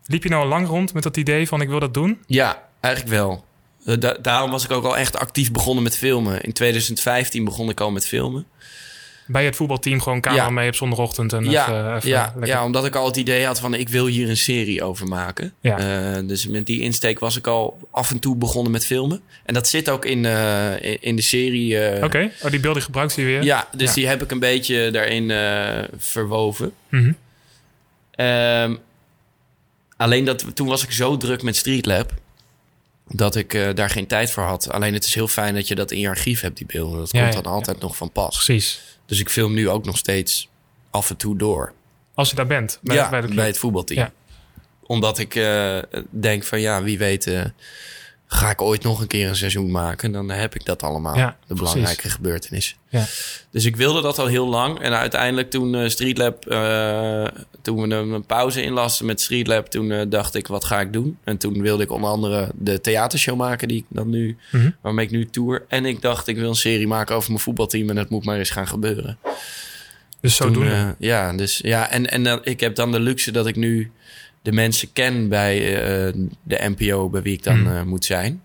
Liep 0.06 0.23
je 0.23 0.30
nou 0.30 0.41
al 0.43 0.47
lang 0.49 0.67
rond 0.67 0.93
met 0.93 1.04
dat 1.04 1.17
idee 1.17 1.47
van 1.47 1.62
ik 1.62 1.67
wil 1.69 1.80
dat 1.80 1.93
doen? 1.93 2.19
Ja, 2.28 2.63
eigenlijk 2.80 3.15
wel. 3.15 3.45
Eh, 3.86 3.95
da- 3.99 4.17
daarom 4.21 4.52
was 4.52 4.63
ik 4.63 4.71
ook 4.71 4.86
al 4.86 4.97
echt 4.97 5.17
actief 5.17 5.52
begonnen 5.52 5.84
met 5.84 5.97
filmen. 5.97 6.41
In 6.41 6.54
2015 6.54 7.43
begon 7.43 7.69
ik 7.69 7.80
al 7.80 7.91
met 7.91 8.08
filmen. 8.08 8.45
Bij 9.28 9.46
het 9.46 9.56
voetbalteam 9.56 10.02
gewoon 10.02 10.22
camera 10.22 10.44
Ja. 10.44 10.50
mee 10.50 10.68
op 10.68 10.76
zondagochtend. 10.76 11.34
En 11.34 11.50
Ja, 11.50 11.64
even, 11.68 11.96
even 11.96 12.10
ja, 12.10 12.24
lekker- 12.36 12.48
ja, 12.48 12.64
omdat 12.66 12.86
ik 12.86 12.96
al 12.96 13.06
het 13.06 13.16
idee 13.18 13.46
had 13.46 13.60
van 13.60 13.74
ik 13.74 13.90
wil 13.90 14.06
hier 14.06 14.30
een 14.30 14.38
serie 14.38 14.84
over 14.84 15.08
maken. 15.08 15.54
Ja. 15.62 15.78
Eh, 16.16 16.28
dus 16.28 16.48
met 16.48 16.66
die 16.66 16.82
insteek 16.82 17.20
was 17.20 17.38
ik 17.38 17.48
al 17.48 17.88
af 17.92 18.12
en 18.12 18.20
toe 18.20 18.36
begonnen 18.36 18.72
met 18.72 18.86
filmen. 18.86 19.22
En 19.46 19.54
dat 19.54 19.68
zit 19.68 19.90
ook 19.90 20.06
in, 20.06 20.26
eh, 20.26 20.94
in- 21.00 21.16
de 21.16 21.22
serie. 21.22 21.80
eh, 21.80 22.04
Oké, 22.04 22.32
oh, 22.44 22.52
die 22.52 22.60
beelden 22.60 22.82
gebruikt 22.84 23.16
hij 23.16 23.26
weer. 23.26 23.44
Ja, 23.44 23.68
dus 23.76 23.88
Ja. 23.88 23.94
die 23.96 24.08
heb 24.08 24.22
ik 24.24 24.32
een 24.32 24.40
beetje 24.40 24.92
daarin 24.92 25.30
verwoven. 25.98 26.74
Mhm. 26.90 27.12
Ehm, 28.12 28.76
alleen 29.98 30.26
dat, 30.26 30.46
toen 30.56 30.68
was 30.68 30.84
ik 30.84 30.92
zo 30.92 31.18
druk 31.18 31.44
met 31.44 31.56
Streetlab 31.56 32.12
dat 33.15 33.36
ik 33.36 33.54
eh, 33.54 33.73
daar 33.73 33.89
geen 33.89 34.08
tijd 34.08 34.32
voor 34.32 34.43
had. 34.43 34.71
Alleen 34.71 34.93
het 34.93 35.06
is 35.06 35.15
heel 35.15 35.28
fijn 35.28 35.54
dat 35.54 35.67
je 35.67 35.76
dat 35.76 35.91
in 35.91 35.99
je 35.99 36.10
archief 36.10 36.41
hebt, 36.41 36.58
die 36.58 36.65
beelden. 36.65 36.99
Dat 36.99 37.12
Ja, 37.12 37.21
komt 37.21 37.34
ja, 37.34 37.41
dan 37.41 37.52
altijd 37.54 37.80
nog 37.80 37.97
van 37.97 38.12
pas. 38.12 38.36
Precies. 38.36 38.82
Dus 39.06 39.19
ik 39.19 39.30
film 39.30 39.54
nu 39.54 39.69
ook 39.69 39.86
nog 39.86 39.97
steeds 39.97 40.49
af 40.89 41.10
en 41.10 41.17
toe 41.17 41.38
door. 41.38 41.73
Als 42.13 42.30
je 42.30 42.36
daar 42.36 42.47
bent, 42.47 42.80
bij, 42.82 43.45
het 43.45 43.58
voetbalteam. 43.58 44.10
Omdat 44.84 45.19
ik 45.19 45.36
eh, 45.36 45.78
denk 46.10 46.43
van 46.43 46.62
ja, 46.62 46.84
wie 46.84 46.97
weet 46.97 47.28
eh, 47.28 47.45
ga 48.34 48.50
ik 48.50 48.62
ooit 48.62 48.84
nog 48.84 49.02
een 49.02 49.08
keer 49.08 49.28
een 49.30 49.36
seizoen 49.36 49.72
maken. 49.72 50.12
Dan 50.12 50.30
heb 50.30 50.56
ik 50.56 50.65
dat 50.65 50.84
allemaal. 50.84 51.15
Ja, 51.15 51.38
de 51.48 51.56
precies. 51.56 51.74
belangrijke 51.74 52.10
gebeurtenis. 52.10 52.76
Ja. 52.89 53.06
Dus 53.52 53.65
ik 53.65 53.76
wilde 53.76 54.02
dat 54.02 54.19
al 54.19 54.26
heel 54.28 54.48
lang. 54.48 54.80
En 54.80 54.93
uiteindelijk 54.93 55.50
toen 55.50 55.76
eh, 55.76 55.89
Streetlab, 55.89 56.46
eh, 56.46 57.28
toen 57.62 57.89
we 57.89 57.96
een, 57.96 58.26
pauze 58.26 58.62
inlasten 58.62 59.06
met 59.06 59.22
Streetlab, 59.22 59.67
toen 59.67 59.91
eh, 59.91 60.06
dacht 60.10 60.36
ik, 60.36 60.48
wat 60.48 60.63
ga 60.63 60.80
ik 60.80 60.93
doen? 60.93 61.17
En 61.24 61.38
toen 61.38 61.62
wilde 61.62 61.84
ik 61.84 61.91
onder 61.91 62.10
andere 62.10 62.52
de 62.56 62.82
theatershow 62.82 63.38
maken 63.38 63.67
die 63.67 63.78
ik 63.78 63.86
dan 63.89 64.10
nu, 64.10 64.38
Mhm. 64.52 64.69
waarmee 64.82 65.06
ik 65.06 65.12
nu 65.12 65.26
tour. 65.30 65.65
En 65.67 65.86
ik 65.86 66.02
dacht, 66.02 66.28
ik 66.28 66.38
wil 66.38 66.50
een 66.50 66.56
serie 66.56 66.88
maken 66.88 67.15
over 67.15 67.30
mijn 67.30 67.43
voetbalteam 67.43 67.89
en 67.89 67.96
dat 67.96 68.10
moet 68.10 68.26
maar 68.26 68.38
eens 68.38 68.50
gaan 68.50 68.67
gebeuren. 68.67 69.17
Dus 70.22 70.36
zo 70.36 70.52
doen 70.52 70.96
ja, 70.98 71.34
dus 71.34 71.60
ja, 71.63 71.89
en, 71.89 72.10
en 72.10 72.39
ik 72.43 72.60
heb 72.60 72.76
dan 72.76 72.91
de 72.91 73.00
luxe 73.00 73.32
dat 73.32 73.48
ik 73.48 73.56
nu 73.56 73.91
de 74.44 74.52
mensen 74.52 74.92
ken 74.94 75.30
bij 75.30 75.58
eh, 75.58 76.14
de 76.44 76.74
NPO 76.78 77.10
bij 77.10 77.22
wie 77.22 77.34
ik 77.34 77.44
dan 77.44 77.62
Mhm. 77.62 77.76
eh, 77.76 77.82
moet 77.84 78.06
zijn. 78.06 78.44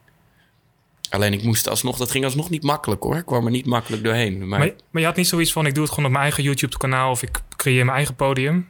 Alleen 1.11 1.33
ik 1.33 1.43
moest 1.43 1.69
alsnog, 1.69 1.97
dat 1.97 2.11
ging 2.11 2.25
alsnog 2.25 2.51
niet 2.51 2.63
makkelijk 2.63 3.03
hoor. 3.03 3.17
Ik 3.17 3.27
kwam 3.27 3.45
er 3.45 3.51
niet 3.51 3.67
makkelijk 3.67 4.05
doorheen. 4.05 4.39
Maar, 4.49 4.59
Maar, 4.59 4.73
maar 4.91 5.01
je 5.03 5.09
had 5.09 5.17
niet 5.17 5.29
zoiets 5.29 5.53
van, 5.53 5.67
ik 5.67 5.75
doe 5.75 5.83
het 5.83 5.91
gewoon 5.93 6.05
op 6.07 6.11
mijn 6.13 6.25
eigen 6.25 6.43
YouTube-kanaal... 6.43 7.11
of 7.11 7.23
ik 7.23 7.41
creëer 7.57 7.85
mijn 7.85 7.97
eigen 7.97 8.15
podium? 8.15 8.69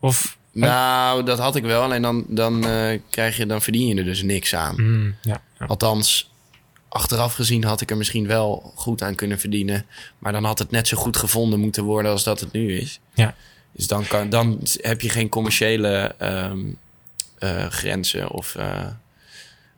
Of... 0.00 0.38
nou, 0.52 1.24
dat 1.24 1.38
had 1.38 1.56
ik 1.56 1.62
wel. 1.62 1.82
Alleen 1.82 2.02
dan, 2.02 2.24
dan, 2.28 2.66
eh, 2.66 2.98
krijg 3.10 3.36
je, 3.36 3.46
dan 3.46 3.62
verdien 3.62 3.86
je 3.86 3.94
er 3.94 4.04
dus 4.04 4.22
niks 4.22 4.54
aan. 4.54 4.74
Mm, 4.82 5.14
ja, 5.22 5.42
ja. 5.58 5.66
Althans, 5.66 6.30
achteraf 6.88 7.34
gezien 7.34 7.64
had 7.64 7.80
ik 7.80 7.90
er 7.90 7.96
misschien 7.96 8.26
wel 8.26 8.72
goed 8.74 9.02
aan 9.02 9.14
kunnen 9.14 9.38
verdienen. 9.38 9.86
Maar 10.18 10.32
dan 10.32 10.44
had 10.44 10.58
het 10.58 10.70
net 10.70 10.88
zo 10.88 10.96
goed 10.96 11.16
gevonden 11.16 11.60
moeten 11.60 11.84
worden 11.84 12.12
als 12.12 12.24
dat 12.24 12.40
het 12.40 12.52
nu 12.52 12.76
is. 12.78 13.00
Ja. 13.14 13.34
Dus 13.72 13.86
dan, 13.86 14.06
kan, 14.06 14.30
dan 14.30 14.60
heb 14.80 15.00
je 15.00 15.08
geen 15.08 15.28
commerciële 15.28 16.14
ehm, 16.18 16.58
eh, 17.38 17.66
grenzen 17.66 18.30
of 18.30 18.54
eh, 18.54 18.86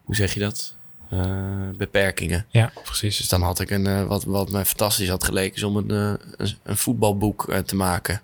hoe 0.04 0.14
zeg 0.14 0.34
je 0.34 0.40
dat? 0.40 0.74
Eh, 1.10 1.68
beperkingen. 1.76 2.46
ja, 2.50 2.72
precies. 2.84 3.16
Dus 3.16 3.28
dan 3.28 3.42
had 3.42 3.60
ik 3.60 3.70
een, 3.70 4.06
wat, 4.06 4.24
wat 4.24 4.50
mij 4.50 4.64
fantastisch 4.64 5.08
had 5.08 5.24
geleken, 5.24 5.56
is 5.56 5.62
om 5.62 5.76
een, 5.76 5.90
een, 5.90 6.56
een 6.62 6.76
voetbalboek 6.76 7.54
te 7.66 7.76
maken. 7.76 8.22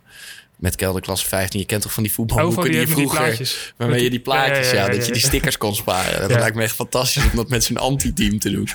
Met 0.58 0.76
kelderklasse 0.76 1.26
15. 1.26 1.60
Je 1.60 1.66
kent 1.66 1.82
toch 1.82 1.92
van 1.92 2.02
die 2.02 2.12
voetbalboeken 2.12 2.58
Overal 2.58 2.70
die, 2.70 2.86
die, 2.86 2.96
je 2.96 3.06
die 3.06 3.10
vroeger... 3.10 3.72
Waarmee 3.76 4.02
je 4.02 4.10
die 4.10 4.20
plaatjes, 4.20 4.70
ja, 4.70 4.76
ja, 4.76 4.88
dat 4.88 5.06
je 5.06 5.12
die 5.12 5.22
stickers 5.22 5.58
kon 5.58 5.74
sparen. 5.74 6.28
Dat 6.28 6.38
lijkt 6.38 6.56
me 6.56 6.62
echt 6.62 6.74
fantastisch 6.74 7.24
om 7.24 7.36
dat 7.36 7.48
met 7.48 7.64
zo'n 7.64 7.76
anti-team 7.76 8.38
te 8.38 8.50
doen. 8.50 8.68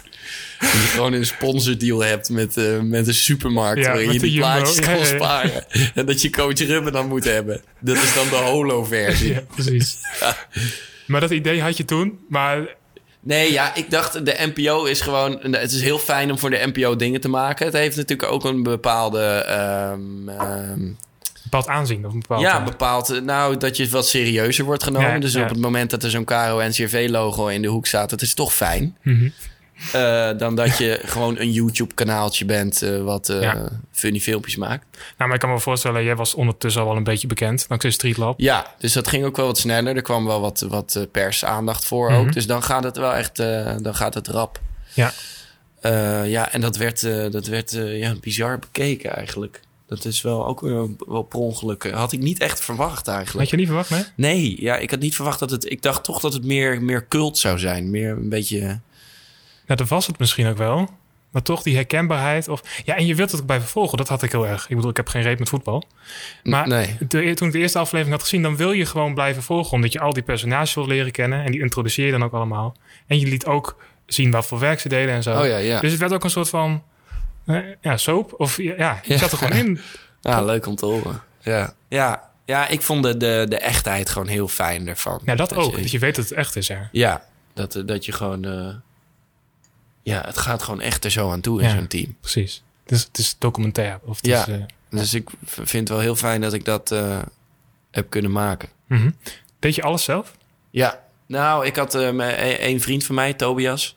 Dat 0.60 0.72
je 0.72 0.78
gewoon 0.78 1.13
een 1.13 1.26
sponsordeal 1.26 2.00
hebt 2.00 2.30
met, 2.30 2.58
eh, 2.58 2.80
met 2.80 3.08
een 3.08 3.13
supermarkt... 3.13 3.86
Waarin 3.86 4.13
je 4.13 4.19
die 4.19 4.38
plaatjes 4.38 4.78
ja. 4.78 5.06
sparen. 5.06 5.65
En 5.93 6.06
dat 6.06 6.22
je 6.22 6.30
coach 6.30 6.60
Rubben 6.60 6.93
dan 6.93 7.08
moet 7.08 7.24
hebben. 7.24 7.62
Dat 7.80 7.96
is 7.96 8.13
dan 8.13 8.30
de 8.30 8.36
holo-versie. 8.36 9.34
Ja, 9.34 9.43
precies. 9.56 9.98
Maar 11.06 11.22
dat 11.22 11.32
idee 11.32 11.62
had 11.62 11.78
je 11.78 11.86
toen, 11.86 12.19
maar... 12.30 12.76
Nee, 13.19 13.52
ja, 13.52 13.76
ik 13.76 13.89
dacht 13.89 14.26
de 14.26 14.52
NPO 14.54 14.86
is 14.86 15.02
gewoon... 15.02 15.39
Het 15.52 15.72
is 15.72 15.82
heel 15.82 16.00
fijn 16.00 16.32
om 16.32 16.39
voor 16.39 16.50
de 16.50 16.72
NPO 16.74 16.96
dingen 16.96 17.22
te 17.22 17.30
maken. 17.30 17.65
Het 17.65 17.76
heeft 17.76 17.96
natuurlijk 17.96 18.32
ook 18.32 18.46
een 18.46 18.63
bepaalde... 18.63 19.19
ehm, 19.48 20.30
ehm, 20.30 20.91
bepaald 21.60 21.78
aanzien. 21.78 22.06
Of 22.06 22.13
een 22.13 22.20
bepaald, 22.20 22.42
ja, 22.42 22.60
eh, 22.60 22.66
bepaald. 22.66 23.10
eh, 23.10 23.22
Nou, 23.22 23.58
dat 23.58 23.78
je 23.78 23.89
wat 23.89 24.08
serieuzer 24.08 24.66
wordt 24.66 24.84
genomen. 24.84 25.10
Ja, 25.12 25.20
dus 25.20 25.34
ja. 25.34 25.44
op 25.44 25.50
het 25.50 25.60
moment 25.60 25.89
dat 25.89 26.04
er 26.04 26.10
zo'n 26.10 26.24
KRO-NCRV-logo 26.24 27.48
in 27.48 27.62
de 27.62 27.68
hoek 27.68 27.86
staat... 27.88 28.10
dat 28.10 28.22
is 28.22 28.34
toch 28.34 28.54
fijn. 28.54 28.98
mhm. 29.02 29.30
Eh, 29.94 30.30
dan 30.38 30.56
dat 30.56 30.78
je 30.78 31.00
gewoon 31.06 31.39
een 31.39 31.52
YouTube-kanaaltje 31.52 32.46
bent... 32.46 32.80
wat 33.04 33.28
Ja. 33.42 33.70
funny 33.92 34.20
filmpjes 34.20 34.56
maakt. 34.56 34.86
Nou, 34.92 35.02
maar 35.18 35.34
ik 35.34 35.39
kan 35.39 35.50
me 35.52 35.60
voorstellen, 35.60 36.04
jij 36.04 36.16
was 36.16 36.34
ondertussen 36.34 36.82
al 36.82 36.88
wel 36.88 36.98
een 36.98 37.04
beetje 37.04 37.28
bekend. 37.28 37.66
Dankzij 37.68 37.92
Street 37.92 38.18
Lab. 38.18 38.39
Ja, 38.39 38.74
dus 38.80 38.94
dat 38.94 39.08
ging 39.08 39.26
ook 39.26 39.38
wel 39.38 39.46
wat 39.46 39.58
sneller. 39.58 39.96
Er 39.96 40.02
kwam 40.02 40.26
wel 40.26 40.42
wat, 40.42 40.66
wat 40.70 41.08
persaandacht 41.12 41.86
voor 41.86 42.12
Mhm. 42.12 42.20
ook. 42.20 42.34
Dus 42.34 42.48
dan 42.48 42.63
gaat 42.63 42.84
het 42.84 42.98
wel 42.98 43.13
echt... 43.13 43.36
dan 43.84 43.96
gaat 43.96 44.13
het 44.13 44.28
rap. 44.28 44.60
Ja. 44.94 45.12
Ja, 46.26 46.52
en 46.52 46.62
dat 46.62 46.78
werd, 46.78 47.02
dat 47.32 47.48
werd 47.48 47.72
ja, 47.72 48.13
bizar 48.22 48.60
bekeken 48.60 49.16
eigenlijk. 49.16 49.60
Dat 49.95 50.06
is 50.06 50.21
wel 50.21 50.47
ook 50.47 50.62
weer 50.62 50.88
wel 51.08 51.21
per 51.21 51.39
ongeluk. 51.39 51.84
eh, 51.84 51.93
Had 51.93 52.12
ik 52.12 52.19
niet 52.19 52.39
echt 52.39 52.63
verwacht 52.63 53.08
eigenlijk. 53.08 53.39
Had 53.39 53.49
je 53.49 53.56
niet 53.56 53.67
verwacht, 53.67 53.89
nee? 53.89 54.03
Nee, 54.15 54.62
ja, 54.62 54.77
ik 54.77 54.89
had 54.89 54.99
niet 54.99 55.15
verwacht 55.15 55.39
dat 55.39 55.49
het... 55.49 55.71
Ik 55.71 55.82
dacht 55.82 56.03
toch 56.03 56.19
dat 56.19 56.34
het 56.34 56.43
meer, 56.45 56.82
meer 56.82 57.08
cult 57.08 57.38
zou 57.38 57.60
zijn. 57.60 57.89
Meer 57.89 58.12
een 58.12 58.29
beetje... 58.29 58.60
Nou, 59.65 59.79
dat 59.79 59.88
was 59.88 60.08
het 60.08 60.19
misschien 60.19 60.47
ook 60.47 60.58
wel. 60.58 60.89
Maar 61.32 61.41
toch 61.41 61.62
die 61.63 61.75
herkenbaarheid. 61.75 62.47
Of, 62.47 62.62
ja, 62.86 62.95
en 62.95 63.06
je 63.06 63.15
wilt 63.15 63.32
het 63.32 63.39
ook 63.39 63.45
blijven 63.45 63.67
volgen. 63.67 63.97
Dat 63.97 64.08
had 64.08 64.23
ik 64.23 64.32
heel 64.32 64.47
erg. 64.47 64.69
Ik 64.69 64.75
bedoel, 64.75 64.91
ik 64.91 64.97
heb 64.97 65.08
geen 65.08 65.21
reet 65.21 65.39
met 65.39 65.49
voetbal. 65.49 65.84
Maar 66.43 66.67
nee. 66.67 66.97
de, 67.08 67.34
toen 67.34 67.47
ik 67.47 67.53
de 67.53 67.60
eerste 67.60 67.79
aflevering 67.79 68.15
had 68.15 68.23
gezien, 68.23 68.41
dan 68.41 68.56
wil 68.56 68.71
je 68.71 68.86
gewoon 68.86 69.13
blijven 69.13 69.43
volgen. 69.43 69.73
Omdat 69.73 69.91
je 69.93 69.99
al 69.99 70.13
die 70.13 70.23
personages 70.23 70.73
wil 70.73 70.88
leren 70.88 71.12
kennen. 71.12 71.43
En 71.43 71.51
die 71.51 71.62
introduceer 71.62 72.06
je 72.06 72.12
dan 72.12 72.23
ook 72.23 72.34
allemaal. 72.34 72.75
En 73.08 73.19
je 73.19 73.27
liet 73.27 73.45
ook 73.45 73.77
zien 74.06 74.32
wat 74.32 74.45
voor 74.45 74.60
werk 74.60 74.79
ze 74.79 74.89
deden 74.89 75.13
en 75.13 75.23
zo. 75.23 75.39
Oh 75.39 75.47
ja, 75.47 75.58
ja. 75.58 75.79
Dus 75.79 75.91
het 75.91 75.99
werd 75.99 76.13
ook 76.13 76.23
een 76.23 76.29
soort 76.29 76.49
van 76.49 76.84
ja, 77.82 77.97
soap. 77.97 78.34
Of 78.38 78.58
ja, 78.58 78.99
Ja. 79.03 79.17
zat 79.17 79.32
er 79.32 79.38
gewoon 79.38 79.58
in. 79.58 79.79
Ja, 80.21 80.41
leuk 80.43 80.65
om 80.65 80.75
te 80.75 80.86
horen. 80.86 81.21
Ja, 81.41 81.73
ja, 81.88 82.29
ja 82.45 82.67
ik 82.67 82.82
vond 82.82 83.03
de, 83.03 83.17
de, 83.17 83.45
de 83.49 83.58
echtheid 83.58 84.10
gewoon 84.10 84.27
heel 84.27 84.47
fijn 84.47 84.88
ervan. 84.88 85.19
Ja, 85.25 85.36
dat 85.36 85.56
ook. 85.56 85.75
je- 85.75 85.82
dat 85.82 85.91
je 85.91 85.99
weet 85.99 86.15
dat 86.15 86.29
het 86.29 86.38
echt 86.38 86.56
is. 86.56 86.67
Ja. 86.67 86.89
ja, 86.91 87.23
dat, 87.53 87.75
eh, 87.75 87.84
dat 87.86 88.06
je 88.06 88.12
gewoon... 88.12 88.45
eh, 88.45 88.75
ja, 90.03 90.21
het 90.25 90.38
gaat 90.38 90.63
gewoon 90.63 90.82
echt 90.82 91.06
er 91.06 91.12
zo 91.12 91.32
aan 91.32 91.41
toe 91.41 91.62
in 91.62 91.67
Ja. 91.69 91.75
zo'n 91.75 91.88
team. 91.88 92.15
Precies. 92.19 92.63
Het 92.84 92.91
is, 92.91 93.03
het 93.03 93.17
is 93.17 93.36
documentair. 93.39 93.99
Of 94.06 94.15
het 94.17 94.25
Ja. 94.25 94.41
is, 94.41 94.47
eh, 94.53 94.63
Dus 94.89 95.13
ik 95.13 95.29
vind 95.45 95.71
het 95.71 95.89
wel 95.89 95.99
heel 95.99 96.15
fijn 96.15 96.41
dat 96.41 96.53
ik 96.53 96.65
dat 96.65 96.91
eh, 96.91 97.19
heb 97.91 98.10
kunnen 98.10 98.32
maken. 98.32 98.69
mhm. 98.88 99.10
Deed 99.60 99.75
je 99.75 99.82
alles 99.84 100.03
zelf? 100.03 100.36
Ja, 100.69 101.03
nou, 101.25 101.65
ik 101.65 101.75
had 101.75 101.95
eh, 101.95 102.12
mijn- 102.12 102.45
een, 102.45 102.69
een 102.69 102.82
vriend 102.82 103.03
van 103.06 103.15
mij, 103.15 103.34
Tobias, 103.34 103.95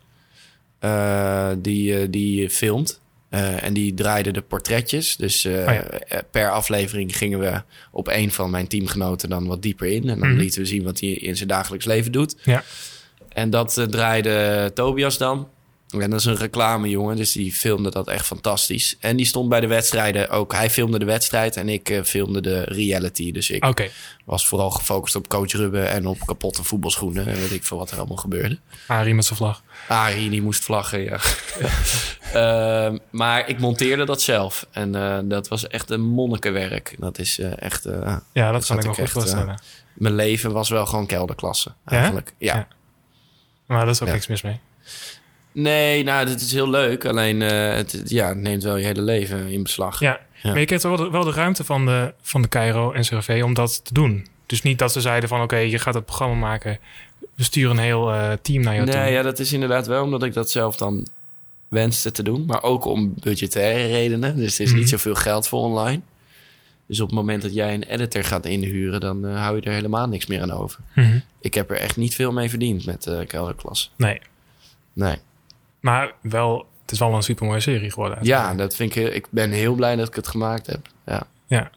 eh, 0.79 1.51
die, 1.59 1.99
eh, 2.01 2.07
die 2.11 2.51
filmt. 2.51 3.01
Eh, 3.29 3.63
en 3.63 3.73
die 3.73 3.95
draaide 3.95 4.31
de 4.31 4.43
portretjes. 4.43 5.17
Dus 5.17 5.45
eh, 5.45 5.53
Oh 5.53 5.57
ja. 5.65 5.83
eh, 5.83 6.19
per 6.31 6.51
aflevering 6.51 7.17
gingen 7.17 7.39
we 7.39 7.63
op 7.91 8.09
een 8.09 8.33
van 8.33 8.51
mijn 8.51 8.67
teamgenoten 8.67 9.29
dan 9.29 9.47
wat 9.47 9.63
dieper 9.63 9.87
in. 9.87 10.09
En 10.09 10.19
dan 10.19 10.29
Mhm. 10.29 10.39
lieten 10.39 10.61
we 10.61 10.67
zien 10.67 10.83
wat 10.85 11.01
hij 11.01 11.09
in 11.09 11.37
zijn 11.37 11.49
dagelijks 11.49 11.85
leven 11.85 12.13
doet. 12.13 12.37
Ja. 12.45 12.63
En 13.29 13.51
dat 13.51 13.87
draaide 13.91 14.71
Tobias 14.75 15.19
dan. 15.19 15.49
En 16.03 16.11
dat 16.11 16.21
is 16.21 16.25
een 16.27 16.37
reclamejongen, 16.37 17.17
dus 17.17 17.33
die 17.33 17.53
filmde 17.53 17.91
dat 17.91 18.09
echt 18.09 18.27
fantastisch. 18.27 18.97
En 19.01 19.17
die 19.17 19.27
stond 19.27 19.49
bij 19.49 19.61
de 19.61 19.67
wedstrijden 19.67 20.31
ook. 20.31 20.53
Hij 20.53 20.71
filmde 20.71 20.99
de 20.99 21.05
wedstrijd 21.05 21.57
en 21.57 21.69
ik 21.69 21.89
eh, 21.91 22.03
filmde 22.03 22.41
de 22.41 22.61
reality. 22.63 23.33
Dus 23.33 23.51
ik 23.51 23.91
was 24.25 24.47
vooral 24.49 24.71
gefocust 24.71 25.15
op 25.17 25.29
coach 25.29 25.53
Rubben 25.53 25.91
en 25.91 26.07
op 26.07 26.19
kapotte 26.27 26.65
voetbalschoenen. 26.65 27.27
En 27.27 27.35
weet 27.35 27.53
ik 27.53 27.65
veel 27.65 27.79
wat 27.79 27.91
er 27.91 27.99
allemaal 27.99 28.17
gebeurde. 28.17 28.59
Arie 28.87 29.15
met 29.15 29.25
zijn 29.25 29.39
vlag. 29.39 29.63
Arie, 29.89 30.31
die 30.31 30.43
moest 30.43 30.63
vlaggen, 30.65 31.01
ja. 31.03 31.19
Ehm, 32.33 32.99
maar 33.11 33.49
ik 33.49 33.59
monteerde 33.59 34.05
dat 34.05 34.23
zelf. 34.23 34.67
En 34.71 34.95
eh, 34.95 35.19
dat 35.25 35.49
was 35.49 35.67
echt 35.67 35.91
een 35.91 36.01
monnikenwerk. 36.01 36.95
Dat 36.99 37.19
is 37.19 37.39
eh, 37.39 37.63
echt... 37.63 37.85
Ja, 38.33 38.53
dat 38.53 38.67
Dat 38.67 38.67
kan 38.67 38.79
ik 38.79 38.83
me 38.85 38.89
goed 38.89 38.99
echt, 38.99 39.13
voorstellen. 39.13 39.61
mijn 39.95 40.15
leven 40.15 40.53
was 40.53 40.69
wel 40.69 40.87
gewoon 40.87 41.07
kelderklasse, 41.07 41.73
eigenlijk. 41.85 42.33
Ja. 42.39 42.55
Ja. 42.57 42.69
Maar 43.67 43.79
daar 43.81 43.89
is 43.89 44.01
ook 44.01 44.07
Ja. 44.09 44.13
niks 44.15 44.27
mis 44.27 44.43
mee. 44.43 44.61
Nee, 45.63 46.03
nou, 46.05 46.27
dat 46.27 46.41
is 46.41 46.53
heel 46.53 46.71
leuk. 46.71 47.05
Alleen, 47.05 47.43
eh, 47.43 47.75
het, 47.75 48.03
ja, 48.05 48.29
het 48.29 48.39
neemt 48.39 48.63
wel 48.63 48.77
je 48.77 48.85
hele 48.85 49.03
leven 49.03 49.49
in 49.49 49.63
beslag. 49.63 50.01
Ja, 50.01 50.21
Ja. 50.43 50.51
maar 50.51 50.61
je 50.61 50.67
kreeg 50.67 50.83
wel 50.83 50.97
de, 50.97 51.11
wel 51.11 51.25
de 51.25 51.31
ruimte 51.33 51.65
van 51.65 51.87
de, 51.87 52.15
van 52.23 52.43
de 52.43 52.49
Cairo 52.49 52.93
en 52.93 53.03
CRV 53.03 53.41
om 53.45 53.55
dat 53.55 53.85
te 53.85 53.93
doen. 53.95 54.27
Dus 54.47 54.63
niet 54.63 54.79
dat 54.79 54.93
ze 54.93 55.01
zeiden 55.01 55.29
van 55.29 55.43
oké, 55.43 55.57
je 55.57 55.79
gaat 55.79 55.95
het 55.95 56.05
programma 56.05 56.35
maken. 56.35 56.79
We 57.35 57.43
sturen 57.45 57.71
een 57.77 57.83
heel 57.83 58.13
eh, 58.13 58.33
team 58.43 58.63
naar 58.63 58.75
jou 58.75 58.87
toe. 58.87 58.97
Nee, 59.01 59.13
ja, 59.13 59.23
dat 59.23 59.39
is 59.39 59.53
inderdaad 59.53 59.87
wel 59.87 60.03
omdat 60.05 60.23
ik 60.23 60.33
dat 60.33 60.51
zelf 60.51 60.77
dan 60.77 61.07
wenste 61.69 62.11
te 62.13 62.23
doen. 62.23 62.45
Maar 62.47 62.63
ook 62.63 62.85
om 62.85 63.15
budgettaire 63.21 63.87
redenen. 63.87 64.37
Dus 64.37 64.55
er 64.59 64.65
is 64.65 64.71
Mhm. 64.71 64.79
niet 64.79 64.89
zoveel 64.89 65.15
geld 65.15 65.49
voor 65.49 65.61
online. 65.61 66.01
Dus 66.87 67.01
op 67.01 67.07
het 67.07 67.17
moment 67.17 67.43
dat 67.43 67.55
jij 67.55 67.75
een 67.75 67.83
editor 67.83 68.25
gaat 68.25 68.47
inhuren... 68.47 69.01
dan 69.01 69.27
eh, 69.27 69.41
hou 69.43 69.57
je 69.57 69.63
er 69.63 69.73
helemaal 69.73 70.09
niks 70.09 70.27
meer 70.27 70.43
aan 70.43 70.51
over. 70.53 70.79
Mhm. 70.95 71.19
Ik 71.41 71.55
heb 71.55 71.71
er 71.71 71.77
echt 71.77 71.97
niet 71.97 72.15
veel 72.15 72.33
mee 72.33 72.49
verdiend 72.51 72.87
met 72.87 73.07
eh 73.07 73.19
kelderklas. 73.27 73.93
Nee, 73.97 74.21
Nee. 74.93 75.17
Maar 75.87 76.13
wel 76.21 76.67
het 76.83 76.91
is 76.95 76.99
wel 76.99 77.15
een 77.15 77.23
super 77.23 77.47
mooie 77.47 77.61
serie 77.61 77.91
geworden. 77.91 78.19
Ja, 78.23 78.55
dat 78.55 78.77
vind 78.77 78.97
ik, 78.97 79.15
ik 79.15 79.27
ben 79.31 79.51
heel 79.51 79.75
blij 79.75 79.97
dat 79.97 80.09
ik 80.09 80.15
het 80.15 80.27
gemaakt 80.29 80.67
heb. 80.67 80.87
Ja, 81.07 81.23
Ja. 81.47 81.71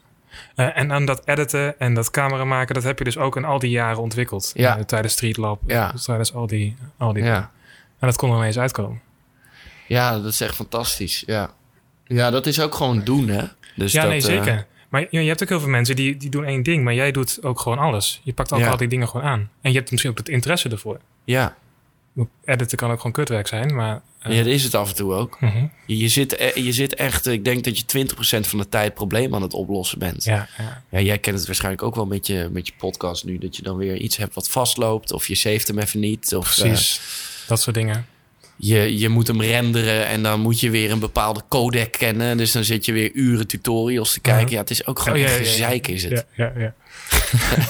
Eh, 0.56 0.78
en 0.78 0.92
aan 0.92 1.06
dat 1.06 1.22
editen 1.28 1.80
en 1.80 1.94
dat 1.94 2.12
camera 2.12 2.44
maken, 2.44 2.74
dat 2.74 2.84
heb 2.84 2.98
je 2.98 3.04
dus 3.04 3.18
ook 3.18 3.36
in 3.36 3.46
al 3.46 3.60
die 3.60 3.70
jaren 3.70 4.02
ontwikkeld. 4.02 4.52
Ja. 4.56 4.78
Eh, 4.78 4.84
tijdens 4.84 5.14
Street 5.14 5.38
Lab, 5.38 5.62
Ja. 5.68 5.92
dus 5.92 6.04
tijdens 6.04 6.34
al 6.34 6.48
die, 6.48 6.76
al 6.98 7.14
die 7.14 7.24
ja. 7.24 7.52
En 8.00 8.08
dat 8.08 8.16
kon 8.16 8.32
er 8.32 8.38
ineens 8.38 8.60
uitkomen. 8.60 9.02
ja 9.88 10.12
dat 10.20 10.26
is 10.32 10.42
echt 10.42 10.56
fantastisch. 10.56 11.24
Ja. 11.26 11.50
ja, 12.04 12.30
dat 12.30 12.46
is 12.46 12.60
ook 12.62 12.76
gewoon 12.76 13.04
doen, 13.04 13.28
hè? 13.28 13.44
Dus 13.76 13.92
ja, 13.92 14.02
dat, 14.02 14.10
nee, 14.12 14.20
eh, 14.20 14.26
zeker. 14.26 14.66
Maar 14.90 15.02
je, 15.10 15.22
je 15.22 15.28
hebt 15.28 15.44
ook 15.44 15.50
heel 15.50 15.60
veel 15.60 15.70
mensen 15.70 15.96
die, 15.96 16.18
die 16.18 16.30
doen 16.30 16.44
één 16.46 16.64
ding, 16.64 16.84
maar 16.84 16.94
jij 16.94 17.12
doet 17.12 17.44
ook 17.44 17.60
gewoon 17.60 17.78
alles. 17.78 18.22
Je 18.24 18.34
pakt 18.34 18.54
ook 18.54 18.60
Ja. 18.60 18.70
al 18.70 18.78
die 18.78 18.88
dingen 18.88 19.08
gewoon 19.08 19.26
aan. 19.26 19.50
En 19.62 19.72
je 19.72 19.78
hebt 19.78 19.92
misschien 19.92 20.12
ook 20.12 20.18
het 20.18 20.30
interesse 20.30 20.70
ervoor. 20.70 21.00
ja. 21.24 21.56
Editen 22.46 22.78
kan 22.78 22.92
ook 22.92 22.98
gewoon 22.98 23.12
kutwerk 23.12 23.48
zijn, 23.48 23.76
maar... 23.76 24.02
eh, 24.22 24.32
ja, 24.32 24.38
dat 24.44 24.54
is 24.54 24.64
het 24.64 24.76
af 24.76 24.90
en 24.90 24.96
toe 24.96 25.14
ook. 25.14 25.38
mhm. 25.42 25.66
Je, 25.86 25.98
je, 25.98 26.08
zit, 26.08 26.40
e- 26.40 26.62
je 26.62 26.72
zit 26.74 26.96
echt, 26.96 27.28
ik 27.28 27.44
denk 27.44 27.64
dat 27.64 27.78
je 27.80 28.06
20% 28.08 28.48
van 28.48 28.60
de 28.60 28.70
tijd 28.70 28.94
probleem 28.94 29.36
aan 29.36 29.42
het 29.42 29.54
oplossen 29.54 30.00
bent. 30.00 30.24
ja, 30.24 30.48
ja. 30.58 30.84
Ja, 30.90 31.00
jij 31.00 31.18
kent 31.18 31.38
het 31.38 31.46
waarschijnlijk 31.46 31.84
ook 31.84 31.96
wel 31.96 32.06
met 32.06 32.28
je, 32.28 32.50
met 32.52 32.68
je 32.68 32.74
podcast 32.78 33.26
nu. 33.26 33.38
Dat 33.38 33.56
je 33.56 33.62
dan 33.62 33.78
weer 33.78 33.96
iets 33.98 34.18
hebt 34.18 34.34
wat 34.36 34.50
vastloopt. 34.50 35.12
Of 35.12 35.28
je 35.28 35.36
saved 35.36 35.68
hem 35.68 35.80
even 35.80 36.00
niet. 36.00 36.36
Of 36.36 36.58
eh, 36.58 36.64
precies. 36.64 37.02
dat 37.48 37.62
soort 37.62 37.76
dingen. 37.76 38.06
je, 38.56 38.98
je 38.98 39.10
moet 39.10 39.28
hem 39.28 39.42
renderen 39.42 40.06
en 40.08 40.24
dan 40.24 40.40
moet 40.40 40.60
je 40.60 40.70
weer 40.70 40.92
een 40.92 41.00
bepaalde 41.00 41.42
codec 41.50 41.92
kennen. 41.92 42.38
Dus 42.38 42.52
dan 42.52 42.64
zit 42.64 42.86
je 42.86 42.92
weer 42.92 43.12
uren 43.14 43.48
tutorials 43.48 44.14
te 44.14 44.20
kijken. 44.20 44.52
Ja, 44.52 44.58
het 44.60 44.70
is 44.70 44.86
ook 44.86 45.00
gewoon 45.00 45.18
Oh, 45.20 45.24
ja, 45.24 45.30
gezeik 45.36 45.88
is 45.88 46.04
het. 46.04 46.26
Ja, 46.36 46.52
ja, 46.56 46.62
ja. 46.62 46.74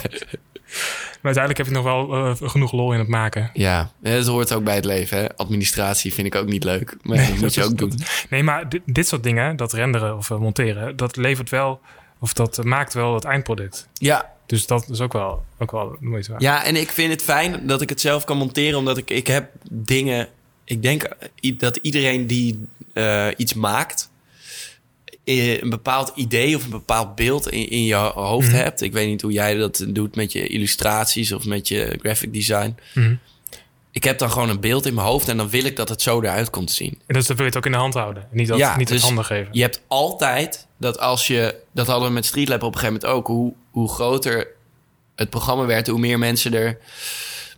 maar 1.22 1.36
uiteindelijk 1.36 1.58
heb 1.58 1.66
je 1.68 1.74
nog 1.74 1.84
wel 1.84 2.26
eh, 2.26 2.50
genoeg 2.50 2.72
lol 2.72 2.94
in 2.94 3.00
het 3.00 3.08
maken. 3.08 3.50
Ja, 3.54 3.92
het 4.02 4.28
hoort 4.28 4.54
ook 4.54 4.64
bij 4.64 4.76
het 4.76 4.86
leven. 4.86 5.18
Hè? 5.18 5.36
Administratie 5.38 6.14
vind 6.14 6.28
ik 6.28 6.36
ook 6.36 6.48
niet 6.48 6.64
leuk. 6.64 6.98
Maar 7.02 7.18
dat 7.18 7.38
moet 7.38 7.54
je 7.54 7.64
ook 7.64 7.78
doen. 7.78 7.94
Nee, 8.30 8.44
maar 8.44 8.70
dit, 8.70 8.82
dit 8.86 9.08
soort 9.08 9.24
dingen, 9.24 9.56
dat 9.56 9.74
renderen 9.74 10.18
of 10.18 10.32
eh, 10.32 10.38
monteren, 10.38 10.96
dat 10.96 11.16
levert 11.16 11.50
wel, 11.50 11.82
of 12.20 12.34
dat 12.34 12.64
maakt 12.64 12.94
wel 12.94 13.14
het 13.14 13.24
eindproduct. 13.24 13.88
Ja, 13.94 14.34
Dus 14.46 14.68
dat 14.68 14.90
is 14.90 15.02
ook 15.02 15.14
wel, 15.14 15.44
ook 15.58 15.72
wel 15.72 15.96
moeite 16.00 16.32
waard. 16.32 16.42
ja, 16.44 16.64
en 16.66 16.76
ik 16.76 16.90
vind 16.90 17.12
het 17.12 17.22
fijn 17.22 17.68
dat 17.68 17.82
ik 17.82 17.90
het 17.90 18.02
zelf 18.02 18.24
kan 18.24 18.38
monteren. 18.38 18.78
Omdat 18.80 18.98
ik, 18.98 19.10
ik 19.10 19.28
heb 19.28 19.50
dingen... 19.72 20.28
Ik 20.64 20.82
denk 20.82 21.08
dat 21.58 21.76
iedereen 21.82 22.28
die 22.28 22.68
eh, 22.94 23.28
iets 23.38 23.54
maakt... 23.54 24.09
eh, 25.38 25.62
een 25.62 25.70
bepaald 25.70 26.12
idee 26.16 26.56
of 26.56 26.64
een 26.64 26.70
bepaald 26.70 27.16
beeld 27.16 27.50
in, 27.50 27.70
in 27.70 27.84
je 27.86 27.96
hoofd 27.96 28.48
Mhm. 28.48 28.56
hebt. 28.56 28.82
Ik 28.82 28.94
weet 28.94 29.08
niet 29.08 29.22
hoe 29.22 29.32
jij 29.32 29.56
dat 29.56 29.86
doet 29.90 30.16
met 30.16 30.32
je 30.32 30.48
illustraties 30.48 31.32
of 31.32 31.46
met 31.46 31.68
je 31.68 31.98
graphic 32.02 32.34
design. 32.34 32.76
Mhm. 32.94 33.16
Ik 33.92 34.04
heb 34.04 34.18
dan 34.20 34.32
gewoon 34.32 34.50
een 34.50 34.60
beeld 34.60 34.86
in 34.86 34.94
mijn 34.94 35.08
hoofd 35.08 35.28
en 35.28 35.38
dan 35.38 35.50
wil 35.50 35.64
ik 35.64 35.76
dat 35.76 35.90
het 35.90 36.02
zo 36.02 36.22
eruit 36.22 36.50
komt 36.50 36.68
te 36.68 36.74
zien. 36.74 37.00
En 37.06 37.14
dus 37.14 37.28
dan 37.28 37.36
wil 37.36 37.46
je 37.46 37.52
het 37.52 37.58
ook 37.60 37.66
in 37.66 37.72
de 37.72 37.78
hand 37.78 37.94
houden. 37.94 38.28
Niet, 38.32 38.48
dat, 38.48 38.58
Ja, 38.58 38.78
niet 38.78 38.88
dus 38.88 38.96
het 38.98 39.06
handen 39.06 39.26
geven. 39.26 39.48
Je 39.52 39.62
hebt 39.62 39.82
altijd 39.88 40.68
dat 40.78 41.00
als 41.00 41.28
je, 41.28 41.56
dat 41.74 41.88
hadden 41.88 42.08
we 42.08 42.14
met 42.14 42.26
Streetlab 42.26 42.64
op 42.64 42.74
een 42.74 42.80
gegeven 42.80 43.00
moment 43.02 43.18
ook, 43.18 43.28
hoe, 43.28 43.54
hoe 43.72 43.90
groter 43.90 44.48
het 45.16 45.30
programma 45.30 45.66
werd, 45.66 45.88
hoe 45.88 46.00
meer 46.00 46.20
mensen 46.20 46.54
er 46.54 46.78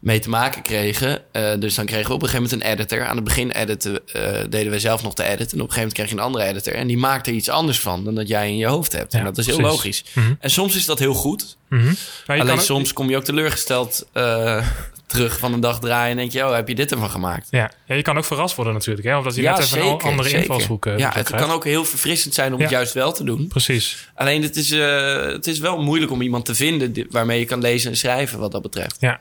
mee 0.02 0.20
te 0.20 0.30
maken 0.30 0.62
kregen. 0.62 1.22
Eh, 1.32 1.52
dus 1.60 1.76
dan 1.76 1.86
kregen 1.86 2.08
we 2.08 2.14
op 2.14 2.22
een 2.22 2.28
gegeven 2.30 2.50
moment 2.52 2.70
een 2.70 2.74
editor. 2.78 3.06
Aan 3.08 3.16
het 3.16 3.24
begin 3.24 3.52
editen, 3.52 4.08
eh, 4.08 4.22
deden 4.50 4.72
we 4.72 4.80
zelf 4.80 5.04
nog 5.04 5.14
de 5.14 5.24
edit. 5.24 5.40
En 5.54 5.62
op 5.62 5.68
een 5.68 5.74
gegeven 5.74 5.76
moment 5.78 5.94
kreeg 5.94 6.10
je 6.10 6.16
een 6.16 6.22
andere 6.22 6.44
editor. 6.46 6.74
En 6.74 6.88
die 6.88 6.98
maakt 6.98 7.28
er 7.28 7.34
iets 7.34 7.50
anders 7.50 7.80
van 7.80 8.04
dan 8.04 8.16
dat 8.16 8.28
jij 8.28 8.48
in 8.48 8.58
je 8.58 8.66
hoofd 8.66 8.92
hebt. 8.92 9.12
Ja, 9.12 9.20
en 9.20 9.26
dat 9.26 9.38
is 9.38 9.46
heel 9.46 9.60
logisch. 9.60 10.04
Mhm. 10.14 10.34
En 10.40 10.50
soms 10.50 10.76
is 10.76 10.86
dat 10.86 11.00
heel 11.00 11.14
goed. 11.14 11.58
Mhm. 11.70 11.94
Alleen 12.26 12.50
ook- 12.50 12.60
soms 12.62 12.94
kom 12.94 13.10
je 13.10 13.16
ook 13.18 13.24
teleurgesteld 13.24 14.08
eh, 14.14 14.68
terug 15.08 15.40
van 15.40 15.54
een 15.54 15.60
dag 15.60 15.80
draaien. 15.80 16.12
En 16.12 16.18
denk 16.18 16.32
je, 16.32 16.46
oh, 16.48 16.54
heb 16.56 16.68
je 16.68 16.76
dit 16.76 16.92
ervan 16.92 17.10
gemaakt? 17.10 17.48
Ja. 17.50 17.72
ja, 17.86 17.96
je 17.96 18.02
kan 18.02 18.18
ook 18.18 18.26
verrast 18.26 18.56
worden 18.56 18.74
natuurlijk. 18.74 19.08
Hè? 19.08 19.18
Of 19.18 19.24
dat 19.24 19.36
je 19.36 19.42
net 19.42 19.60
even 19.60 20.00
andere 20.00 20.30
invalshoek 20.32 20.86
eh, 20.86 20.98
Ja, 20.98 21.12
het 21.14 21.26
krijgt. 21.28 21.46
kan 21.46 21.56
ook 21.56 21.64
heel 21.64 21.86
verfrissend 21.86 22.34
zijn 22.34 22.54
om 22.54 22.60
het 22.62 22.70
Ja. 22.70 22.76
juist 22.76 22.94
wel 22.94 23.12
te 23.12 23.24
doen. 23.24 23.48
Precies. 23.48 24.10
Alleen 24.16 24.42
het 24.44 24.56
is, 24.56 24.70
het 24.70 25.48
is 25.48 25.60
wel 25.60 25.82
moeilijk 25.82 26.12
om 26.12 26.22
iemand 26.22 26.46
te 26.46 26.56
vinden 26.56 27.08
waarmee 27.10 27.40
je 27.40 27.46
kan 27.46 27.62
lezen 27.62 27.92
en 27.92 27.98
schrijven 27.98 28.40
wat 28.40 28.52
dat 28.52 28.62
betreft. 28.62 28.98
Ja. 29.00 29.20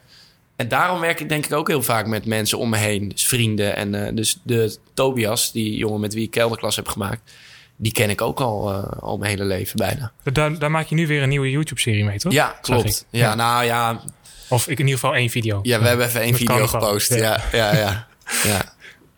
En 0.61 0.69
daarom 0.69 1.01
werk 1.01 1.21
ik 1.21 1.29
denk 1.29 1.47
ik 1.47 1.53
ook 1.53 1.69
heel 1.69 1.83
vaak 1.83 2.07
met 2.07 2.27
mensen 2.27 2.59
om 2.59 2.69
me 2.69 2.77
heen. 2.77 3.09
Dus 3.09 3.27
vrienden. 3.27 3.77
En 3.77 4.07
eh, 4.07 4.15
dus 4.15 4.41
de 4.43 4.77
Tobias, 4.95 5.53
die 5.53 5.77
jongen 5.77 6.01
met 6.01 6.15
wie 6.15 6.25
ik 6.25 6.31
kelderklas 6.31 6.77
heb 6.77 6.89
gemaakt... 6.89 7.33
die 7.77 7.93
ken 7.93 8.11
ik 8.11 8.21
ook 8.21 8.41
al, 8.41 8.71
eh, 8.71 9.03
al 9.03 9.19
mijn 9.19 9.31
hele 9.31 9.45
leven 9.45 9.77
bijna. 9.77 10.13
Daar, 10.33 10.59
daar 10.59 10.71
maak 10.71 10.87
je 10.87 10.95
nu 10.95 11.07
weer 11.07 11.23
een 11.23 11.29
nieuwe 11.29 11.51
YouTube-serie 11.51 12.05
mee, 12.05 12.19
toch? 12.19 12.33
Ja, 12.33 12.59
klopt. 12.61 13.07
Ja, 13.11 13.29
Ja. 13.29 13.35
nou 13.35 13.65
ja, 13.65 14.01
Of 14.49 14.63
ik 14.69 14.79
in 14.79 14.85
ieder 14.85 15.01
geval 15.01 15.15
één 15.15 15.31
video. 15.31 15.59
ja 15.63 15.81
we 15.81 15.87
hebben 15.87 16.07
even 16.07 16.21
één 16.21 16.35
video 16.35 16.67
gepost. 16.67 17.15
Ja, 17.15 17.41
ja, 17.53 17.77
ja. 17.77 18.07
ja. 18.45 18.73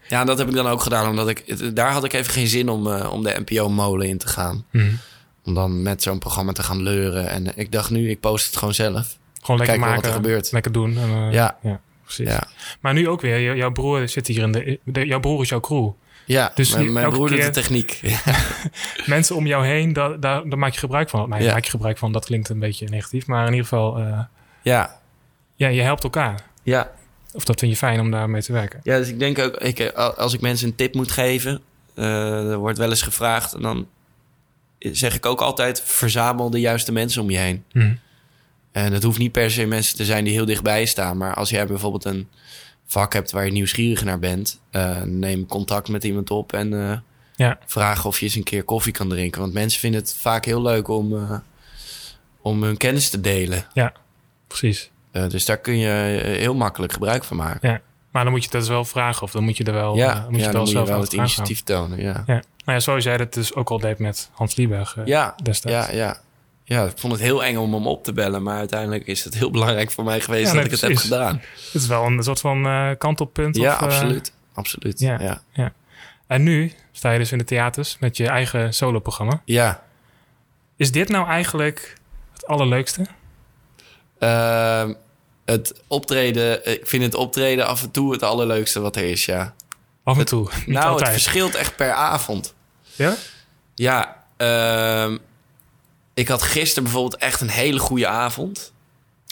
Ja, 0.09 0.24
dat 0.24 0.38
heb 0.38 0.49
ik 0.49 0.55
dan 0.55 0.66
ook 0.66 0.82
gedaan. 0.82 1.09
Omdat 1.09 1.28
ik, 1.28 1.74
daar 1.76 1.93
had 1.93 2.05
ik 2.05 2.12
even 2.12 2.32
geen 2.32 2.49
zin 2.49 2.68
om, 2.68 2.86
eh, 2.93 3.12
om 3.12 3.22
de 3.22 3.43
NPO-molen 3.45 4.09
in 4.09 4.18
te 4.18 4.28
gaan. 4.28 4.64
Mhm. 4.70 4.93
Om 5.45 5.55
dan 5.55 5.82
met 5.82 6.03
zo'n 6.03 6.18
programma 6.18 6.53
te 6.53 6.62
gaan 6.62 6.82
leuren. 6.82 7.28
En 7.28 7.53
ik 7.57 7.72
dacht 7.72 7.90
nu, 7.90 8.11
ik 8.11 8.20
post 8.20 8.47
het 8.47 8.57
gewoon 8.57 8.74
zelf. 8.74 9.18
Gewoon 9.43 9.61
lekker 9.61 9.78
maken. 9.78 9.97
wat 9.97 10.07
er 10.07 10.12
gebeurt. 10.12 10.53
Lekker 10.53 10.72
doen. 10.72 10.99
En, 10.99 11.09
eh, 11.09 11.32
Ja. 11.32 11.59
precies. 12.03 12.28
Ja. 12.28 12.43
Maar 12.80 12.93
nu 12.95 13.09
ook 13.09 13.20
weer. 13.20 13.57
jouw 13.57 13.70
broer 13.72 14.09
zit 14.09 14.26
hier 14.26 14.43
in 14.43 14.53
de, 14.53 14.78
de- 14.84 15.07
Jouw 15.07 15.20
broer 15.20 15.43
is 15.43 15.49
jouw 15.49 15.61
crew. 15.61 15.90
Ja, 16.26 16.53
Dus 16.55 16.74
mijn, 16.76 17.11
broer 17.11 17.28
doet 17.28 17.43
de 17.43 17.51
techniek. 17.51 18.01
Mensen 19.07 19.36
om 19.36 19.47
jou 19.47 19.66
heen, 19.66 19.93
daar, 19.93 20.20
daar, 20.20 20.49
daar 20.49 20.59
maak 20.59 20.72
je 20.72 20.78
gebruik 20.78 21.09
van. 21.11 21.28
Maar 21.28 21.43
Ja. 21.43 21.53
maak 21.53 21.64
je 21.64 21.70
gebruik 21.70 21.99
van, 21.99 22.12
dat 22.12 22.24
klinkt 22.24 22.49
een 22.49 22.59
beetje 22.59 22.88
negatief. 22.88 23.26
Maar 23.26 23.43
in 23.47 23.51
ieder 23.53 23.62
geval, 23.68 23.99
eh, 23.99 24.20
ja, 24.62 25.01
ja, 25.57 25.68
je 25.68 25.82
helpt 25.82 26.05
elkaar. 26.05 26.40
ja. 26.62 26.90
Of 27.34 27.45
dat 27.45 27.59
vind 27.59 27.72
je 27.72 27.78
fijn 27.78 28.01
om 28.01 28.11
daarmee 28.11 28.43
te 28.43 28.53
werken. 28.53 28.80
ja, 28.82 28.99
dus 28.99 29.09
ik 29.09 29.18
denk 29.18 29.38
ook, 29.38 29.57
ik, 29.57 29.78
eh, 29.78 30.09
als 30.16 30.34
ik 30.34 30.40
mensen 30.40 30.68
een 30.68 30.74
tip 30.74 30.95
moet 30.95 31.11
geven, 31.11 31.61
er 31.95 32.57
wordt 32.57 32.78
wel 32.78 32.88
eens 32.90 33.03
gevraagd. 33.03 33.53
En 33.53 33.62
dan 33.62 33.86
zeg 34.78 35.14
ik 35.14 35.26
ook 35.26 35.40
altijd, 35.40 35.80
verzamel 35.84 36.51
de 36.51 36.61
juiste 36.61 36.93
mensen 36.93 37.22
om 37.22 37.30
je 37.30 37.38
heen. 37.38 37.64
Mhm. 37.72 37.95
En 38.73 38.93
het 38.93 39.03
hoeft 39.03 39.18
niet 39.18 39.33
per 39.33 39.51
se 39.51 39.66
mensen 39.66 39.97
te 39.97 40.05
zijn 40.05 40.25
die 40.25 40.33
heel 40.33 40.45
dichtbij 40.45 40.85
staan. 40.85 41.16
Maar 41.16 41.35
als 41.35 41.51
jij 41.51 41.66
bijvoorbeeld 41.66 42.05
een 42.05 42.29
vak 42.87 43.12
hebt 43.12 43.31
waar 43.31 43.45
je 43.45 43.53
nieuwsgierig 43.53 44.05
naar 44.05 44.18
bent, 44.18 44.61
eh, 44.70 45.03
neem 45.03 45.47
contact 45.47 45.89
met 45.89 46.05
iemand 46.05 46.31
op 46.31 46.53
en 46.53 46.91
eh, 46.91 46.99
Ja. 47.37 47.59
vraag 47.66 48.05
of 48.07 48.18
je 48.18 48.25
eens 48.25 48.35
een 48.35 48.43
keer 48.43 48.62
koffie 48.64 48.93
kan 48.93 49.09
drinken. 49.09 49.41
Want 49.41 49.53
mensen 49.53 49.81
vinden 49.81 50.01
het 50.01 50.14
vaak 50.16 50.45
heel 50.45 50.62
leuk 50.62 50.89
om, 50.89 51.16
eh, 51.16 51.39
om 52.43 52.62
hun 52.62 52.77
kennis 52.77 53.11
te 53.11 53.20
delen. 53.20 53.64
Precies. 54.47 54.91
Eh, 55.11 55.29
dus 55.29 55.45
daar 55.45 55.59
kun 55.59 55.79
je 55.79 55.89
heel 56.25 56.55
makkelijk 56.55 56.93
gebruik 56.93 57.25
van 57.25 57.37
maken. 57.37 57.70
Ja. 57.70 57.81
Maar 58.11 58.23
dan 58.23 58.33
moet 58.33 58.43
je 58.45 58.49
het 58.51 58.59
dus 58.59 58.68
wel 58.68 58.85
vragen. 58.85 59.23
Of 59.23 59.31
dan 59.31 59.45
moet 59.45 59.57
je 59.57 59.64
er 59.64 59.73
wel, 59.73 59.97
ja, 59.97 60.27
moet 60.29 60.41
je 60.41 60.47
ja, 60.47 60.53
wel 60.53 60.64
je 60.64 60.70
zelf 60.70 60.89
wel 60.89 61.01
het 61.01 61.09
gaan. 61.11 61.18
initiatief 61.18 61.62
tonen. 61.62 62.01
Ja, 62.01 62.23
Ja. 62.27 62.43
Nou 62.64 62.79
ja, 62.79 62.81
zoals 62.81 63.05
jij 63.05 63.16
dat 63.16 63.35
dus 63.35 63.55
ook 63.55 63.70
al 63.70 63.79
deed 63.79 63.99
met 63.99 64.31
Hans 64.33 64.55
Lieberg 64.57 64.97
ja, 65.05 65.35
destijds. 65.43 65.87
ja, 65.91 65.93
ja. 65.95 66.16
Ja, 66.65 66.85
ik 66.85 66.99
vond 66.99 67.13
het 67.13 67.23
heel 67.23 67.45
eng 67.45 67.57
om 67.57 67.75
hem 67.75 67.87
op 67.87 68.05
te 68.05 68.13
bellen. 68.13 68.43
Maar 68.43 68.57
uiteindelijk 68.59 69.07
is 69.07 69.25
het 69.25 69.35
heel 69.35 69.51
belangrijk 69.51 69.91
voor 69.91 70.05
mij 70.05 70.21
geweest 70.21 70.41
Ja, 70.43 70.47
dat 70.47 70.57
nee, 70.57 70.65
ik 70.65 70.71
het 70.71 70.81
heb 70.81 70.97
gedaan. 70.97 71.41
Het 71.73 71.75
is 71.83 71.87
wel 71.87 72.05
een 72.07 72.23
soort 72.23 72.41
van 72.41 72.67
eh, 72.67 72.91
kantelpunt. 72.99 73.57
Ja, 73.57 73.75
of, 73.75 73.81
eh, 73.81 73.87
absoluut. 73.87 74.33
Absoluut. 74.55 74.99
ja. 75.01 75.21
Ja. 75.21 75.43
Ja. 75.53 75.73
En 76.27 76.43
nu 76.43 76.73
sta 76.93 77.11
je 77.11 77.19
dus 77.19 77.33
in 77.33 77.39
de 77.39 77.45
theaters 77.45 77.97
met 78.01 78.17
je 78.17 78.27
eigen 78.29 78.75
soloprogramma. 78.75 79.43
Is 80.77 80.93
dit 80.93 81.09
nou 81.09 81.27
eigenlijk 81.29 81.95
het 82.33 82.47
allerleukste? 82.47 83.07
Ehm, 84.19 84.93
het 85.45 85.81
optreden, 85.87 86.71
ik 86.73 86.87
vind 86.87 87.03
het 87.03 87.15
optreden 87.15 87.67
af 87.67 87.83
en 87.83 87.91
toe 87.91 88.13
het 88.13 88.23
allerleukste 88.23 88.81
wat 88.81 88.97
er 88.97 89.05
is, 89.05 89.25
ja. 89.25 89.55
Af 90.05 90.13
en 90.15 90.19
Het- 90.21 90.29
toe. 90.29 90.49
Nou, 90.67 90.87
altijd. 90.87 91.01
het 91.11 91.21
verschilt 91.23 91.55
echt 91.55 91.77
per 91.77 91.93
avond. 91.93 92.55
Ja? 92.95 93.15
Ja, 93.75 94.25
ehm, 94.37 95.19
ik 96.15 96.29
had 96.29 96.43
gisteren 96.43 96.83
bijvoorbeeld 96.83 97.17
echt 97.21 97.41
een 97.41 97.49
hele 97.51 97.79
goede 97.79 98.07
avond. 98.07 98.73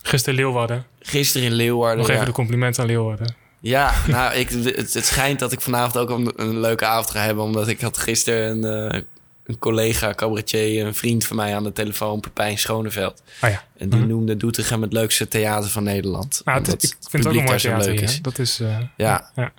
Gisteren 0.02 0.34
Leeuwarden. 0.38 0.86
Gisteren 1.00 1.46
in 1.46 1.52
Leeuwarden. 1.54 1.98
Nog 1.98 2.06
ja. 2.06 2.12
even 2.14 2.26
de 2.26 2.32
complimenten 2.32 2.82
aan 2.82 2.88
Leeuwarden. 2.88 3.34
Ja, 3.60 3.94
nou, 4.06 4.34
ik, 4.34 4.48
het, 4.48 4.94
het 4.94 5.06
schijnt 5.06 5.38
dat 5.38 5.52
ik 5.52 5.60
vanavond 5.60 5.96
ook 5.96 6.10
een, 6.18 6.32
een 6.36 6.60
leuke 6.60 6.86
avond 6.86 7.10
ga 7.10 7.20
hebben. 7.20 7.44
Omdat 7.44 7.68
ik 7.68 7.80
had 7.80 7.98
gisteren 7.98 8.64
een, 8.64 8.90
eh, 8.92 9.00
een 9.44 9.58
collega, 9.58 10.14
cabaretier, 10.14 10.86
een 10.86 10.94
vriend 10.94 11.26
van 11.26 11.36
mij 11.36 11.54
aan 11.56 11.62
de 11.64 11.72
telefoon, 11.72 12.20
Pepijn 12.20 12.58
Schoneveld. 12.58 13.22
Ah 13.40 13.50
ja. 13.50 13.64
En 13.78 13.88
die 13.88 13.98
Mhm. 13.98 14.08
noemde 14.08 14.36
Doetinchem 14.36 14.82
het 14.82 14.92
leukste 14.92 15.28
theater 15.28 15.70
van 15.70 15.82
Nederland. 15.82 16.42
Nou, 16.44 16.58
het- 16.62 16.82
ik 16.82 16.96
vind 17.10 17.24
het 17.24 17.32
ook 17.32 17.38
een 17.38 17.44
mooi 17.44 17.58
theater 17.58 17.88
leuk 17.90 18.00
is. 18.00 18.22
Dat 18.22 18.38
is... 18.38 18.60
eh, 18.60 18.78
Ja. 18.96 19.30
ja. 19.34 19.52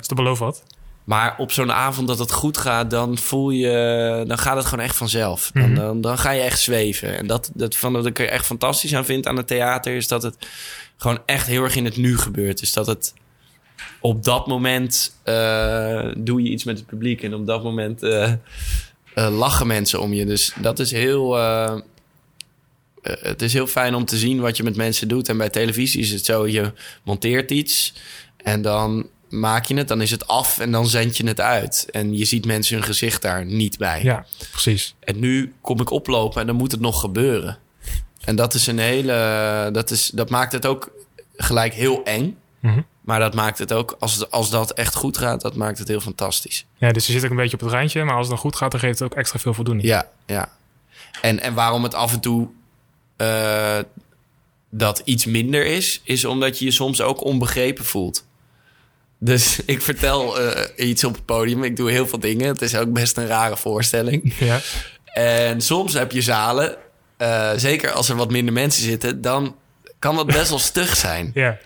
Is 0.00 0.06
te 0.06 0.14
beloven 0.14 0.44
wat? 0.44 0.62
Maar 1.04 1.34
op 1.38 1.52
zo'n 1.52 1.72
avond 1.72 2.08
dat 2.08 2.18
het 2.18 2.32
goed 2.32 2.58
gaat, 2.58 2.90
dan 2.90 3.18
voel 3.18 3.50
je, 3.50 4.24
dan 4.26 4.38
gaat 4.38 4.56
het 4.56 4.64
gewoon 4.66 4.84
echt 4.84 4.96
vanzelf. 4.96 5.50
Dan, 5.54 5.62
Mhm. 5.70 5.74
dan, 5.74 6.00
dan 6.00 6.18
ga 6.18 6.30
je 6.30 6.42
echt 6.42 6.60
zweven. 6.60 7.18
En 7.18 7.26
dat, 7.26 7.50
dat 7.54 7.76
van 7.76 7.92
wat 7.92 8.06
ik 8.06 8.18
er 8.18 8.28
echt 8.28 8.46
fantastisch 8.46 8.94
aan 8.94 9.04
vind 9.04 9.26
aan 9.26 9.36
het 9.36 9.46
theater, 9.46 9.94
is 9.96 10.08
dat 10.08 10.22
het 10.22 10.36
gewoon 10.96 11.18
echt 11.26 11.46
heel 11.46 11.62
erg 11.62 11.76
in 11.76 11.84
het 11.84 11.96
nu 11.96 12.18
gebeurt. 12.18 12.58
Dus 12.60 12.72
dat 12.72 12.86
het 12.86 13.14
op 14.00 14.24
dat 14.24 14.46
moment 14.46 15.16
eh, 15.22 16.10
doe 16.16 16.42
je 16.42 16.48
iets 16.48 16.64
met 16.64 16.78
het 16.78 16.86
publiek 16.86 17.22
en 17.22 17.34
op 17.34 17.46
dat 17.46 17.62
moment 17.62 18.02
eh, 18.02 18.32
eh, 18.32 19.36
lachen 19.38 19.66
mensen 19.66 20.00
om 20.00 20.12
je. 20.12 20.26
Dus 20.26 20.52
dat 20.60 20.78
is 20.78 20.90
heel. 20.90 21.34
het 23.02 23.42
is 23.42 23.52
heel 23.52 23.66
fijn 23.66 23.94
om 23.94 24.04
te 24.04 24.16
zien 24.16 24.40
wat 24.40 24.56
je 24.56 24.62
met 24.62 24.76
mensen 24.76 25.08
doet. 25.08 25.28
En 25.28 25.36
bij 25.36 25.48
televisie 25.50 26.00
is 26.00 26.10
het 26.10 26.24
zo: 26.24 26.46
je 26.46 26.72
monteert 27.02 27.50
iets 27.50 27.94
en 28.36 28.62
dan 28.62 29.08
maak 29.38 29.64
je 29.64 29.74
het, 29.76 29.88
dan 29.88 30.00
is 30.02 30.10
het 30.10 30.26
af 30.26 30.58
en 30.58 30.70
dan 30.70 30.86
zend 30.86 31.16
je 31.16 31.26
het 31.26 31.40
uit. 31.40 31.86
En 31.90 32.16
je 32.16 32.24
ziet 32.24 32.46
mensen 32.46 32.74
hun 32.74 32.84
gezicht 32.84 33.22
daar 33.22 33.44
niet 33.44 33.78
bij. 33.78 34.02
Ja, 34.02 34.26
precies. 34.50 34.94
En 35.00 35.18
nu 35.18 35.54
kom 35.60 35.80
ik 35.80 35.90
oplopen 35.90 36.40
en 36.40 36.46
dan 36.46 36.56
moet 36.56 36.72
het 36.72 36.80
nog 36.80 37.00
gebeuren. 37.00 37.58
En 38.24 38.36
dat 38.36 38.54
is 38.54 38.66
een 38.66 38.78
hele. 38.78 39.68
Dat, 39.72 39.90
is, 39.90 40.10
dat 40.14 40.30
maakt 40.30 40.52
het 40.52 40.66
ook 40.66 40.90
gelijk 41.36 41.74
heel 41.74 42.04
eng. 42.04 42.36
Mhm. 42.60 42.80
Maar 43.00 43.20
dat 43.20 43.34
maakt 43.34 43.58
het 43.58 43.72
ook, 43.72 43.96
als, 43.98 44.14
het- 44.14 44.30
als 44.30 44.50
dat 44.50 44.70
echt 44.72 44.94
goed 44.94 45.18
gaat, 45.18 45.40
dat 45.40 45.54
maakt 45.54 45.78
het 45.78 45.88
heel 45.88 46.00
fantastisch. 46.00 46.66
Ja, 46.76 46.92
dus 46.92 47.06
je 47.06 47.12
zit 47.12 47.24
ook 47.24 47.30
een 47.30 47.36
beetje 47.36 47.54
op 47.56 47.60
het 47.62 47.70
randje, 47.72 48.04
maar 48.04 48.12
als 48.14 48.20
het 48.26 48.30
dan 48.34 48.38
goed 48.44 48.56
gaat, 48.56 48.70
dan 48.70 48.80
geeft 48.80 48.98
het 48.98 49.12
ook 49.12 49.18
extra 49.18 49.38
veel 49.38 49.54
voldoening. 49.54 49.86
Ja, 49.88 50.08
ja. 50.26 50.48
En, 51.22 51.40
en 51.40 51.54
waarom 51.54 51.82
het 51.82 51.94
af 51.94 52.12
en 52.12 52.20
toe 52.20 52.48
eh, 53.16 53.78
dat 54.70 55.02
iets 55.04 55.24
minder 55.24 55.66
is, 55.66 56.00
is 56.04 56.24
omdat 56.24 56.58
je 56.58 56.64
je 56.64 56.70
soms 56.70 57.00
ook 57.00 57.24
onbegrepen 57.24 57.84
voelt. 57.84 58.26
Dus 59.18 59.58
ik 59.66 59.82
vertel 59.82 60.40
eh, 60.40 60.88
iets 60.88 61.04
op 61.04 61.14
het 61.14 61.24
podium. 61.24 61.64
Ik 61.64 61.76
doe 61.76 61.90
heel 61.90 62.06
veel 62.06 62.18
dingen. 62.18 62.48
Het 62.48 62.62
is 62.62 62.76
ook 62.76 62.92
best 62.92 63.16
een 63.16 63.26
rare 63.26 63.56
voorstelling. 63.56 64.34
Ja. 64.38 64.60
En 65.04 65.60
soms 65.60 65.92
heb 65.92 66.12
je 66.12 66.22
zalen, 66.22 66.76
eh, 67.16 67.50
zeker 67.56 67.90
als 67.90 68.08
er 68.08 68.16
wat 68.16 68.30
minder 68.30 68.52
mensen 68.54 68.82
zitten, 68.82 69.20
dan 69.20 69.56
kan 69.98 70.16
dat 70.16 70.26
best 70.26 70.48
wel 70.48 70.58
stug 70.58 70.96
zijn. 70.96 71.30
ja. 71.34 71.58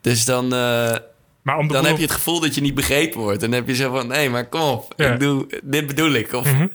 Dus 0.00 0.24
dan, 0.24 0.54
eh, 0.54 0.96
Maar 1.46 1.56
om 1.58 1.66
de 1.66 1.72
dan 1.72 1.82
boel- 1.82 1.90
heb 1.90 2.00
je 2.00 2.06
het 2.06 2.14
gevoel 2.14 2.40
dat 2.40 2.54
je 2.54 2.60
niet 2.60 2.74
begrepen 2.74 3.20
wordt. 3.20 3.42
En 3.42 3.50
dan 3.50 3.58
heb 3.58 3.68
je 3.68 3.74
zo 3.74 3.90
van, 3.92 4.06
nee, 4.06 4.30
maar 4.30 4.48
kom 4.48 4.60
op, 4.60 4.92
Ja. 4.96 5.12
ik 5.12 5.20
doe, 5.20 5.46
dit 5.62 5.86
bedoel 5.86 6.12
ik. 6.12 6.32
Of, 6.32 6.44
Mhm. 6.44 6.66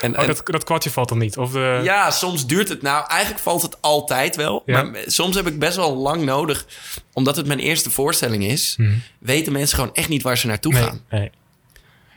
en, 0.00 0.14
Oh, 0.16 0.20
en- 0.20 0.26
dat, 0.26 0.40
dat 0.44 0.64
kwartje 0.64 0.90
valt 0.90 1.08
dan 1.08 1.18
niet? 1.18 1.36
Of 1.36 1.52
de... 1.52 1.80
ja, 1.82 2.10
soms 2.10 2.46
duurt 2.46 2.68
het 2.68 2.82
nou. 2.82 3.04
Eigenlijk 3.08 3.40
valt 3.42 3.62
het 3.62 3.82
altijd 3.82 4.36
wel. 4.36 4.62
Ja. 4.66 4.82
Maar 4.82 5.00
soms 5.06 5.36
heb 5.36 5.46
ik 5.46 5.58
best 5.58 5.76
wel 5.76 5.96
lang 5.96 6.22
nodig. 6.24 6.66
Omdat 7.12 7.36
het 7.36 7.46
mijn 7.46 7.58
eerste 7.58 7.90
voorstelling 7.90 8.44
is, 8.44 8.74
Mhm. 8.78 8.92
weten 9.18 9.52
mensen 9.52 9.78
gewoon 9.78 9.94
echt 9.94 10.08
niet 10.08 10.22
waar 10.22 10.38
ze 10.38 10.46
naartoe 10.46 10.72
Nee, 10.72 10.82
gaan. 10.82 11.00
nee. 11.10 11.30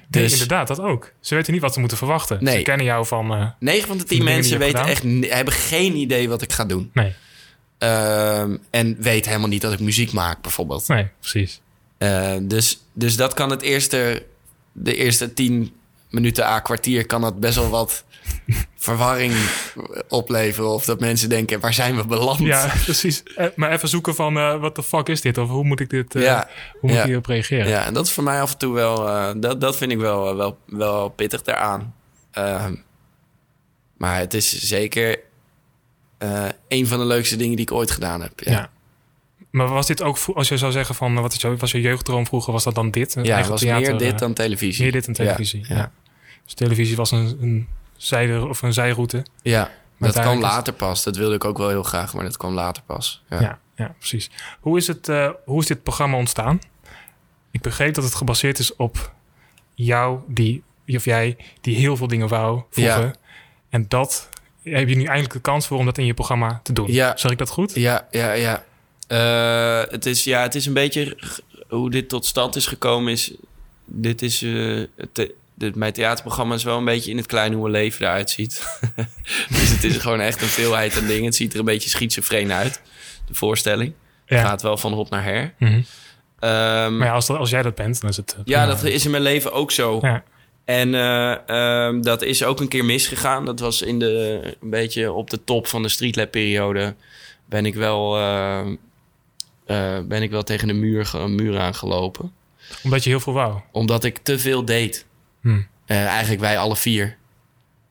Dus- 0.10 0.22
Nee, 0.22 0.32
inderdaad, 0.32 0.68
dat 0.68 0.80
ook. 0.80 1.12
Ze 1.20 1.36
weten 1.36 1.54
niet 1.54 1.62
wat 1.62 1.74
ze 1.74 1.80
moeten 1.80 1.98
verwachten. 1.98 2.44
Nee. 2.44 2.58
Ze 2.58 2.64
kennen 2.64 2.86
jou 2.86 3.06
van... 3.06 3.34
eh, 3.34 3.46
9 3.60 3.88
van 3.88 3.98
de 3.98 4.04
10 4.04 4.18
Van 4.18 4.26
de 4.26 4.32
dingen 4.32 4.34
mensen 4.34 4.60
weten 4.60 4.86
echt, 4.86 5.32
hebben 5.34 5.54
geen 5.54 5.96
idee 5.96 6.30
wat 6.30 6.42
ik 6.42 6.52
ga 6.52 6.66
doen. 6.66 6.90
nee, 6.94 7.14
Ehm, 7.78 8.58
en 8.70 8.96
weet 9.00 9.26
helemaal 9.26 9.48
niet 9.48 9.62
dat 9.62 9.74
ik 9.74 9.80
muziek 9.80 10.12
maak, 10.12 10.42
bijvoorbeeld. 10.42 10.88
nee, 10.88 11.08
precies. 11.20 11.62
Eh, 12.04 12.34
dus, 12.42 12.84
dus 12.94 13.16
dat 13.16 13.34
kan 13.34 13.50
het 13.50 13.62
eerste, 13.62 14.26
de 14.72 14.96
eerste 14.96 15.34
10 15.34 15.74
minuten 16.10 16.46
à 16.46 16.60
kwartier, 16.60 17.06
kan 17.06 17.22
dat 17.22 17.40
best 17.40 17.56
wel 17.56 17.70
wat 17.70 18.04
verwarring 18.76 19.34
opleveren. 20.10 20.70
Of 20.70 20.86
dat 20.86 21.00
mensen 21.00 21.30
denken, 21.30 21.60
waar 21.60 21.74
zijn 21.74 21.96
we 21.96 22.06
beland? 22.06 22.40
Ja, 22.40 22.74
precies. 22.84 23.24
Eh, 23.36 23.48
maar 23.56 23.72
even 23.72 23.90
zoeken 23.90 24.16
van, 24.16 24.38
eh 24.38 24.60
wat 24.60 24.76
de 24.76 24.84
fuck 24.84 25.08
is 25.10 25.22
dit? 25.22 25.38
Of 25.38 25.50
hoe 25.50 25.64
moet 25.64 25.80
ik 25.80 25.90
dit... 25.90 26.14
Ja. 26.14 26.50
Hoe 26.72 26.80
moet 26.82 26.92
Ja. 26.92 27.00
ik 27.00 27.06
hierop 27.06 27.26
reageren? 27.26 27.68
Ja, 27.68 27.86
en 27.86 27.94
dat 27.94 28.06
is 28.06 28.12
voor 28.12 28.24
mij 28.24 28.42
af 28.42 28.52
en 28.52 28.58
toe 28.58 28.74
wel... 28.74 28.96
dat, 29.40 29.62
dat 29.62 29.78
vind 29.78 29.92
ik 29.92 29.98
wel, 29.98 30.36
wel, 30.36 30.58
wel 30.66 31.10
pittig 31.10 31.42
daaraan. 31.42 31.96
Maar 33.98 34.18
het 34.20 34.34
is 34.34 34.50
zeker 34.62 35.20
een 36.68 36.88
van 36.88 37.00
de 37.00 37.06
leukste 37.06 37.36
dingen 37.36 37.56
die 37.56 37.66
ik 37.66 37.72
ooit 37.72 37.92
gedaan 37.92 38.22
heb. 38.22 38.40
Ja, 38.40 38.52
Ja. 38.52 38.70
Maar 39.54 39.68
was 39.68 39.88
dit 39.88 40.02
ook, 40.02 40.18
als 40.34 40.48
je 40.48 40.58
zou 40.58 40.72
zeggen 40.72 40.96
van, 40.96 41.14
wat 41.14 41.42
was 41.58 41.72
je 41.72 41.82
jeugddroom 41.82 42.26
vroeger, 42.26 42.54
was 42.54 42.64
dat 42.64 42.76
dan 42.76 42.92
dit? 42.92 43.18
Ja 43.22 43.38
het 43.38 43.48
was 43.48 43.62
theater, 43.62 43.90
meer 43.90 43.98
dit 43.98 44.12
eh, 44.12 44.18
dan 44.18 44.34
televisie. 44.34 44.84
Meer 44.84 44.92
dit 44.92 45.06
dan 45.06 45.14
televisie, 45.14 45.66
Ja. 45.68 45.92
Dus 46.46 46.54
televisie 46.54 46.96
was 46.96 47.12
een, 47.12 47.38
een, 47.42 47.68
zijde, 47.98 48.48
of 48.48 48.62
een 48.62 48.74
zijroute. 48.74 49.26
Ja, 49.42 49.72
dat 49.98 50.20
kwam 50.20 50.40
later 50.40 50.74
pas. 50.74 51.04
Dat 51.04 51.16
wilde 51.16 51.36
ik 51.36 51.46
ook 51.46 51.58
wel 51.58 51.70
heel 51.70 51.84
graag, 51.84 52.14
maar 52.14 52.24
dat 52.24 52.38
kwam 52.38 52.54
later 52.54 52.84
pas. 52.84 53.24
Ja. 53.30 53.42
Ja, 53.42 53.60
ja, 53.76 53.96
precies. 53.98 54.30
Hoe 54.60 54.78
is, 54.78 54.88
het, 54.88 55.10
eh, 55.10 55.30
hoe 55.46 55.62
is 55.62 55.68
dit 55.68 55.84
programma 55.84 56.18
ontstaan? 56.18 56.60
Ik 57.52 57.62
begreep 57.62 57.94
dat 57.94 58.04
het 58.04 58.16
gebaseerd 58.16 58.60
is 58.60 58.76
op 58.76 59.14
jou, 59.74 60.20
die, 60.28 60.64
of 60.88 61.06
jij, 61.06 61.38
die 61.62 61.76
heel 61.76 61.98
veel 61.98 62.08
dingen 62.08 62.28
wou 62.28 62.62
vroeger. 62.70 63.06
Ja. 63.06 63.14
En 63.70 63.86
dat 63.88 64.30
heb 64.64 64.90
je 64.90 64.96
nu 64.96 65.04
eindelijk 65.04 65.34
de 65.34 65.40
kans 65.40 65.68
voor 65.68 65.78
om 65.78 65.86
dat 65.86 65.98
in 65.98 66.06
je 66.06 66.14
programma 66.14 66.60
te 66.64 66.74
doen. 66.74 66.92
Ja. 66.92 67.18
Zeg 67.18 67.32
ik 67.32 67.38
dat 67.38 67.50
goed? 67.50 67.76
Ja, 67.76 68.08
ja, 68.12 68.32
ja. 68.32 68.64
Eh, 69.08 69.82
het, 69.90 70.06
is, 70.06 70.24
ja 70.24 70.42
het 70.42 70.56
is 70.56 70.66
een 70.66 70.74
beetje 70.74 71.18
hoe 71.70 71.90
dit 71.90 72.10
tot 72.10 72.26
stand 72.26 72.56
is 72.56 72.66
gekomen. 72.68 73.12
Is, 73.12 73.34
dit 73.86 74.22
is, 74.22 74.42
eh, 74.42 74.82
het, 74.98 75.32
dit, 75.56 75.76
mijn 75.76 75.94
theaterprogramma 75.94 76.56
is 76.56 76.64
wel 76.64 76.78
een 76.78 76.86
beetje 76.86 77.12
in 77.12 77.18
het 77.18 77.26
kleine 77.26 77.56
hoe 77.56 77.66
een 77.66 77.72
leven 77.72 78.06
eruit 78.06 78.30
ziet. 78.30 78.80
dus 79.58 79.70
het 79.70 79.84
is 79.84 79.98
gewoon 79.98 80.20
echt 80.20 80.42
een 80.42 80.48
veelheid 80.48 80.98
aan 80.98 81.08
dingen. 81.08 81.26
Het 81.26 81.36
ziet 81.36 81.54
er 81.54 81.60
een 81.60 81.66
beetje 81.66 81.90
schizofreen 81.90 82.52
uit, 82.52 82.82
de 83.28 83.34
voorstelling. 83.34 83.94
Ja. 84.26 84.42
Gaat 84.42 84.62
wel 84.62 84.78
van 84.78 84.94
hop 84.94 85.10
naar 85.10 85.24
her. 85.24 85.54
Mhm. 85.60 85.82
Ehm, 86.40 86.98
Maar 86.98 87.08
ja, 87.08 87.14
als, 87.14 87.28
dat, 87.28 87.38
als 87.38 87.50
jij 87.50 87.62
dat 87.62 87.76
bent, 87.76 88.02
dan 88.02 88.10
is 88.10 88.18
het... 88.18 88.34
eh, 88.34 88.42
ja, 88.46 88.66
dat 88.66 88.84
is 88.84 89.06
in 89.06 89.12
mijn 89.12 89.24
leven 89.24 89.52
ook 89.52 89.72
zo. 89.72 90.00
Ja. 90.02 90.24
En 90.66 90.96
eh, 90.96 91.48
ehm, 91.48 92.02
dat 92.02 92.22
is 92.22 92.44
ook 92.44 92.60
een 92.60 92.68
keer 92.68 92.86
misgegaan. 92.86 93.46
Dat 93.46 93.60
was 93.60 93.82
in 93.82 94.00
de, 94.00 94.40
een 94.62 94.70
beetje 94.70 95.12
op 95.12 95.30
de 95.30 95.44
top 95.44 95.68
van 95.68 95.82
de 95.82 95.90
streetlab-periode. 95.90 96.96
Ben 97.46 97.66
ik 97.66 97.76
wel, 97.76 98.18
eh, 98.18 98.66
eh, 99.66 100.00
ben 100.06 100.22
ik 100.22 100.32
wel 100.32 100.44
tegen 100.44 100.68
de 100.68 100.74
muur, 100.74 101.06
ge- 101.06 101.28
muur 101.28 101.60
aangelopen. 101.60 102.32
Omdat 102.84 103.04
je 103.04 103.10
heel 103.10 103.20
veel 103.20 103.34
wou. 103.34 103.60
Omdat 103.72 104.04
ik 104.04 104.18
te 104.18 104.40
veel 104.40 104.66
deed. 104.66 105.06
Hm. 105.42 105.62
Eh, 105.86 106.06
eigenlijk 106.06 106.42
wij 106.42 106.58
alle 106.58 106.76
vier. 106.76 107.18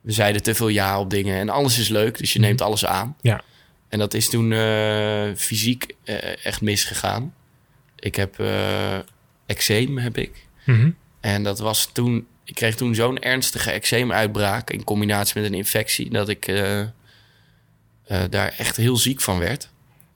We 0.00 0.12
zeiden 0.12 0.42
te 0.42 0.54
veel 0.54 0.68
ja 0.68 1.00
op 1.00 1.10
dingen. 1.10 1.38
En 1.38 1.48
alles 1.48 1.78
is 1.78 1.88
leuk, 1.88 2.18
dus 2.18 2.32
je 2.32 2.38
neemt 2.38 2.60
alles 2.60 2.84
aan. 2.86 3.16
Ja. 3.20 3.42
En 3.88 3.98
dat 3.98 4.14
is 4.14 4.28
toen 4.28 4.52
eh, 4.52 5.30
fysiek 5.36 5.94
echt 6.42 6.60
misgegaan. 6.60 7.34
Ik 7.98 8.14
heb 8.16 8.42
eczeem, 9.46 9.98
heb 9.98 10.18
ik. 10.18 10.46
Mhm. 10.66 10.90
En 11.20 11.42
dat 11.42 11.58
was 11.58 11.90
toen... 11.92 12.26
Ik 12.44 12.54
kreeg 12.54 12.74
toen 12.74 12.94
zo'n 12.94 13.18
ernstige 13.18 13.70
eczeemuitbraak... 13.70 14.70
in 14.70 14.84
combinatie 14.84 15.40
met 15.40 15.50
een 15.50 15.56
infectie... 15.56 16.10
dat 16.10 16.28
ik 16.28 16.46
daar 18.30 18.54
echt 18.58 18.76
heel 18.76 18.96
ziek 18.96 19.20
van 19.20 19.38
werd. 19.38 19.68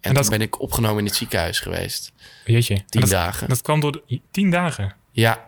En, 0.07 0.13
En 0.13 0.15
dat- 0.23 0.31
toen 0.31 0.39
ben 0.39 0.47
ik 0.47 0.61
opgenomen 0.61 0.99
in 0.99 1.05
het 1.05 1.15
ziekenhuis 1.15 1.61
geweest. 1.61 2.13
Jeetje. 2.45 2.75
En 2.75 2.85
Tien 2.89 3.01
dat, 3.01 3.11
dagen. 3.11 3.49
dat 3.49 3.63
kwam 3.63 3.81
door 3.81 3.93
de, 4.07 4.21
tien 4.31 4.51
dagen. 4.51 4.95
Ja, 5.11 5.33
En, 5.37 5.43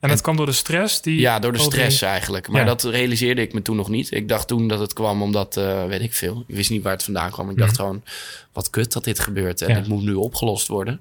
En- 0.00 0.16
dat 0.16 0.20
kwam 0.20 0.36
door 0.36 0.46
de 0.46 0.52
stress 0.52 1.02
die... 1.02 1.20
ja, 1.20 1.38
door 1.38 1.52
de 1.52 1.58
die- 1.58 1.66
stress 1.66 2.02
eigenlijk. 2.02 2.48
Maar 2.48 2.60
Ja. 2.60 2.66
dat 2.66 2.82
realiseerde 2.84 3.42
ik 3.42 3.52
me 3.52 3.62
toen 3.62 3.76
nog 3.76 3.88
niet. 3.88 4.12
Ik 4.12 4.28
dacht 4.28 4.48
toen 4.48 4.68
dat 4.68 4.78
het 4.80 4.92
kwam 4.92 5.22
omdat... 5.22 5.56
eh, 5.56 5.84
weet 5.86 6.00
ik 6.00 6.14
veel. 6.14 6.44
Ik 6.46 6.54
wist 6.54 6.70
niet 6.70 6.82
waar 6.82 6.92
het 6.92 7.02
vandaan 7.04 7.30
kwam. 7.30 7.50
Ik 7.50 7.56
dacht 7.56 7.70
Mhm. 7.72 7.80
gewoon... 7.80 8.02
Wat 8.52 8.70
kut 8.70 8.92
dat 8.92 9.04
dit 9.04 9.18
gebeurt. 9.20 9.62
En 9.62 9.68
Ja. 9.68 9.74
het 9.74 9.86
moet 9.88 10.02
nu 10.02 10.14
opgelost 10.14 10.66
worden. 10.68 11.00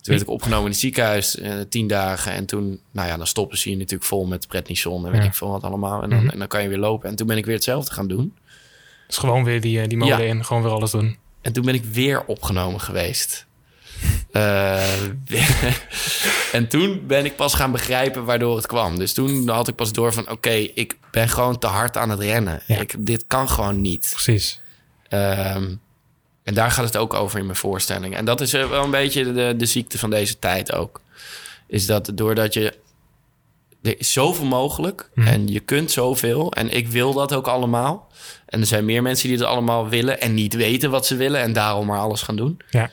Toen 0.00 0.16
werd 0.16 0.20
ik 0.22 0.28
opgenomen 0.28 0.64
in 0.64 0.70
het 0.70 0.80
ziekenhuis. 0.80 1.38
eh, 1.38 1.52
tien 1.68 1.86
dagen. 1.86 2.32
En 2.32 2.46
toen... 2.46 2.80
Nou 2.90 3.08
ja, 3.08 3.16
dan 3.16 3.26
stoppen 3.26 3.58
ze 3.58 3.70
je 3.70 3.76
natuurlijk 3.76 4.04
vol 4.04 4.26
met 4.26 4.48
prednison. 4.48 5.04
En 5.06 5.12
weet 5.12 5.20
Ja. 5.22 5.26
ik 5.26 5.34
veel 5.34 5.48
wat 5.50 5.62
allemaal. 5.62 6.02
En 6.02 6.10
dan, 6.10 6.18
Mhm. 6.18 6.28
en 6.28 6.38
dan 6.38 6.48
kan 6.48 6.62
je 6.62 6.68
weer 6.68 6.78
lopen. 6.78 7.08
En 7.08 7.16
toen 7.16 7.26
ben 7.26 7.36
ik 7.36 7.44
weer 7.44 7.54
hetzelfde 7.54 7.92
gaan 7.94 8.08
doen. 8.08 8.34
Dus 9.06 9.16
gewoon 9.16 9.44
weer 9.44 9.60
die, 9.60 9.80
eh, 9.80 9.88
die 9.88 10.04
Ja. 10.04 10.18
in, 10.18 10.44
gewoon 10.44 10.62
weer 10.62 10.72
alles 10.72 10.90
doen. 10.90 11.16
En 11.40 11.52
toen 11.52 11.64
ben 11.64 11.74
ik 11.74 11.84
weer 11.84 12.24
opgenomen 12.24 12.80
geweest. 12.80 13.46
Eh, 14.32 15.02
en 16.52 16.68
toen 16.68 17.06
ben 17.06 17.24
ik 17.24 17.36
pas 17.36 17.54
gaan 17.54 17.72
begrijpen 17.72 18.24
waardoor 18.24 18.56
het 18.56 18.66
kwam. 18.66 18.98
Dus 18.98 19.12
toen 19.12 19.48
had 19.48 19.68
ik 19.68 19.74
pas 19.74 19.92
door 19.92 20.12
van... 20.12 20.30
oké, 20.30 20.50
ik 20.50 20.96
ben 21.10 21.28
gewoon 21.28 21.58
te 21.58 21.66
hard 21.66 21.96
aan 21.96 22.10
het 22.10 22.20
rennen. 22.20 22.62
Ja. 22.66 22.76
Ik, 22.78 22.94
dit 22.98 23.24
kan 23.26 23.48
gewoon 23.48 23.80
niet. 23.80 24.08
Precies. 24.12 24.60
Ehm, 25.08 25.74
en 26.42 26.54
daar 26.54 26.70
gaat 26.70 26.84
het 26.84 26.96
ook 26.96 27.14
over 27.14 27.38
in 27.38 27.44
mijn 27.44 27.56
voorstelling. 27.56 28.16
En 28.16 28.24
dat 28.24 28.40
is 28.40 28.52
wel 28.52 28.84
een 28.84 28.90
beetje 28.90 29.32
de, 29.32 29.54
de 29.56 29.66
ziekte 29.66 29.98
van 29.98 30.10
deze 30.10 30.38
tijd 30.38 30.72
ook. 30.72 31.00
Is 31.66 31.86
dat 31.86 32.10
doordat 32.14 32.54
je... 32.54 32.74
Er 33.88 33.98
is 33.98 34.12
zoveel 34.12 34.44
mogelijk 34.46 35.10
Mhm. 35.14 35.26
en 35.28 35.48
je 35.48 35.60
kunt 35.60 35.90
zoveel. 35.90 36.52
En 36.52 36.70
ik 36.76 36.88
wil 36.88 37.12
dat 37.12 37.32
ook 37.32 37.46
allemaal. 37.46 38.10
En 38.46 38.60
er 38.60 38.66
zijn 38.66 38.84
meer 38.84 39.02
mensen 39.02 39.28
die 39.28 39.36
het 39.38 39.46
allemaal 39.46 39.88
willen... 39.88 40.20
en 40.20 40.34
niet 40.34 40.54
weten 40.54 40.90
wat 40.90 41.06
ze 41.06 41.16
willen 41.16 41.40
en 41.40 41.52
daarom 41.52 41.86
maar 41.86 41.98
alles 42.00 42.22
gaan 42.22 42.36
doen 42.36 42.58
Ja. 42.70 42.90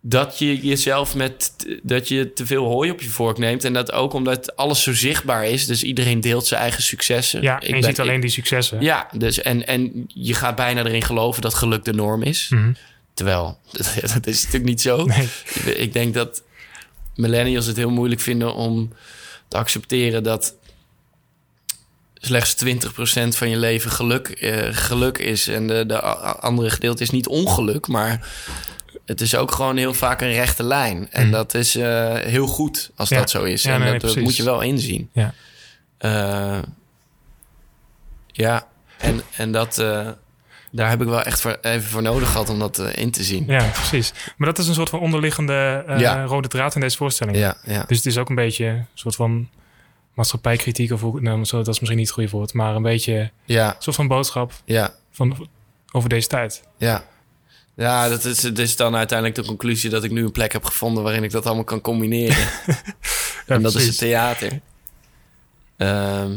dat 0.00 0.38
je 0.38 0.58
jezelf 0.66 1.14
met 1.14 1.52
dat 1.82 2.08
je 2.08 2.32
te 2.32 2.46
veel 2.46 2.64
hooi 2.64 2.90
op 2.90 3.00
je 3.02 3.08
vork 3.08 3.38
neemt 3.38 3.64
en 3.64 3.72
dat 3.72 3.92
ook 3.92 4.12
omdat 4.12 4.56
alles 4.56 4.82
zo 4.82 4.94
zichtbaar 4.94 5.46
is, 5.46 5.66
dus 5.66 5.82
iedereen 5.82 6.20
deelt 6.20 6.46
zijn 6.46 6.60
eigen 6.60 6.82
successen. 6.82 7.42
Ja, 7.42 7.56
Ik 7.56 7.62
en 7.62 7.66
je 7.68 7.72
ben- 7.74 7.82
ziet 7.84 8.00
alleen 8.00 8.14
ik- 8.14 8.20
die 8.20 8.30
successen. 8.30 8.80
ja, 8.80 9.08
dus 9.16 9.40
en 9.42 9.66
en 9.66 10.04
je 10.08 10.34
gaat 10.34 10.56
bijna 10.56 10.84
erin 10.84 11.02
geloven 11.02 11.42
dat 11.42 11.54
geluk 11.54 11.84
de 11.84 11.92
norm 11.92 12.22
is, 12.22 12.48
Mhm. 12.48 12.72
terwijl 13.14 13.58
dat, 13.72 13.94
dat 14.14 14.26
is 14.26 14.38
natuurlijk 14.38 14.64
niet 14.70 14.80
zo. 14.80 15.04
Nee. 15.04 15.28
Ik 15.76 15.92
denk 15.92 16.14
dat 16.14 16.42
millennials 17.14 17.66
het 17.66 17.76
heel 17.76 17.90
moeilijk 17.90 18.20
vinden 18.20 18.54
om 18.54 18.92
te 19.48 19.56
accepteren 19.56 20.22
dat 20.22 20.54
slechts 22.14 22.54
20% 22.64 23.36
van 23.36 23.48
je 23.48 23.56
leven 23.56 23.90
geluk, 23.90 24.28
eh, 24.28 24.68
geluk 24.72 25.18
is. 25.18 25.48
En 25.48 25.66
de, 25.66 25.86
de 25.86 26.00
andere 26.40 26.70
gedeelte 26.70 27.02
is 27.02 27.10
niet 27.10 27.26
ongeluk, 27.28 27.86
maar 27.88 28.28
het 29.04 29.20
is 29.20 29.34
ook 29.36 29.50
gewoon 29.52 29.76
heel 29.76 29.94
vaak 29.94 30.20
een 30.20 30.32
rechte 30.32 30.62
lijn. 30.62 31.08
En 31.10 31.22
Mhm. 31.22 31.32
dat 31.32 31.54
is 31.54 31.74
eh, 31.76 32.14
heel 32.14 32.46
goed 32.46 32.90
als 32.96 33.08
Ja. 33.08 33.18
dat 33.18 33.30
zo 33.30 33.42
is. 33.42 33.62
Ja, 33.62 33.74
en 33.74 33.80
nee, 33.80 33.92
dat, 33.92 34.02
nee, 34.02 34.14
dat 34.14 34.22
moet 34.22 34.36
je 34.36 34.42
wel 34.44 34.60
inzien. 34.60 35.10
Ja. 35.12 35.34
Eh, 35.98 36.58
ja, 38.26 38.66
en, 38.98 39.22
en 39.36 39.52
dat... 39.52 39.78
eh, 39.78 40.08
daar 40.76 40.88
heb 40.90 41.00
ik 41.00 41.06
wel 41.08 41.22
echt 41.22 41.40
voor, 41.40 41.58
even 41.60 41.88
voor 41.90 42.02
nodig 42.02 42.30
gehad 42.30 42.48
om 42.48 42.58
dat 42.58 42.78
eh, 42.78 43.02
in 43.02 43.10
te 43.10 43.22
zien. 43.24 43.44
Ja, 43.46 43.64
precies. 43.72 44.12
Maar 44.36 44.48
dat 44.48 44.58
is 44.58 44.68
een 44.68 44.74
soort 44.74 44.88
van 44.90 44.98
onderliggende 45.00 45.84
eh, 45.86 45.98
Ja. 46.00 46.24
rode 46.24 46.48
draad 46.48 46.74
in 46.74 46.80
deze 46.80 46.96
voorstelling. 46.96 47.36
Ja, 47.36 47.56
ja. 47.64 47.84
Dus 47.86 47.96
het 47.96 48.06
is 48.06 48.18
ook 48.18 48.28
een 48.28 48.34
beetje 48.34 48.66
een 48.66 48.86
soort 48.94 49.14
van 49.14 49.48
maatschappijkritiek, 50.14 50.92
of 50.92 51.00
hoe, 51.00 51.20
nou, 51.20 51.44
zo, 51.44 51.56
dat 51.56 51.68
is 51.74 51.80
misschien 51.80 51.98
niet 51.98 52.06
het 52.06 52.14
goede 52.16 52.30
woord, 52.30 52.52
maar 52.52 52.74
een 52.74 52.82
beetje 52.82 53.14
een 53.18 53.30
Ja, 53.44 53.76
soort 53.78 53.96
van 53.96 54.08
boodschap 54.08 54.52
ja, 54.64 54.94
van, 55.10 55.48
over 55.92 56.08
deze 56.08 56.28
tijd. 56.28 56.62
ja. 56.76 57.04
Ja, 57.76 58.08
dat 58.08 58.24
is, 58.24 58.42
het 58.42 58.58
is 58.58 58.76
dan 58.76 58.96
uiteindelijk 58.96 59.38
de 59.38 59.44
conclusie 59.46 59.90
dat 59.90 60.04
ik 60.04 60.10
nu 60.10 60.24
een 60.24 60.30
plek 60.32 60.52
heb 60.52 60.64
gevonden 60.64 61.02
waarin 61.02 61.22
ik 61.24 61.30
dat 61.30 61.46
allemaal 61.46 61.64
kan 61.64 61.80
combineren. 61.80 62.36
En 63.46 63.62
dat 63.62 63.74
is 63.74 63.86
het 63.86 63.98
theater. 63.98 64.60
Ehm, 65.76 66.36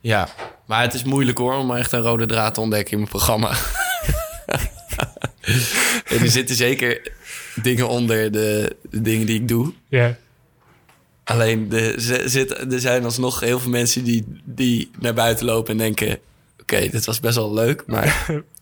ja, 0.00 0.28
maar 0.66 0.82
het 0.82 0.94
is 0.94 1.04
moeilijk 1.04 1.38
hoor 1.38 1.54
om 1.54 1.76
echt 1.76 1.92
een 1.92 2.00
rode 2.00 2.26
draad 2.26 2.54
te 2.54 2.60
ontdekken 2.60 2.92
in 2.92 2.98
mijn 2.98 3.10
programma. 3.10 3.52
En 6.04 6.20
er 6.20 6.30
zitten 6.30 6.56
zeker 6.56 7.12
dingen 7.62 7.88
onder 7.88 8.32
de, 8.32 8.76
de 8.90 9.00
dingen 9.00 9.26
die 9.26 9.40
ik 9.40 9.48
doe. 9.48 9.72
Ja, 9.88 10.16
Alleen 11.28 11.72
zit, 12.24 12.72
er 12.72 12.80
zijn 12.80 13.04
alsnog 13.04 13.40
heel 13.40 13.58
veel 13.58 13.70
mensen 13.70 14.04
die, 14.04 14.24
die 14.44 14.90
naar 14.98 15.14
buiten 15.14 15.46
lopen 15.46 15.72
en 15.72 15.78
denken: 15.78 16.18
Oké, 16.60 16.88
dit 16.88 17.04
was 17.04 17.20
best 17.20 17.36
wel 17.36 17.54
leuk, 17.54 17.82
maar 17.86 18.26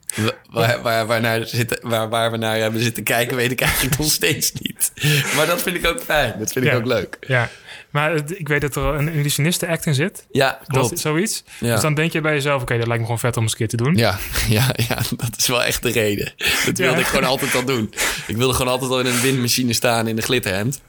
waar, 0.51 0.83
waar, 0.83 1.07
waar, 1.07 1.21
naar 1.21 1.47
zitten, 1.47 1.79
waar, 1.83 2.09
waar 2.09 2.31
we 2.31 2.37
naar 2.37 2.57
hebben 2.59 2.81
zitten 2.81 3.03
kijken, 3.03 3.37
weet 3.37 3.51
ik 3.51 3.61
eigenlijk 3.61 3.99
nog 3.99 4.11
steeds 4.11 4.53
niet. 4.53 4.93
Maar 5.37 5.47
dat 5.47 5.63
vind 5.63 5.77
ik 5.77 5.87
ook 5.87 6.01
fijn, 6.01 6.35
dat 6.39 6.53
vind 6.53 6.65
ik 6.65 6.71
Ja. 6.71 6.77
ook 6.79 6.87
leuk. 6.87 7.17
ja. 7.21 7.49
Maar 7.91 8.13
het- 8.13 8.39
ik 8.39 8.49
weet 8.49 8.61
dat 8.61 8.77
er 8.77 8.83
een 8.85 9.09
illusionisten-act 9.09 9.87
in 9.87 9.95
zit. 9.95 10.27
Ja, 10.31 10.51
Dat 10.59 10.69
klopt. 10.69 10.93
is 10.93 11.01
zoiets. 11.01 11.45
Ja. 11.61 11.73
Dus 11.73 11.81
dan 11.81 11.95
denk 11.95 12.13
je 12.13 12.21
bij 12.21 12.33
jezelf, 12.33 12.63
oké, 12.63 12.77
dat 12.79 12.87
lijkt 12.87 12.99
me 13.01 13.05
gewoon 13.05 13.19
vet 13.19 13.37
om 13.37 13.43
eens 13.43 13.53
een 13.53 13.59
keer 13.59 13.69
te 13.69 13.77
doen. 13.77 13.95
Ja, 13.97 14.19
ja, 14.49 14.71
ja, 14.89 14.97
dat 15.17 15.35
is 15.37 15.47
wel 15.47 15.63
echt 15.65 15.83
de 15.83 15.91
reden. 15.91 16.33
Dat 16.65 16.79
wilde 16.79 16.95
Ja. 16.95 16.99
ik 17.01 17.07
gewoon 17.07 17.25
altijd 17.25 17.55
al 17.55 17.65
doen. 17.65 17.95
Ik 18.27 18.37
wilde 18.37 18.53
gewoon 18.55 18.73
altijd 18.73 18.91
al 18.91 19.01
in 19.01 19.07
een 19.07 19.21
windmachine 19.21 19.73
staan 19.73 20.09
in 20.09 20.17
een 20.17 20.23
glitterhemd. 20.23 20.81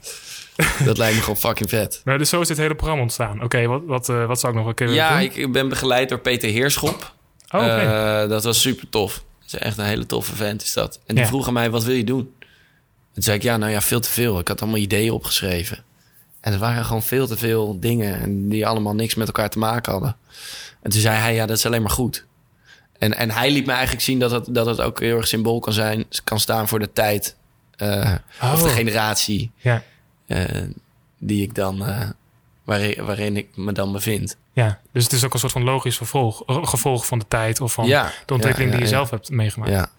Dat 0.84 0.98
lijkt 0.98 1.14
me 1.16 1.20
gewoon 1.22 1.36
fucking 1.38 1.68
vet. 1.68 2.00
Maar 2.04 2.18
dus 2.18 2.28
zo 2.28 2.40
is 2.40 2.48
dit 2.48 2.56
hele 2.56 2.74
programma 2.74 3.02
ontstaan. 3.02 3.42
Oké, 3.42 3.66
wat, 3.66 3.82
wat, 3.86 4.08
eh, 4.08 4.26
wat 4.26 4.40
zou 4.40 4.52
ik 4.52 4.58
nog 4.58 4.68
een 4.68 4.74
keer 4.74 4.90
Ja, 4.90 5.10
doen? 5.10 5.20
ik, 5.20 5.36
ik 5.36 5.52
ben 5.52 5.68
begeleid 5.68 6.08
door 6.08 6.18
Peter 6.18 6.48
Heerschop. 6.50 7.14
Oh. 7.50 7.82
Eh, 7.82 8.28
dat 8.28 8.44
was 8.44 8.60
super 8.60 8.88
tof. 8.88 9.14
Dat 9.14 9.46
is 9.60 9.66
echt 9.66 9.78
een 9.78 9.84
hele 9.84 10.06
toffe 10.06 10.36
vent 10.36 10.62
is 10.62 10.72
dat. 10.72 11.00
En 11.06 11.14
die 11.14 11.24
Ja. 11.24 11.30
vroeg 11.30 11.46
aan 11.46 11.52
mij, 11.52 11.70
wat 11.70 11.84
wil 11.84 11.94
je 11.94 12.04
doen? 12.04 12.32
En 12.40 13.14
toen 13.14 13.22
zei 13.22 13.36
ik, 13.36 13.42
ja, 13.42 13.56
nou 13.56 13.72
ja, 13.72 13.80
veel 13.80 14.00
te 14.00 14.08
veel. 14.10 14.38
Ik 14.38 14.48
had 14.48 14.60
allemaal 14.60 14.78
ideeën 14.80 15.12
opgeschreven. 15.12 15.84
En 16.40 16.52
er 16.52 16.58
waren 16.58 16.84
gewoon 16.84 17.02
veel 17.02 17.26
te 17.26 17.36
veel 17.36 17.80
dingen... 17.80 18.20
en 18.20 18.48
die 18.48 18.66
allemaal 18.66 18.94
niks 18.94 19.14
met 19.14 19.26
elkaar 19.26 19.50
te 19.50 19.58
maken 19.58 19.92
hadden. 19.92 20.16
En 20.82 20.90
toen 20.90 21.00
zei 21.00 21.16
hij, 21.16 21.34
ja, 21.34 21.46
dat 21.46 21.56
is 21.56 21.66
alleen 21.66 21.82
maar 21.82 21.90
goed. 21.90 22.26
En, 22.98 23.16
en 23.16 23.30
hij 23.30 23.50
liet 23.50 23.66
me 23.66 23.72
eigenlijk 23.72 24.02
zien 24.02 24.18
dat 24.18 24.30
het, 24.30 24.46
dat 24.50 24.66
het 24.66 24.80
ook 24.80 25.00
heel 25.00 25.16
erg 25.16 25.28
symbool 25.28 25.58
kan 25.60 25.72
zijn... 25.72 26.04
kan 26.24 26.40
staan 26.40 26.68
voor 26.68 26.78
de 26.78 26.92
tijd 26.92 27.36
eh, 27.76 28.14
of 28.42 28.62
de 28.62 28.68
Oh. 28.68 28.74
generatie... 28.74 29.50
Ja, 29.56 29.82
eh, 30.26 30.44
die 31.18 31.42
ik 31.42 31.54
dan... 31.54 31.82
waarin, 32.68 33.04
waarin 33.04 33.36
ik 33.36 33.48
me 33.54 33.72
dan 33.72 33.92
bevind. 33.92 34.36
ja, 34.52 34.80
dus 34.92 35.04
het 35.04 35.12
is 35.12 35.24
ook 35.24 35.32
een 35.32 35.38
soort 35.38 35.52
van 35.52 35.62
logisch 35.62 35.96
vervolg, 35.96 36.42
eh, 36.46 36.66
gevolg 36.66 37.06
van 37.06 37.18
de 37.18 37.24
tijd 37.28 37.60
of 37.60 37.72
van 37.72 37.86
Ja, 37.86 38.12
de 38.26 38.34
ontwikkeling 38.34 38.70
ja, 38.70 38.76
die 38.76 38.86
je 38.86 38.92
zelf 38.92 39.10
hebt 39.10 39.30
meegemaakt. 39.30 39.72
Ja. 39.72 39.90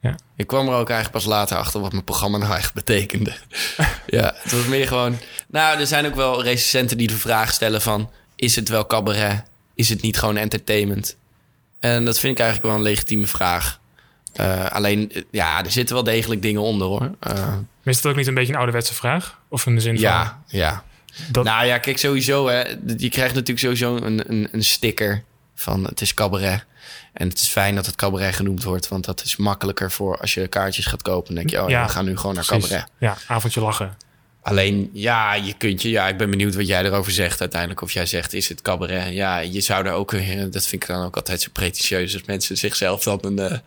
Ja. 0.00 0.14
Ik 0.36 0.46
kwam 0.46 0.68
er 0.68 0.74
ook 0.74 0.90
eigenlijk 0.90 1.24
pas 1.24 1.24
later 1.24 1.56
achter 1.56 1.80
wat 1.80 1.92
mijn 1.92 2.04
programma 2.04 2.38
nou 2.38 2.52
eigenlijk 2.52 2.86
betekende. 2.86 3.32
ja, 4.18 4.34
het 4.36 4.52
was 4.52 4.66
meer 4.66 4.86
gewoon... 4.86 5.18
Nou, 5.48 5.78
er 5.78 5.86
zijn 5.86 6.06
ook 6.06 6.14
wel 6.14 6.42
recensenten 6.42 6.96
die 6.96 7.06
de 7.06 7.16
vraag 7.16 7.52
stellen 7.52 7.80
van... 7.80 8.10
is 8.36 8.56
het 8.56 8.68
wel 8.68 8.86
cabaret? 8.86 9.42
Is 9.74 9.88
het 9.88 10.02
niet 10.02 10.18
gewoon 10.18 10.36
entertainment? 10.36 11.16
En 11.80 12.04
dat 12.04 12.18
vind 12.18 12.32
ik 12.32 12.44
eigenlijk 12.44 12.68
wel 12.68 12.78
een 12.78 12.90
legitieme 12.90 13.26
vraag. 13.26 13.80
Eh, 14.32 14.66
alleen, 14.66 15.12
eh, 15.12 15.22
ja, 15.30 15.64
er 15.64 15.70
zitten 15.70 15.94
wel 15.94 16.04
degelijk 16.04 16.42
dingen 16.42 16.62
onder, 16.62 16.86
hoor. 16.86 17.10
Is 17.84 17.96
het 17.96 18.06
ook 18.06 18.16
niet 18.16 18.26
een 18.26 18.34
beetje 18.34 18.52
een 18.52 18.58
ouderwetse 18.58 18.94
vraag? 18.94 19.38
Of 19.48 19.66
in 19.66 19.74
de 19.74 19.80
zin 19.80 19.98
ja, 19.98 20.42
ja. 20.46 20.84
Dat, 21.30 21.44
Nou 21.44 21.66
ja, 21.66 21.78
kijk, 21.78 21.98
sowieso, 21.98 22.48
hè. 22.48 22.60
Je 22.96 23.08
krijgt 23.08 23.34
natuurlijk 23.34 23.58
sowieso 23.58 23.96
een, 23.96 24.30
een, 24.30 24.48
een 24.52 24.64
sticker 24.64 25.22
van 25.54 25.84
het 25.84 26.00
is 26.00 26.14
cabaret. 26.14 26.64
En 27.12 27.28
het 27.28 27.40
is 27.40 27.48
fijn 27.48 27.74
dat 27.74 27.86
het 27.86 27.96
cabaret 27.96 28.34
genoemd 28.34 28.62
wordt, 28.62 28.88
want 28.88 29.04
dat 29.04 29.24
is 29.24 29.36
makkelijker 29.36 29.90
voor 29.90 30.18
als 30.18 30.34
je 30.34 30.48
kaartjes 30.48 30.86
gaat 30.86 31.02
kopen. 31.02 31.34
Dan 31.34 31.34
denk 31.34 31.50
je, 31.50 31.62
oh 31.62 31.70
ja, 31.70 31.84
we 31.86 31.92
gaan 31.92 32.04
nu 32.04 32.16
gewoon 32.16 32.34
naar 32.34 32.44
precies. 32.44 32.68
cabaret. 32.68 32.90
Ja, 32.98 33.16
avondje 33.26 33.60
lachen. 33.60 33.96
Alleen, 34.42 34.90
ja, 34.92 35.34
je 35.34 35.52
kunt 35.52 35.82
je, 35.82 35.90
ja, 35.90 36.08
ik 36.08 36.16
ben 36.16 36.30
benieuwd 36.30 36.54
wat 36.54 36.66
jij 36.66 36.84
erover 36.84 37.12
zegt 37.12 37.40
uiteindelijk. 37.40 37.80
Of 37.80 37.92
jij 37.92 38.06
zegt, 38.06 38.32
is 38.32 38.48
het 38.48 38.62
cabaret? 38.62 39.12
Ja, 39.14 39.38
je 39.38 39.60
zou 39.60 39.86
er 39.86 39.92
ook, 39.92 40.10
dat 40.52 40.66
vind 40.66 40.82
ik 40.82 40.86
dan 40.86 41.04
ook 41.04 41.16
altijd 41.16 41.40
zo 41.40 41.48
pretentieus, 41.52 42.14
als 42.14 42.24
mensen 42.24 42.56
zichzelf 42.56 43.02
dan 43.02 43.18
een, 43.22 43.38
eh, 43.38 43.58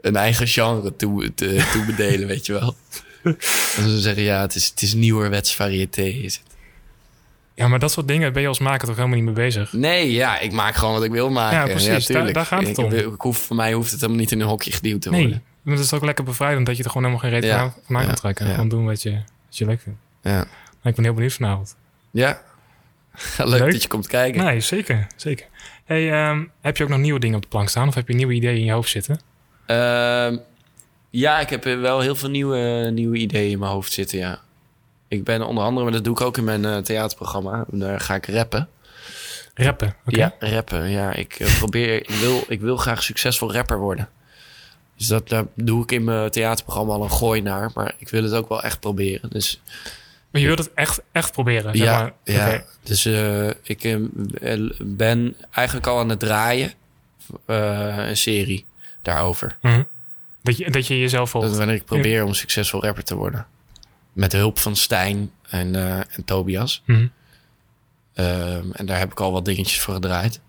een 0.00 0.16
eigen 0.16 0.46
genre 0.46 0.96
toe, 0.96 1.34
te, 1.34 1.68
toe 1.72 1.84
bedelen, 1.84 2.28
weet 2.34 2.46
je 2.46 2.52
wel. 2.52 2.76
En 3.76 3.88
ze 3.88 4.00
zeggen, 4.00 4.22
ja, 4.22 4.40
het 4.40 4.54
is, 4.54 4.66
het 4.66 4.82
is 4.82 4.94
nieuwerwets 4.94 5.54
variété, 5.54 6.02
is 6.02 6.34
het. 6.34 6.49
Ja, 7.54 7.68
maar 7.68 7.78
dat 7.78 7.92
soort 7.92 8.08
dingen 8.08 8.32
ben 8.32 8.42
je 8.42 8.48
als 8.48 8.58
maker 8.58 8.86
toch 8.86 8.96
helemaal 8.96 9.16
niet 9.16 9.24
mee 9.24 9.34
bezig? 9.34 9.72
Nee, 9.72 10.12
ja, 10.12 10.38
ik 10.38 10.52
maak 10.52 10.74
gewoon 10.74 10.94
wat 10.94 11.04
ik 11.04 11.10
wil 11.10 11.30
maken. 11.30 11.58
Ja, 11.58 11.64
precies, 11.64 12.06
daar- 12.06 12.46
gaat 12.46 12.66
het 12.66 12.78
om. 12.78 12.92
Ik, 12.92 13.06
ik 13.06 13.20
hoef, 13.20 13.38
voor 13.38 13.56
mij 13.56 13.72
hoeft 13.72 13.90
het 13.90 14.00
helemaal 14.00 14.20
niet 14.20 14.32
in 14.32 14.40
een 14.40 14.46
hokje 14.46 14.72
geduwd 14.72 15.02
te 15.02 15.10
Nee, 15.10 15.20
worden. 15.20 15.42
maar 15.62 15.74
het 15.74 15.84
is 15.84 15.92
ook 15.92 16.04
lekker 16.04 16.24
bevrijdend 16.24 16.66
dat 16.66 16.76
je 16.76 16.82
er 16.82 16.90
gewoon 16.90 17.06
helemaal 17.06 17.30
geen 17.30 17.40
reet 17.40 17.50
Ja, 17.50 17.74
van 17.86 17.96
aan 17.96 18.06
kan 18.06 18.14
trekken. 18.14 18.46
ja. 18.46 18.52
Gewoon 18.52 18.68
doen 18.68 18.84
wat 18.84 19.02
je, 19.02 19.10
wat 19.46 19.58
je 19.58 19.64
leuk 19.64 19.80
vindt. 19.80 19.98
Ja. 20.22 20.36
Maar 20.82 20.90
ik 20.90 20.94
ben 20.94 21.04
heel 21.04 21.14
benieuwd 21.14 21.32
vanavond. 21.32 21.76
Ja. 22.10 22.40
Leuk, 23.38 23.48
Leuk. 23.60 23.72
dat 23.72 23.82
je 23.82 23.88
komt 23.88 24.06
kijken. 24.06 24.44
Nee, 24.44 24.60
zeker. 24.60 25.06
zeker. 25.16 25.46
Hey, 25.84 26.12
ehm, 26.12 26.44
heb 26.60 26.76
je 26.76 26.82
ook 26.82 26.88
nog 26.90 26.98
nieuwe 26.98 27.18
dingen 27.20 27.36
op 27.36 27.42
de 27.42 27.48
plank 27.48 27.68
staan? 27.68 27.88
Of 27.88 27.94
heb 27.94 28.08
je 28.08 28.14
nieuwe 28.14 28.32
ideeën 28.32 28.58
in 28.58 28.64
je 28.64 28.72
hoofd 28.72 28.90
zitten? 28.90 29.20
Ehm, 29.66 30.36
ja, 31.10 31.40
ik 31.40 31.50
heb 31.50 31.64
wel 31.64 32.00
heel 32.00 32.16
veel 32.16 32.30
nieuwe, 32.30 32.90
nieuwe 32.94 33.16
ideeën 33.16 33.50
in 33.50 33.58
mijn 33.58 33.70
hoofd 33.72 33.92
zitten, 33.92 34.18
ja. 34.18 34.40
Ik 35.10 35.24
ben 35.24 35.42
onder 35.46 35.64
andere, 35.64 35.84
maar 35.84 35.92
dat 35.94 36.04
doe 36.04 36.14
ik 36.14 36.20
ook 36.20 36.36
in 36.36 36.44
mijn 36.44 36.64
eh, 36.64 36.76
theaterprogramma. 36.76 37.64
Daar 37.68 38.00
ga 38.00 38.14
ik 38.14 38.26
rappen. 38.26 38.68
Rappen? 39.54 39.96
Ja, 40.06 40.34
rappen. 40.38 40.90
Ja, 40.90 41.12
ik 41.12 41.34
eh, 41.34 41.56
probeer, 41.58 41.94
ik 42.10 42.16
wil, 42.20 42.44
ik 42.48 42.60
wil 42.60 42.76
graag 42.76 43.02
succesvol 43.02 43.52
rapper 43.52 43.78
worden. 43.78 44.08
Dus 44.96 45.06
dat, 45.06 45.28
daar 45.28 45.44
doe 45.54 45.82
ik 45.82 45.92
in 45.92 46.04
mijn 46.04 46.30
theaterprogramma 46.30 46.92
al 46.92 47.02
een 47.02 47.10
gooi 47.10 47.40
naar. 47.42 47.70
Maar 47.74 47.94
ik 47.98 48.08
wil 48.08 48.22
het 48.22 48.32
ook 48.32 48.48
wel 48.48 48.62
echt 48.62 48.80
proberen. 48.80 49.30
Dus 49.30 49.60
Maar 50.30 50.40
je 50.40 50.46
wilt 50.46 50.58
het 50.58 50.70
echt, 50.74 51.02
echt 51.12 51.32
proberen, 51.32 51.76
zeg 51.76 51.86
ja, 51.86 51.98
maar. 52.00 52.12
ja. 52.24 52.64
Dus 52.82 53.04
eh, 53.04 53.48
ik 53.62 53.84
eh, 53.84 53.96
ben 54.78 55.36
eigenlijk 55.50 55.86
al 55.86 55.98
aan 55.98 56.08
het 56.08 56.20
draaien. 56.20 56.72
eh, 57.46 58.08
een 58.08 58.16
serie 58.16 58.66
daarover. 59.02 59.56
Mhm. 59.60 59.82
dat, 60.42 60.56
je, 60.56 60.70
dat 60.70 60.86
je 60.86 60.98
jezelf 60.98 61.30
volgt. 61.30 61.48
Dat 61.48 61.56
wanneer 61.56 61.76
ik 61.76 61.84
probeer 61.84 62.24
om 62.24 62.34
succesvol 62.34 62.82
rapper 62.82 63.04
te 63.04 63.14
worden. 63.14 63.46
Met 64.20 64.30
de 64.30 64.36
hulp 64.36 64.58
van 64.58 64.76
Stijn 64.76 65.30
en, 65.48 65.74
eh, 65.74 65.92
en 65.98 66.24
Tobias. 66.24 66.82
Mhm. 66.86 67.06
Ehm, 68.14 68.64
en 68.72 68.86
daar 68.86 68.98
heb 68.98 69.10
ik 69.10 69.20
al 69.20 69.32
wat 69.32 69.44
dingetjes 69.44 69.80
voor 69.80 69.94
gedraaid. 69.94 70.40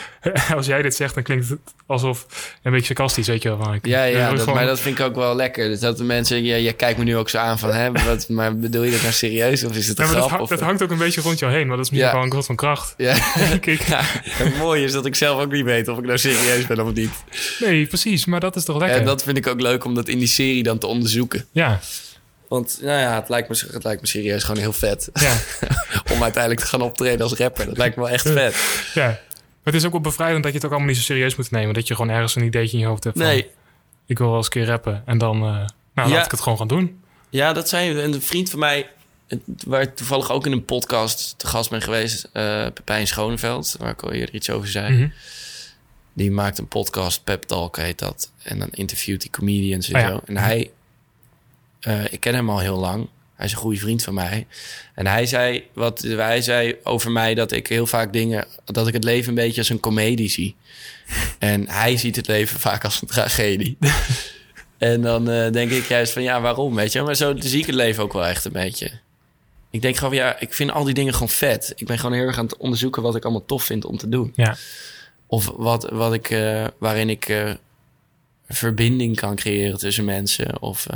Als 0.56 0.66
jij 0.66 0.82
dit 0.82 0.94
zegt, 0.94 1.14
dan 1.14 1.22
klinkt 1.22 1.48
het 1.48 1.58
alsof 1.86 2.26
een 2.62 2.70
beetje 2.72 2.86
sarcastisch, 2.86 3.26
weet 3.26 3.42
je 3.42 3.48
wel. 3.48 3.58
Van, 3.58 3.74
ik- 3.74 3.86
Ja, 3.86 4.04
ja 4.04 4.28
dat, 4.30 4.40
gewoon- 4.40 4.54
maar 4.54 4.66
dat 4.66 4.80
vind 4.80 4.98
ik 4.98 5.04
ook 5.04 5.14
wel 5.14 5.36
lekker. 5.36 5.68
Dus 5.68 5.80
dat 5.80 5.96
de 5.98 6.04
mensen, 6.04 6.44
ja, 6.44 6.56
jij 6.56 6.72
kijkt 6.72 6.98
me 6.98 7.04
nu 7.04 7.16
ook 7.16 7.28
zo 7.28 7.38
aan 7.38 7.58
van, 7.58 7.72
hè, 7.74 7.92
wat, 7.92 8.28
maar 8.28 8.56
bedoel 8.58 8.82
je 8.82 8.90
dat 8.90 9.00
nou 9.00 9.12
serieus 9.12 9.64
of 9.64 9.76
is 9.76 9.88
het 9.88 9.98
Ja, 9.98 10.04
een 10.04 10.08
dat, 10.10 10.18
grap? 10.18 10.28
hangt- 10.30 10.44
of, 10.44 10.48
dat 10.50 10.60
hangt 10.60 10.82
ook 10.82 10.90
een 10.90 10.98
beetje 10.98 11.20
rond 11.20 11.38
jou 11.38 11.52
heen, 11.52 11.66
maar 11.66 11.76
dat 11.76 11.84
is 11.84 11.90
misschien 11.90 12.10
Ja. 12.12 12.16
wel 12.18 12.26
een 12.26 12.32
soort 12.32 12.46
van 12.46 12.56
kracht. 12.56 12.94
ja. 12.96 13.16
denk 13.48 13.66
ik. 13.66 13.80
ja, 13.94 14.00
het 14.02 14.56
mooie 14.56 14.84
is 14.84 14.92
dat 14.92 15.06
ik 15.06 15.14
zelf 15.14 15.40
ook 15.42 15.52
niet 15.52 15.64
weet 15.64 15.88
of 15.88 15.98
ik 15.98 16.04
nou 16.04 16.18
serieus 16.18 16.66
ben 16.66 16.80
of 16.80 16.92
niet. 16.92 17.10
Nee, 17.60 17.86
precies, 17.86 18.24
maar 18.24 18.40
dat 18.40 18.56
is 18.56 18.64
toch 18.64 18.78
lekker? 18.78 18.98
En 18.98 19.04
dat 19.04 19.22
vind 19.22 19.36
ik 19.36 19.46
ook 19.46 19.60
leuk 19.60 19.84
om 19.84 19.94
dat 19.94 20.08
in 20.08 20.18
die 20.18 20.28
serie 20.28 20.62
dan 20.62 20.78
te 20.78 20.86
onderzoeken. 20.86 21.46
Ja, 21.52 21.80
Want 22.48 22.78
nou 22.82 23.00
ja, 23.00 23.14
het 23.14 23.28
lijkt, 23.28 23.48
me, 23.48 23.72
het 23.72 23.84
lijkt 23.84 24.00
me 24.00 24.06
serieus 24.06 24.44
gewoon 24.44 24.60
heel 24.60 24.72
vet. 24.72 25.10
ja, 25.12 25.36
om 26.12 26.22
uiteindelijk 26.22 26.60
te 26.60 26.66
gaan 26.66 26.80
optreden 26.82 27.20
als 27.20 27.32
rapper. 27.32 27.66
Dat 27.66 27.76
lijkt 27.76 27.96
me 27.96 28.02
wel 28.02 28.12
echt 28.12 28.28
vet. 28.28 28.56
ja. 28.94 29.06
Maar 29.06 29.74
het 29.74 29.82
is 29.82 29.84
ook 29.84 29.92
wel 29.92 30.00
bevrijdend 30.00 30.42
dat 30.42 30.52
je 30.52 30.56
het 30.58 30.66
ook 30.66 30.72
allemaal 30.72 30.90
niet 30.92 30.98
zo 30.98 31.04
serieus 31.04 31.36
moet 31.36 31.50
nemen. 31.50 31.74
Dat 31.74 31.88
je 31.88 31.94
gewoon 31.94 32.10
ergens 32.10 32.34
een 32.36 32.42
ideetje 32.44 32.76
in 32.76 32.82
je 32.82 32.88
hoofd 32.88 33.04
hebt 33.04 33.18
van... 33.18 33.26
Nee, 33.26 33.50
Ik 34.06 34.18
wil 34.18 34.26
wel 34.26 34.36
eens 34.36 34.44
een 34.46 34.52
keer 34.52 34.66
rappen. 34.66 35.02
En 35.06 35.18
dan, 35.18 35.36
eh, 35.36 35.40
nou, 35.94 36.08
Ja. 36.08 36.08
laat 36.08 36.24
ik 36.24 36.30
het 36.30 36.40
gewoon 36.40 36.58
gaan 36.58 36.68
doen. 36.68 37.00
Ja, 37.30 37.52
dat 37.52 37.68
zei 37.68 37.98
een 38.00 38.22
vriend 38.22 38.50
van 38.50 38.58
mij, 38.58 38.90
waar 39.66 39.80
ik 39.80 39.96
toevallig 39.96 40.30
ook 40.30 40.46
in 40.46 40.52
een 40.52 40.64
podcast 40.64 41.34
te 41.38 41.46
gast 41.46 41.70
ben 41.70 41.82
geweest, 41.82 42.28
eh 42.32 42.66
Pepijn 42.74 43.06
Schoneveld, 43.06 43.76
waar 43.78 43.90
ik 43.90 44.02
al 44.02 44.12
eerder 44.12 44.34
iets 44.34 44.50
over 44.50 44.68
zei. 44.68 44.92
Mhm. 44.96 45.08
Die 46.12 46.30
maakt 46.30 46.58
een 46.58 46.68
podcast, 46.68 47.24
Pep 47.24 47.42
Talk 47.42 47.76
heet 47.76 47.98
dat. 47.98 48.30
En 48.42 48.58
dan 48.58 48.68
interviewt 48.70 49.22
hij 49.22 49.30
comedians 49.30 49.88
en 49.90 49.94
Oh 49.96 50.00
ja. 50.00 50.08
zo. 50.08 50.20
En 50.26 50.36
hij, 50.36 50.70
eh, 51.80 52.12
ik 52.12 52.20
ken 52.20 52.34
hem 52.34 52.50
al 52.50 52.58
heel 52.58 52.78
lang. 52.78 53.08
Hij 53.36 53.46
is 53.46 53.52
een 53.52 53.58
goede 53.58 53.78
vriend 53.78 54.02
van 54.02 54.14
mij. 54.14 54.46
En 54.94 55.06
hij 55.06 55.26
zei, 55.26 55.64
wat 55.72 56.00
hij 56.00 56.42
zei 56.42 56.76
over 56.82 57.10
mij 57.10 57.34
dat 57.34 57.52
ik 57.52 57.66
heel 57.66 57.86
vaak 57.86 58.12
dingen, 58.12 58.46
dat 58.64 58.86
ik 58.86 58.92
het 58.92 59.04
leven 59.04 59.28
een 59.28 59.34
beetje 59.34 59.60
als 59.60 59.68
een 59.68 59.80
komedie 59.80 60.28
zie. 60.28 60.56
En 61.38 61.68
hij 61.68 61.96
ziet 61.96 62.16
het 62.16 62.26
leven 62.26 62.60
vaak 62.60 62.84
als 62.84 63.02
een 63.02 63.08
tragedie. 63.08 63.76
en 64.78 65.02
dan 65.02 65.30
eh, 65.30 65.52
denk 65.52 65.70
ik 65.70 65.88
juist 65.88 66.12
van 66.12 66.22
ja, 66.22 66.40
waarom? 66.40 66.74
Weet 66.74 66.92
je, 66.92 67.02
maar 67.02 67.14
zo 67.14 67.34
zie 67.38 67.60
ik 67.60 67.66
het 67.66 67.74
leven 67.74 68.02
ook 68.02 68.12
wel 68.12 68.26
echt 68.26 68.44
een 68.44 68.52
beetje. 68.52 68.90
Ik 69.70 69.82
denk 69.82 69.96
gewoon, 69.96 70.14
ja, 70.14 70.40
ik 70.40 70.54
vind 70.54 70.72
al 70.72 70.84
die 70.84 70.94
dingen 70.94 71.12
gewoon 71.12 71.28
vet. 71.28 71.72
Ik 71.76 71.86
ben 71.86 71.98
gewoon 71.98 72.16
heel 72.16 72.26
erg 72.26 72.38
aan 72.38 72.44
het 72.44 72.56
onderzoeken 72.56 73.02
wat 73.02 73.16
ik 73.16 73.24
allemaal 73.24 73.44
tof 73.44 73.64
vind 73.64 73.84
om 73.84 73.96
te 73.96 74.08
doen. 74.08 74.32
Ja. 74.34 74.56
Of 75.26 75.52
wat, 75.56 75.90
wat 75.90 76.12
ik, 76.12 76.30
eh, 76.30 76.64
waarin 76.78 77.10
ik 77.10 77.56
verbinding 78.48 79.16
kan 79.16 79.36
creëren 79.36 79.78
tussen 79.78 80.04
mensen. 80.04 80.62
Of, 80.62 80.86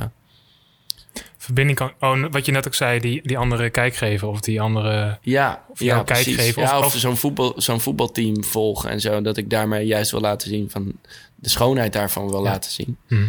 Verbinding 1.43 1.78
kan... 1.78 1.93
Oh, 2.01 2.24
wat 2.30 2.47
je 2.47 2.53
net 2.53 2.66
ook 2.66 2.74
zei, 2.74 3.01
die, 3.01 3.20
die 3.26 3.38
andere 3.38 3.70
kijk 3.70 3.95
geven 3.95 4.28
of 4.28 4.41
die 4.41 4.61
andere... 4.61 5.18
ja, 5.22 5.64
Of 5.68 5.80
ja, 5.80 5.95
kijk 5.95 6.07
precies. 6.07 6.36
geven, 6.36 6.62
Ja, 6.62 6.78
of- 6.78 6.84
of, 6.84 6.95
of- 6.95 7.01
zo'n, 7.01 7.16
voetbal, 7.16 7.53
zo'n 7.57 7.80
voetbalteam 7.80 8.45
volgen 8.45 8.91
en 8.91 9.01
zo. 9.01 9.20
Dat 9.22 9.36
ik 9.36 9.51
daarmee 9.51 9.86
juist 9.86 10.11
wil 10.11 10.20
laten 10.20 10.49
zien 10.49 10.70
van 10.70 10.93
de 11.34 11.49
schoonheid 11.49 11.93
daarvan 11.93 12.30
wil 12.30 12.43
Ja. 12.45 12.51
laten 12.51 12.70
zien. 12.70 12.97
Hm. 13.09 13.24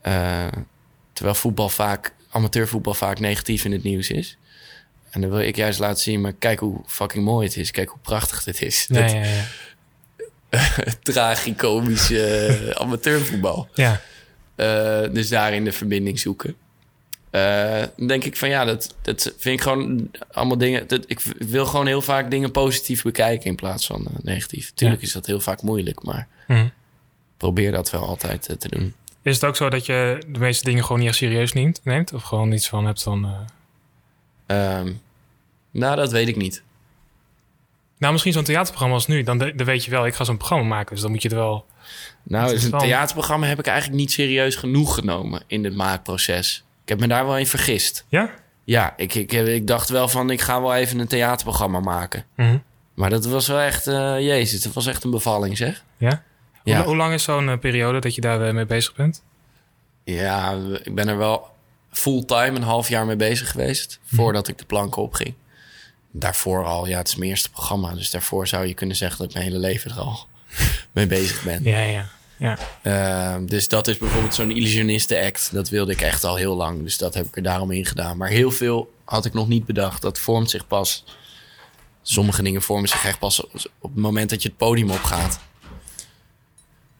Eh, 0.00 0.46
terwijl 1.12 1.36
voetbal 1.36 1.68
vaak, 1.68 2.14
amateurvoetbal 2.30 2.94
vaak 2.94 3.18
negatief 3.20 3.64
in 3.64 3.72
het 3.72 3.82
nieuws 3.82 4.10
is. 4.10 4.36
En 5.10 5.20
dan 5.20 5.30
wil 5.30 5.40
ik 5.40 5.56
juist 5.56 5.78
laten 5.78 6.02
zien, 6.02 6.20
maar 6.20 6.32
kijk 6.32 6.58
hoe 6.60 6.80
fucking 6.86 7.24
mooi 7.24 7.46
het 7.46 7.56
is. 7.56 7.70
Kijk 7.70 7.88
hoe 7.88 7.98
prachtig 8.02 8.42
dit 8.44 8.62
is. 8.62 8.86
Ja, 8.88 9.00
Dat 9.00 9.10
ja, 9.12 9.24
ja. 9.24 9.44
tragicomische 11.02 12.74
amateurvoetbal. 12.78 13.68
ja. 13.74 14.00
Eh, 14.56 15.02
dus 15.12 15.28
daarin 15.28 15.64
de 15.64 15.72
verbinding 15.72 16.18
zoeken. 16.18 16.54
Eh, 17.36 17.84
dan 17.96 18.06
denk 18.06 18.24
ik 18.24 18.36
van 18.36 18.48
ja, 18.48 18.64
dat, 18.64 18.94
dat 19.02 19.22
vind 19.38 19.58
ik 19.58 19.60
gewoon 19.60 20.10
allemaal 20.32 20.58
dingen. 20.58 20.86
Dat, 20.88 21.04
ik 21.06 21.20
wil 21.38 21.66
gewoon 21.66 21.86
heel 21.86 22.02
vaak 22.02 22.30
dingen 22.30 22.50
positief 22.50 23.02
bekijken 23.02 23.46
in 23.46 23.54
plaats 23.54 23.86
van 23.86 24.06
eh, 24.06 24.12
negatief. 24.22 24.72
Tuurlijk 24.74 25.02
is 25.02 25.12
dat 25.12 25.26
heel 25.26 25.40
vaak 25.40 25.62
moeilijk, 25.62 26.02
maar 26.02 26.28
Hm. 26.46 26.66
probeer 27.36 27.72
dat 27.72 27.90
wel 27.90 28.06
altijd 28.06 28.46
eh, 28.48 28.56
te 28.56 28.68
doen. 28.68 28.94
Is 29.22 29.34
het 29.34 29.44
ook 29.44 29.56
zo 29.56 29.68
dat 29.68 29.86
je 29.86 30.22
de 30.28 30.38
meeste 30.38 30.64
dingen 30.64 30.82
gewoon 30.82 30.98
niet 30.98 31.08
echt 31.08 31.16
serieus 31.16 31.52
neemt? 31.52 31.80
neemt 31.84 32.12
of 32.12 32.22
gewoon 32.22 32.52
iets 32.52 32.68
van 32.68 32.86
hebt 32.86 33.02
van... 33.02 33.24
eh, 33.24 33.30
Ehm, 34.46 34.92
nou, 35.70 35.96
dat 35.96 36.12
weet 36.12 36.28
ik 36.28 36.36
niet. 36.36 36.62
Nou, 37.98 38.12
misschien 38.12 38.32
zo'n 38.32 38.44
theaterprogramma 38.44 38.94
als 38.94 39.06
nu. 39.06 39.22
Dan, 39.22 39.38
dan 39.38 39.64
weet 39.64 39.84
je 39.84 39.90
wel, 39.90 40.06
ik 40.06 40.14
ga 40.14 40.24
zo'n 40.24 40.36
programma 40.36 40.64
maken. 40.66 40.92
Dus 40.92 41.02
dan 41.02 41.10
moet 41.10 41.22
je 41.22 41.28
er 41.28 41.34
wel... 41.34 41.66
Nou, 42.22 42.42
Het 42.44 42.52
dus 42.54 42.64
is 42.64 42.72
een 42.72 42.78
theaterprogramma 42.78 43.46
heb 43.46 43.58
ik 43.58 43.66
eigenlijk 43.66 43.98
niet 43.98 44.12
serieus 44.12 44.56
genoeg 44.56 44.94
genomen 44.94 45.42
in 45.46 45.64
het 45.64 45.74
maakproces. 45.74 46.64
Ik 46.86 46.92
heb 46.92 47.00
me 47.00 47.06
daar 47.06 47.26
wel 47.26 47.38
in 47.38 47.46
vergist. 47.46 48.04
Ja? 48.08 48.30
Ja, 48.64 48.94
ik, 48.96 49.14
ik, 49.14 49.32
ik 49.32 49.66
dacht 49.66 49.88
wel 49.88 50.08
van, 50.08 50.30
ik 50.30 50.40
ga 50.40 50.60
wel 50.60 50.74
even 50.74 50.98
een 50.98 51.06
theaterprogramma 51.06 51.80
maken. 51.80 52.24
Mhm. 52.36 52.58
Maar 52.94 53.10
dat 53.10 53.26
was 53.26 53.46
wel 53.46 53.58
echt, 53.58 53.86
eh, 53.86 54.20
jezus, 54.20 54.62
dat 54.62 54.72
was 54.72 54.86
echt 54.86 55.04
een 55.04 55.10
bevalling, 55.10 55.56
zeg. 55.56 55.84
Ja? 55.96 56.22
Ja. 56.64 56.76
Hoe, 56.76 56.86
hoe 56.86 56.96
lang 56.96 57.12
is 57.12 57.22
zo'n 57.22 57.48
eh, 57.48 57.58
periode 57.58 57.98
dat 57.98 58.14
je 58.14 58.20
daar 58.20 58.46
eh, 58.46 58.54
mee 58.54 58.66
bezig 58.66 58.94
bent? 58.94 59.22
Ja, 60.04 60.58
ik 60.82 60.94
ben 60.94 61.08
er 61.08 61.16
wel 61.16 61.48
fulltime 61.90 62.56
een 62.56 62.62
half 62.62 62.88
jaar 62.88 63.06
mee 63.06 63.16
bezig 63.16 63.50
geweest. 63.50 63.98
Voordat 64.04 64.48
ik 64.48 64.58
de 64.58 64.64
planken 64.64 65.02
opging. 65.02 65.34
Daarvoor 66.10 66.64
al, 66.64 66.86
ja, 66.86 66.98
het 66.98 67.08
is 67.08 67.16
mijn 67.16 67.30
eerste 67.30 67.50
programma. 67.50 67.94
Dus 67.94 68.10
daarvoor 68.10 68.46
zou 68.46 68.66
je 68.66 68.74
kunnen 68.74 68.96
zeggen 68.96 69.18
dat 69.18 69.26
ik 69.26 69.34
mijn 69.34 69.46
hele 69.46 69.58
leven 69.58 69.90
er 69.90 69.98
al 69.98 70.28
mee 70.92 71.06
bezig 71.06 71.42
ben. 71.42 71.62
Ja, 71.62 71.80
ja. 71.80 72.08
Ja. 72.36 72.58
Ehm, 72.82 73.46
dus 73.46 73.68
dat 73.68 73.88
is 73.88 73.98
bijvoorbeeld 73.98 74.34
zo'n 74.34 74.50
illusionisten-act. 74.50 75.52
Dat 75.52 75.68
wilde 75.68 75.92
ik 75.92 76.00
echt 76.00 76.24
al 76.24 76.36
heel 76.36 76.56
lang. 76.56 76.82
Dus 76.82 76.98
dat 76.98 77.14
heb 77.14 77.26
ik 77.26 77.36
er 77.36 77.42
daarom 77.42 77.70
in 77.70 77.86
gedaan. 77.86 78.16
Maar 78.16 78.28
heel 78.28 78.50
veel 78.50 78.92
had 79.04 79.24
ik 79.24 79.32
nog 79.32 79.48
niet 79.48 79.66
bedacht. 79.66 80.02
Dat 80.02 80.18
vormt 80.18 80.50
zich 80.50 80.66
pas. 80.66 81.04
Sommige 82.02 82.42
dingen 82.42 82.62
vormen 82.62 82.88
zich 82.88 83.04
echt 83.04 83.18
pas 83.18 83.40
op 83.40 83.50
op 83.80 83.90
het 83.90 84.00
moment 84.02 84.30
dat 84.30 84.42
je 84.42 84.48
het 84.48 84.56
podium 84.56 84.90
opgaat. 84.90 85.38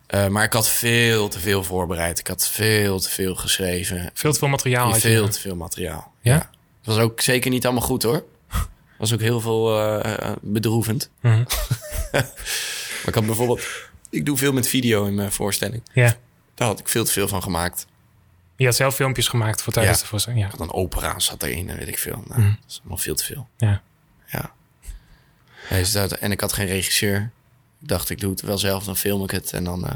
Eh, 0.06 0.26
maar 0.26 0.44
ik 0.44 0.52
had 0.52 0.68
veel 0.68 1.28
te 1.28 1.40
veel 1.40 1.64
voorbereid. 1.64 2.18
Ik 2.18 2.26
had 2.26 2.48
veel 2.48 3.00
te 3.00 3.08
veel 3.08 3.34
geschreven. 3.34 4.10
Veel 4.14 4.32
te 4.32 4.38
veel 4.38 4.48
materiaal. 4.48 4.90
had 4.90 5.02
je. 5.02 5.08
veel 5.08 5.28
te 5.28 5.40
veel 5.40 5.56
materiaal. 5.56 6.12
Ja? 6.20 6.36
Het 6.36 6.94
was 6.94 6.98
ook 6.98 7.20
zeker 7.20 7.50
niet 7.50 7.64
allemaal 7.64 7.82
goed 7.82 8.02
hoor. 8.02 8.24
was 8.98 9.12
ook 9.12 9.20
heel 9.20 9.40
veel 9.40 9.78
eh, 9.78 10.28
eh, 10.28 10.36
bedroevend. 10.40 11.10
Mhm. 11.20 11.44
Maar 13.06 13.14
ik 13.14 13.20
had 13.20 13.26
bijvoorbeeld... 13.26 13.62
Ik 14.10 14.26
doe 14.26 14.36
veel 14.36 14.52
met 14.52 14.68
video 14.68 15.04
in 15.06 15.14
mijn 15.14 15.32
voorstelling. 15.32 15.82
Ja. 15.92 16.16
Daar 16.54 16.68
had 16.68 16.80
ik 16.80 16.88
veel 16.88 17.04
te 17.04 17.12
veel 17.12 17.28
van 17.28 17.42
gemaakt. 17.42 17.86
Je 18.56 18.64
had 18.64 18.74
zelf 18.74 18.94
filmpjes 18.94 19.28
gemaakt 19.28 19.62
voor 19.62 19.72
tijdens 19.72 19.96
Ja. 19.96 20.02
de 20.02 20.08
voorstelling. 20.08 20.40
Ja. 20.40 20.46
Ik 20.46 20.52
had 20.52 20.60
een 20.60 20.72
opera 20.74 21.18
zat 21.18 21.42
erin 21.42 21.68
en 21.70 21.76
weet 21.78 21.88
ik 21.88 21.98
veel. 21.98 22.22
Nou, 22.26 22.40
Mhm. 22.40 22.48
Dat 22.50 22.70
is 22.70 22.78
allemaal 22.78 22.98
veel 22.98 23.14
te 23.14 23.24
veel. 23.24 23.48
Ja. 23.56 23.82
Ja. 24.26 24.52
Ja, 25.70 25.76
dus 25.76 25.92
dat, 25.92 26.12
en 26.12 26.30
ik 26.32 26.40
had 26.40 26.52
geen 26.52 26.66
regisseur. 26.66 27.30
Ik 27.82 27.88
dacht, 27.88 28.10
ik 28.10 28.20
doe 28.20 28.30
het 28.30 28.40
wel 28.40 28.58
zelf, 28.58 28.84
dan 28.84 28.96
film 28.96 29.22
ik 29.24 29.30
het. 29.30 29.52
En 29.52 29.64
dan... 29.64 29.86
eh, 29.88 29.94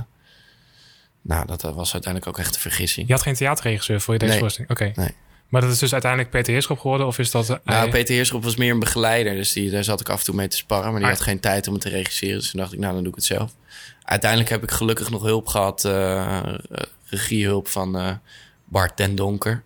nou, 1.23 1.47
dat 1.47 1.63
was 1.63 1.93
uiteindelijk 1.93 2.27
ook 2.27 2.39
echt 2.45 2.55
een 2.55 2.61
vergissing. 2.61 3.07
Je 3.07 3.13
had 3.13 3.23
geen 3.23 3.35
theaterregisseur 3.35 4.01
voor 4.01 4.13
je 4.15 4.19
deze 4.21 4.31
Nee. 4.33 4.41
voorstelling? 4.41 4.71
Oké. 4.73 4.93
Nee. 4.95 5.15
Maar 5.49 5.61
dat 5.61 5.71
is 5.71 5.79
dus 5.79 5.93
uiteindelijk 5.93 6.31
Peter 6.31 6.53
Heerschop 6.53 6.79
geworden? 6.79 7.07
Of 7.07 7.19
is 7.19 7.31
dat... 7.31 7.49
eh, 7.51 7.57
Nou, 7.65 7.91
Peter 7.91 8.15
Heerschop 8.15 8.45
was 8.45 8.57
meer 8.57 8.71
een 8.73 8.79
begeleider. 8.79 9.35
Dus 9.35 9.53
die, 9.53 9.71
daar 9.71 9.85
zat 9.85 10.01
ik 10.01 10.09
af 10.09 10.19
en 10.19 10.25
toe 10.25 10.35
mee 10.35 10.49
te 10.49 10.57
sparren. 10.57 10.91
Maar 10.91 11.01
die 11.01 11.09
Ah. 11.11 11.15
had 11.17 11.25
geen 11.25 11.41
tijd 11.41 11.67
om 11.67 11.73
het 11.73 11.83
te 11.83 11.89
regisseren. 11.89 12.39
Dus 12.39 12.51
toen 12.51 12.61
dacht 12.61 12.73
ik, 12.73 12.79
nou, 12.79 12.93
dan 12.95 13.03
doe 13.03 13.11
ik 13.13 13.17
het 13.19 13.25
zelf. 13.27 13.55
Uiteindelijk 14.11 14.51
heb 14.51 14.63
ik 14.63 14.71
gelukkig 14.71 15.11
nog 15.11 15.23
hulp 15.23 15.47
gehad. 15.47 15.85
eh, 15.85 16.39
eh, 16.39 16.55
regiehulp 17.05 17.69
van 17.69 17.99
eh, 17.99 18.11
Bart 18.65 18.97
ten 18.97 19.15
Donker. 19.15 19.63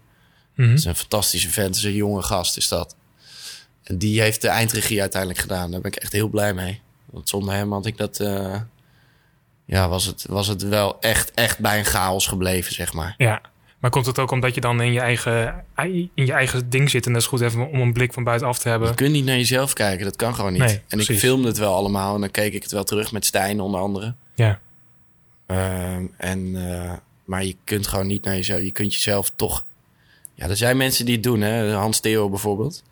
Mhm. 0.55 0.69
Dat 0.69 0.79
is 0.79 0.85
een 0.85 0.95
fantastische 0.97 1.51
vent. 1.51 1.67
Dat 1.69 1.77
is 1.77 1.83
een 1.85 1.93
jonge 1.95 2.23
gast, 2.23 2.57
is 2.57 2.69
dat. 2.69 2.97
En 3.83 3.99
die 3.99 4.21
heeft 4.21 4.41
de 4.41 4.49
eindregie 4.49 5.01
uiteindelijk 5.01 5.41
gedaan. 5.41 5.71
Daar 5.71 5.81
ben 5.81 5.93
ik 5.93 5.97
echt 5.99 6.13
heel 6.13 6.29
blij 6.29 6.55
mee. 6.55 6.81
Want 7.05 7.29
zonder 7.29 7.55
hem 7.55 7.73
had 7.73 7.87
ik 7.87 7.97
dat... 7.97 8.21
eh, 8.21 8.61
ja, 9.65 9.89
was 9.89 10.05
het, 10.05 10.25
was 10.29 10.47
het 10.47 10.63
wel 10.63 11.01
echt, 11.01 11.31
echt 11.31 11.59
bij 11.59 11.79
een 11.79 11.85
chaos 11.85 12.27
gebleven, 12.27 12.75
zeg 12.75 12.93
maar. 12.93 13.15
Ja. 13.19 13.41
Maar 13.85 13.93
komt 13.93 14.07
het 14.07 14.19
ook 14.19 14.31
omdat 14.31 14.55
je 14.55 14.61
dan 14.61 14.81
in 14.83 14.93
je 14.93 15.01
eigen, 15.01 15.65
in 15.77 16.11
je 16.15 16.33
eigen 16.33 16.71
ding 16.71 16.91
zit... 16.91 17.07
en 17.07 17.13
dat 17.13 17.23
is 17.23 17.29
goed 17.29 17.41
even 17.41 17.69
om 17.71 17.81
een 17.81 17.93
blik 17.93 18.13
van 18.13 18.25
buitenaf 18.25 18.59
te 18.59 18.69
hebben? 18.69 18.89
Je 18.89 18.95
kunt 18.95 19.13
niet 19.13 19.25
naar 19.25 19.37
jezelf 19.37 19.73
kijken, 19.73 20.05
dat 20.05 20.17
kan 20.17 20.35
gewoon 20.35 20.53
niet. 20.53 20.61
Nee, 20.63 20.75
en 20.75 20.83
precies. 20.89 21.09
ik 21.15 21.19
filmde 21.19 21.49
het 21.49 21.59
wel 21.59 21.75
allemaal 21.75 22.15
en 22.15 22.21
dan 22.21 22.31
keek 22.31 22.53
ik 22.53 22.63
het 22.63 22.73
wel 22.73 22.85
terug 22.85 23.13
met 23.13 23.25
Stijn 23.27 23.61
onder 23.61 23.81
andere. 23.81 24.15
Ja. 24.35 24.61
Ehm, 25.47 26.05
en, 26.17 26.71
eh, 26.71 26.93
maar 27.25 27.45
je 27.45 27.57
kunt 27.65 27.87
gewoon 27.87 28.07
niet 28.07 28.25
naar 28.25 28.35
jezelf. 28.35 28.61
Je 28.61 28.73
kunt 28.73 28.95
jezelf 28.95 29.33
toch. 29.37 29.65
Ja, 30.35 30.49
er 30.49 30.57
zijn 30.57 30.77
mensen 30.77 31.05
die 31.05 31.15
het 31.15 31.23
doen, 31.23 31.41
hè. 31.41 31.73
Hans 31.73 32.01
Theo 32.01 32.29
bijvoorbeeld. 32.31 32.83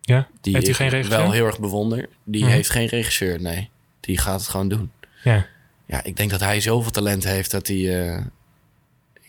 Ja? 0.00 0.28
Die 0.40 0.54
Heeft 0.54 0.66
hij 0.66 0.74
geen 0.74 0.88
regisseur? 0.88 1.18
wel 1.18 1.30
heel 1.32 1.46
erg 1.46 1.58
bewonder. 1.60 2.08
Die 2.24 2.42
Mhm. 2.44 2.52
heeft 2.52 2.70
geen 2.70 2.86
regisseur, 2.86 3.40
nee. 3.40 3.70
Die 4.00 4.18
gaat 4.18 4.40
het 4.40 4.48
gewoon 4.48 4.68
doen. 4.68 4.90
Ja. 5.22 5.46
Ja, 5.86 6.04
ik 6.04 6.16
denk 6.16 6.30
dat 6.30 6.40
hij 6.40 6.60
zoveel 6.60 6.90
talent 6.90 7.24
heeft 7.24 7.50
dat 7.50 7.66
hij. 7.66 8.06
eh, 8.14 8.20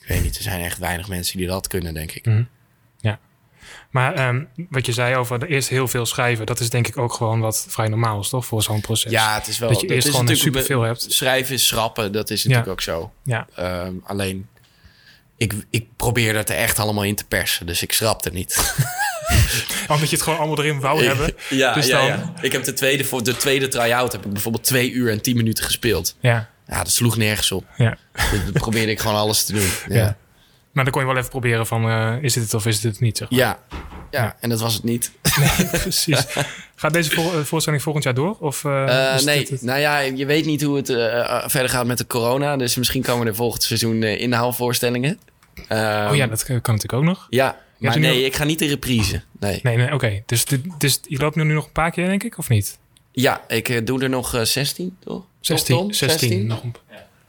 ik 0.04 0.08
weet 0.10 0.24
niet, 0.24 0.36
er 0.38 0.42
zijn 0.44 0.62
echt 0.62 0.78
weinig 0.78 1.08
mensen 1.08 1.38
die 1.38 1.48
dat 1.48 1.68
kunnen, 1.68 1.94
denk 1.94 2.12
ik. 2.12 2.26
Mhm. 2.26 2.44
Ja. 3.00 3.20
Maar 3.90 4.14
ehm, 4.14 4.44
wat 4.70 4.86
je 4.86 4.92
zei 4.94 5.16
over 5.16 5.40
de 5.40 5.48
eerst 5.48 5.70
heel 5.70 5.88
veel 5.88 6.06
schrijven... 6.06 6.46
dat 6.46 6.60
is 6.60 6.70
denk 6.70 6.88
ik 6.88 6.98
ook 6.98 7.14
gewoon 7.14 7.40
wat 7.40 7.66
vrij 7.70 7.88
normaal 7.88 8.20
is, 8.20 8.30
toch? 8.30 8.46
Voor 8.46 8.64
zo'n 8.64 8.82
proces. 8.82 9.12
Ja, 9.12 9.34
het 9.36 9.48
is 9.48 9.60
wel. 9.60 9.70
Dat 9.70 9.82
je 9.82 9.88
eerst 9.88 10.10
gewoon 10.10 10.36
superveel 10.36 10.82
hebt. 10.82 11.06
Schrijven 11.10 11.54
is 11.54 11.68
schrappen, 11.68 12.12
dat 12.12 12.30
is 12.30 12.44
natuurlijk 12.44 12.72
ook 12.72 12.82
zo. 12.82 13.14
Ja. 13.24 13.48
Ehm, 13.56 13.94
alleen, 14.04 14.48
ik, 15.38 15.54
ik 15.70 15.88
probeer 15.96 16.34
dat 16.34 16.50
er 16.50 16.56
echt 16.56 16.80
allemaal 16.80 17.04
in 17.04 17.16
te 17.16 17.26
persen. 17.26 17.66
Dus 17.66 17.82
ik 17.82 17.92
schrapte 17.94 18.30
niet. 18.30 18.74
Omdat 19.88 20.10
je 20.10 20.16
het 20.16 20.22
gewoon 20.24 20.40
allemaal 20.40 20.60
erin 20.60 20.80
wou 20.80 21.06
hebben. 21.06 21.34
ja, 21.50 21.74
Dus 21.74 21.86
ja, 21.88 21.98
dan- 21.98 22.08
ja. 22.08 22.34
Ik 22.42 22.52
heb 22.52 22.64
de 22.64 22.74
tweede, 22.74 23.04
voor 23.04 23.24
de 23.24 23.38
tweede 23.38 23.68
try-out 23.68 24.12
heb 24.12 24.26
ik 24.26 24.32
bijvoorbeeld 24.34 24.64
twee 24.64 24.92
uur 24.92 25.12
en 25.12 25.22
tien 25.22 25.36
minuten 25.36 25.64
gespeeld. 25.64 26.16
Ja. 26.20 26.50
Ja, 26.68 26.78
dat 26.84 26.92
sloeg 26.92 27.18
nergens 27.18 27.52
op. 27.52 27.66
Ja. 27.78 27.98
Dus 28.14 28.44
dan 28.44 28.52
probeerde 28.54 28.92
ik 28.92 29.00
gewoon 29.00 29.16
alles 29.16 29.46
te 29.46 29.54
doen. 29.54 29.68
ja. 29.88 29.96
Ja, 29.96 30.18
Maar 30.72 30.84
dan 30.84 30.94
kon 30.94 31.02
je 31.02 31.08
wel 31.08 31.18
even 31.18 31.30
proberen 31.30 31.68
van... 31.68 31.90
eh, 31.90 32.16
is 32.22 32.34
dit 32.34 32.44
het 32.44 32.54
of 32.54 32.66
is 32.66 32.80
dit 32.80 32.92
het 32.92 33.02
niet, 33.02 33.18
zeg 33.18 33.30
maar. 33.30 33.40
ja. 33.40 33.60
ja. 34.12 34.36
en 34.40 34.50
dat 34.50 34.60
was 34.60 34.74
het 34.74 34.84
niet. 34.84 35.12
Precies. 35.82 36.26
Gaat 36.76 36.94
deze 36.94 37.12
voor- 37.12 37.34
eh, 37.38 37.40
voorstelling 37.44 37.82
volgend 37.82 38.04
jaar 38.06 38.14
door? 38.14 38.38
Of, 38.40 38.66
eh, 38.66 39.18
nee, 39.20 39.38
dit 39.40 39.50
het? 39.50 39.62
nou 39.62 39.80
ja, 39.80 40.00
je 40.00 40.26
weet 40.26 40.46
niet 40.46 40.62
hoe 40.62 40.76
het 40.78 40.88
verder 41.52 41.70
gaat 41.70 41.86
met 41.86 41.98
de 41.98 42.08
corona. 42.08 42.58
Dus 42.58 42.76
misschien 42.76 43.02
komen 43.04 43.28
er 43.28 43.36
volgend 43.36 43.64
seizoen 43.64 44.04
inhaalvoorstellingen. 44.04 45.20
Ehm, 45.68 46.10
Oh 46.10 46.16
ja, 46.16 46.28
dat 46.28 46.44
kan 46.44 46.56
natuurlijk 46.56 46.94
ook 46.94 47.04
nog. 47.04 47.28
Ja, 47.30 47.58
maar 47.78 48.00
nee, 48.00 48.16
nog- 48.16 48.26
ik 48.26 48.36
ga 48.36 48.44
niet 48.44 48.62
in 48.62 48.68
reprise. 48.70 49.22
Nee. 49.40 49.60
Nee, 49.64 49.78
nee, 49.78 49.94
oké. 49.94 50.24
Dus, 50.26 50.46
dit- 50.46 50.66
dus 50.78 51.00
je 51.08 51.18
loopt 51.18 51.36
nu 51.36 51.44
nog 51.44 51.66
een 51.66 51.72
paar 51.72 51.92
keer, 51.92 52.08
denk 52.08 52.24
ik, 52.24 52.38
of 52.38 52.50
niet? 52.50 52.78
Ja, 53.12 53.42
ik 53.48 53.86
doe 53.88 54.02
er 54.04 54.10
nog 54.10 54.34
eh, 54.36 54.42
16, 54.42 54.98
toch? 55.04 55.24
16, 55.46 55.76
Tom? 55.78 55.94
16, 55.94 56.46
nog 56.46 56.64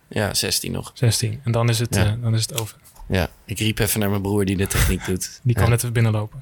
Ja, 0.09 0.35
16 0.35 0.73
nog. 0.73 0.91
16. 0.95 1.41
En 1.45 1.53
dan 1.53 1.69
is 1.69 1.79
het, 1.79 1.95
Ja. 1.95 2.05
eh, 2.07 2.13
dan 2.23 2.35
is 2.35 2.43
het 2.43 2.61
over. 2.61 2.77
Ja, 3.09 3.31
ik 3.45 3.59
riep 3.59 3.79
even 3.79 4.01
naar 4.01 4.11
mijn 4.11 4.23
broer 4.23 4.45
die 4.45 4.57
de 4.57 4.67
techniek 4.67 5.05
doet. 5.11 5.41
Die 5.43 5.55
kan 5.55 5.65
ja. 5.65 5.71
net 5.71 5.79
even 5.79 5.93
binnenlopen. 5.93 6.41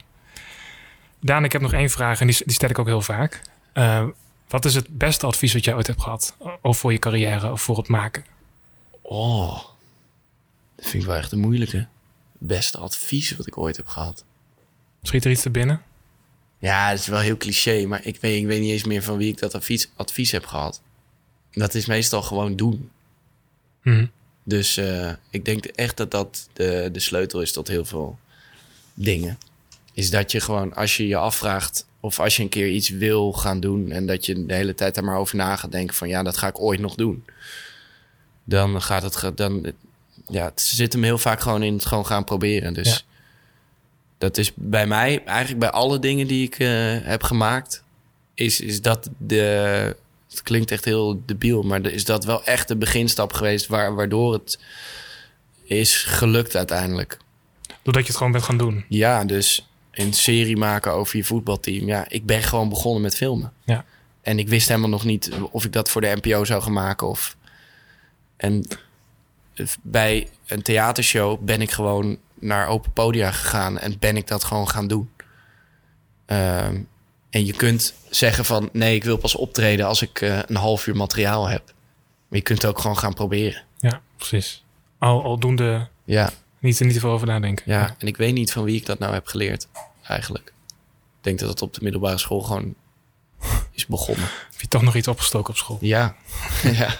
Daan, 1.20 1.44
ik 1.44 1.52
heb 1.52 1.60
nog 1.60 1.72
één 1.72 1.90
vraag 1.90 2.20
en 2.20 2.26
die, 2.26 2.36
die 2.44 2.54
stel 2.54 2.68
ik 2.68 2.78
ook 2.78 2.86
heel 2.86 3.00
vaak. 3.00 3.42
Eh, 3.72 4.06
wat 4.48 4.64
is 4.64 4.74
het 4.74 4.98
beste 4.98 5.26
advies 5.26 5.52
wat 5.52 5.64
jij 5.64 5.74
ooit 5.74 5.86
hebt 5.86 6.02
gehad? 6.02 6.36
Of 6.62 6.78
voor 6.78 6.92
je 6.92 6.98
carrière 6.98 7.52
of 7.52 7.62
voor 7.62 7.76
het 7.76 7.88
maken? 7.88 8.24
Oh, 9.02 9.54
dat 10.76 10.86
vind 10.88 11.02
ik 11.02 11.08
wel 11.08 11.18
echt 11.18 11.32
een 11.32 11.38
moeilijke. 11.40 11.86
Beste 12.38 12.78
advies 12.78 13.36
wat 13.36 13.46
ik 13.46 13.58
ooit 13.58 13.76
heb 13.76 13.86
gehad. 13.86 14.24
Schiet 15.02 15.24
er 15.24 15.30
iets 15.30 15.42
te 15.42 15.50
binnen? 15.50 15.82
Ja, 16.58 16.90
dat 16.90 16.98
is 16.98 17.06
wel 17.06 17.20
heel 17.20 17.36
cliché, 17.36 17.86
maar 17.86 18.06
ik 18.06 18.20
weet, 18.20 18.40
ik 18.40 18.46
weet 18.46 18.60
niet 18.60 18.70
eens 18.70 18.84
meer 18.84 19.02
van 19.02 19.16
wie 19.16 19.28
ik 19.32 19.38
dat 19.38 19.54
advies, 19.54 19.90
advies 19.96 20.30
heb 20.30 20.46
gehad. 20.46 20.80
Dat 21.52 21.74
is 21.74 21.86
meestal 21.86 22.22
gewoon 22.22 22.56
doen. 22.56 22.90
Mhm. 23.82 24.06
Dus 24.44 24.76
eh, 24.76 25.12
ik 25.30 25.44
denk 25.44 25.64
echt 25.64 25.96
dat 25.96 26.10
dat 26.10 26.48
de, 26.52 26.88
de 26.92 27.00
sleutel 27.00 27.40
is 27.40 27.52
tot 27.52 27.68
heel 27.68 27.84
veel 27.84 28.18
dingen. 28.94 29.38
Is 29.94 30.10
dat 30.10 30.32
je 30.32 30.40
gewoon, 30.40 30.74
als 30.74 30.96
je 30.96 31.06
je 31.06 31.16
afvraagt 31.16 31.86
of 32.00 32.20
als 32.20 32.36
je 32.36 32.42
een 32.42 32.48
keer 32.48 32.68
iets 32.68 32.88
wil 32.88 33.32
gaan 33.32 33.60
doen 33.60 33.90
en 33.90 34.06
dat 34.06 34.26
je 34.26 34.46
de 34.46 34.54
hele 34.54 34.74
tijd 34.74 34.96
er 34.96 35.04
maar 35.04 35.16
over 35.18 35.36
na 35.36 35.56
gaat 35.56 35.72
denken 35.72 35.96
van 35.96 36.08
ja, 36.08 36.22
dat 36.22 36.36
ga 36.36 36.46
ik 36.48 36.60
ooit 36.60 36.80
nog 36.80 36.94
doen. 36.94 37.24
Dan 38.44 38.82
gaat 38.82 39.02
het, 39.22 39.36
dan, 39.36 39.72
ja, 40.28 40.44
het 40.44 40.60
zit 40.60 40.92
hem 40.92 41.02
heel 41.02 41.18
vaak 41.18 41.40
gewoon 41.40 41.62
in 41.62 41.72
het 41.74 41.86
gewoon 41.86 42.06
gaan 42.06 42.24
proberen. 42.24 42.74
Dus 42.74 42.88
Ja. 42.88 43.00
dat 44.18 44.36
is 44.36 44.52
bij 44.54 44.86
mij, 44.86 45.24
eigenlijk 45.24 45.58
bij 45.60 45.70
alle 45.70 45.98
dingen 45.98 46.26
die 46.26 46.46
ik 46.46 46.58
eh, 46.58 46.68
heb 47.02 47.22
gemaakt, 47.22 47.82
is, 48.34 48.60
is 48.60 48.80
dat 48.82 49.10
de. 49.18 49.96
Het 50.32 50.42
klinkt 50.42 50.70
echt 50.70 50.84
heel 50.84 51.22
debiel, 51.26 51.62
maar 51.62 51.86
is 51.86 52.04
dat 52.04 52.24
wel 52.24 52.44
echt 52.44 52.68
de 52.68 52.76
beginstap 52.76 53.32
geweest 53.32 53.66
waar, 53.66 53.94
waardoor 53.94 54.32
het 54.32 54.58
is 55.64 55.96
gelukt 55.96 56.56
uiteindelijk. 56.56 57.18
Doordat 57.82 58.02
je 58.02 58.08
het 58.08 58.16
gewoon 58.16 58.32
bent 58.32 58.44
gaan 58.44 58.56
doen. 58.56 58.84
Ja, 58.88 59.24
dus 59.24 59.68
een 59.90 60.12
serie 60.12 60.56
maken 60.56 60.92
over 60.92 61.16
je 61.16 61.24
voetbalteam. 61.24 61.86
Ja, 61.86 62.04
ik 62.08 62.26
ben 62.26 62.42
gewoon 62.42 62.68
begonnen 62.68 63.02
met 63.02 63.16
filmen. 63.16 63.52
Ja. 63.64 63.84
En 64.22 64.38
ik 64.38 64.48
wist 64.48 64.68
helemaal 64.68 64.88
nog 64.88 65.04
niet 65.04 65.30
of 65.50 65.64
ik 65.64 65.72
dat 65.72 65.90
voor 65.90 66.00
de 66.00 66.18
NPO 66.22 66.44
zou 66.44 66.62
gaan 66.62 66.72
maken. 66.72 67.08
Of... 67.08 67.36
En 68.36 68.66
bij 69.82 70.28
een 70.46 70.62
theatershow 70.62 71.40
ben 71.40 71.60
ik 71.60 71.70
gewoon 71.70 72.18
naar 72.34 72.66
open 72.66 72.92
podia 72.92 73.30
gegaan 73.30 73.78
en 73.78 73.98
ben 73.98 74.16
ik 74.16 74.26
dat 74.26 74.44
gewoon 74.44 74.68
gaan 74.68 74.86
doen. 74.86 75.10
Ehm, 76.26 76.80
en 77.32 77.46
je 77.46 77.52
kunt 77.52 77.94
zeggen 78.10 78.44
van 78.44 78.68
nee, 78.72 78.94
ik 78.94 79.04
wil 79.04 79.16
pas 79.16 79.36
optreden 79.36 79.86
als 79.86 80.02
ik 80.02 80.20
eh, 80.20 80.38
een 80.46 80.56
half 80.56 80.86
uur 80.86 80.96
materiaal 80.96 81.48
heb. 81.48 81.64
Maar 82.28 82.38
je 82.38 82.44
kunt 82.44 82.62
het 82.62 82.70
ook 82.70 82.78
gewoon 82.78 82.98
gaan 82.98 83.14
proberen. 83.14 83.62
Ja, 83.78 84.00
precies. 84.16 84.64
Al, 84.98 85.22
aldoende 85.22 85.88
Ja, 86.04 86.30
niet, 86.58 86.80
niet 86.80 87.00
veel 87.00 87.10
over 87.10 87.26
nadenken. 87.26 87.64
ja, 87.66 87.94
en 87.98 88.06
ik 88.06 88.16
weet 88.16 88.32
niet 88.34 88.52
van 88.52 88.64
wie 88.64 88.76
ik 88.76 88.86
dat 88.86 88.98
nou 88.98 89.12
heb 89.12 89.26
geleerd, 89.26 89.68
eigenlijk. 90.02 90.46
Ik 91.18 91.28
denk 91.28 91.38
dat 91.38 91.48
het 91.48 91.62
op 91.62 91.74
de 91.74 91.80
middelbare 91.82 92.18
school 92.18 92.40
gewoon 92.40 92.74
is 93.72 93.86
begonnen. 93.86 94.24
Heb 94.52 94.60
je 94.60 94.68
toch 94.68 94.82
nog 94.82 94.94
iets 94.94 95.08
opgestoken 95.08 95.50
op 95.50 95.56
school? 95.58 95.78
Ja, 95.80 96.16
ja. 96.72 96.96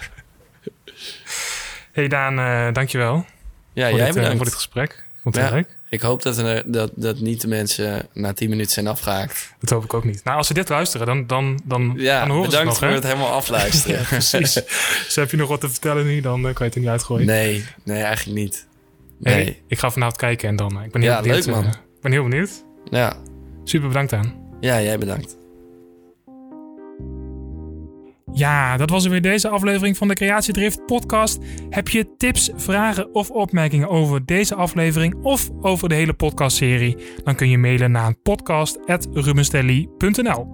hey 1.92 2.08
Daan, 2.08 2.38
eh, 2.38 2.72
dankjewel 2.74 3.26
ja 3.72 3.88
jij 3.90 3.92
dit, 3.92 4.06
eh, 4.06 4.12
bedankt. 4.12 4.36
voor 4.36 4.44
dit 4.44 4.54
gesprek. 4.54 5.06
Ik 5.24 5.32
vond 5.32 5.34
het 5.34 5.44
Ja. 5.48 5.54
leuk. 5.54 5.76
Ik 5.88 6.00
hoop 6.00 6.22
dat, 6.22 6.38
er, 6.38 6.62
dat, 6.66 6.90
dat 6.94 7.20
niet 7.20 7.40
de 7.40 7.48
mensen 7.48 8.08
na 8.12 8.32
10 8.32 8.48
minuten 8.48 8.72
zijn 8.72 8.86
afgehaakt. 8.86 9.54
Dat 9.60 9.70
hoop 9.70 9.84
ik 9.84 9.94
ook 9.94 10.04
niet. 10.04 10.24
Nou, 10.24 10.36
als 10.36 10.46
ze 10.46 10.54
dit 10.54 10.68
luisteren, 10.68 11.06
dan, 11.06 11.26
dan, 11.26 11.60
dan, 11.64 11.94
Ja, 11.96 12.20
dan 12.20 12.30
horen 12.30 12.50
bedankt 12.50 12.50
ze 12.50 12.56
het 12.56 12.64
nog, 12.66 12.78
voor 12.78 12.88
hè? 12.88 12.94
het 12.94 13.04
helemaal 13.04 13.28
afluisteren. 13.32 13.98
Ja, 14.00 14.04
precies. 14.04 14.52
dus 15.04 15.14
heb 15.14 15.30
je 15.30 15.36
nog 15.36 15.48
wat 15.48 15.60
te 15.60 15.68
vertellen 15.68 16.04
nu, 16.06 16.20
dan 16.20 16.36
eh, 16.38 16.42
kan 16.42 16.54
je 16.58 16.64
het 16.64 16.74
er 16.74 16.80
niet 16.80 16.90
uitgooien. 16.90 17.26
Nee, 17.26 17.64
nee, 17.84 18.02
eigenlijk 18.02 18.38
niet. 18.38 18.66
Hey, 19.22 19.34
Nee. 19.34 19.62
ik 19.66 19.78
ga 19.78 19.90
vanavond 19.90 20.16
kijken 20.16 20.48
en 20.48 20.56
dan... 20.56 20.78
eh, 20.78 20.84
ik 20.84 20.90
ben 20.92 21.02
heel 21.02 21.10
Ja, 21.10 21.20
benieuwd. 21.20 21.46
leuk, 21.46 21.54
man. 21.54 21.64
ik 21.66 21.78
ben 22.00 22.12
heel 22.12 22.22
benieuwd. 22.28 22.50
Ja. 22.90 23.16
Super 23.64 23.88
bedankt 23.88 24.12
aan. 24.12 24.34
ja, 24.60 24.80
jij 24.82 24.98
bedankt. 24.98 25.36
Ja, 28.34 28.76
dat 28.76 28.90
was 28.90 29.04
er 29.04 29.10
weer 29.10 29.22
deze 29.22 29.48
aflevering 29.48 29.96
van 29.96 30.08
de 30.08 30.14
Creatiedrift 30.14 30.86
podcast. 30.86 31.38
Heb 31.70 31.88
je 31.88 32.16
tips, 32.16 32.50
vragen 32.56 33.14
of 33.14 33.30
opmerkingen 33.30 33.88
over 33.88 34.24
deze 34.26 34.54
aflevering 34.54 35.14
of 35.22 35.50
over 35.60 35.88
de 35.88 35.94
hele 35.94 36.12
podcastserie? 36.12 36.96
Dan 37.24 37.34
kun 37.34 37.48
je 37.48 37.58
mailen 37.58 37.90
naar 37.90 38.14
podcast.rubenstelly.nl 38.22 40.46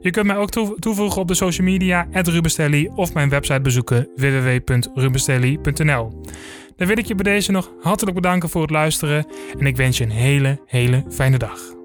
Je 0.00 0.10
kunt 0.10 0.26
mij 0.26 0.36
ook 0.36 0.50
toe- 0.50 0.76
toevoegen 0.78 1.20
op 1.20 1.28
de 1.28 1.34
social 1.34 1.66
media 1.66 2.06
@rubenstelly 2.12 2.90
of 2.94 3.14
mijn 3.14 3.28
website 3.28 3.60
bezoeken 3.60 4.08
www.rubenstelly.nl. 4.16 6.20
Dan 6.76 6.86
wil 6.86 6.98
ik 6.98 7.06
je 7.06 7.14
bij 7.14 7.32
deze 7.32 7.52
nog 7.52 7.72
hartelijk 7.80 8.14
bedanken 8.16 8.48
voor 8.48 8.62
het 8.62 8.70
luisteren 8.70 9.26
en 9.58 9.66
ik 9.66 9.76
wens 9.76 9.98
je 9.98 10.04
een 10.04 10.10
hele, 10.10 10.60
hele 10.66 11.04
fijne 11.10 11.38
dag. 11.38 11.75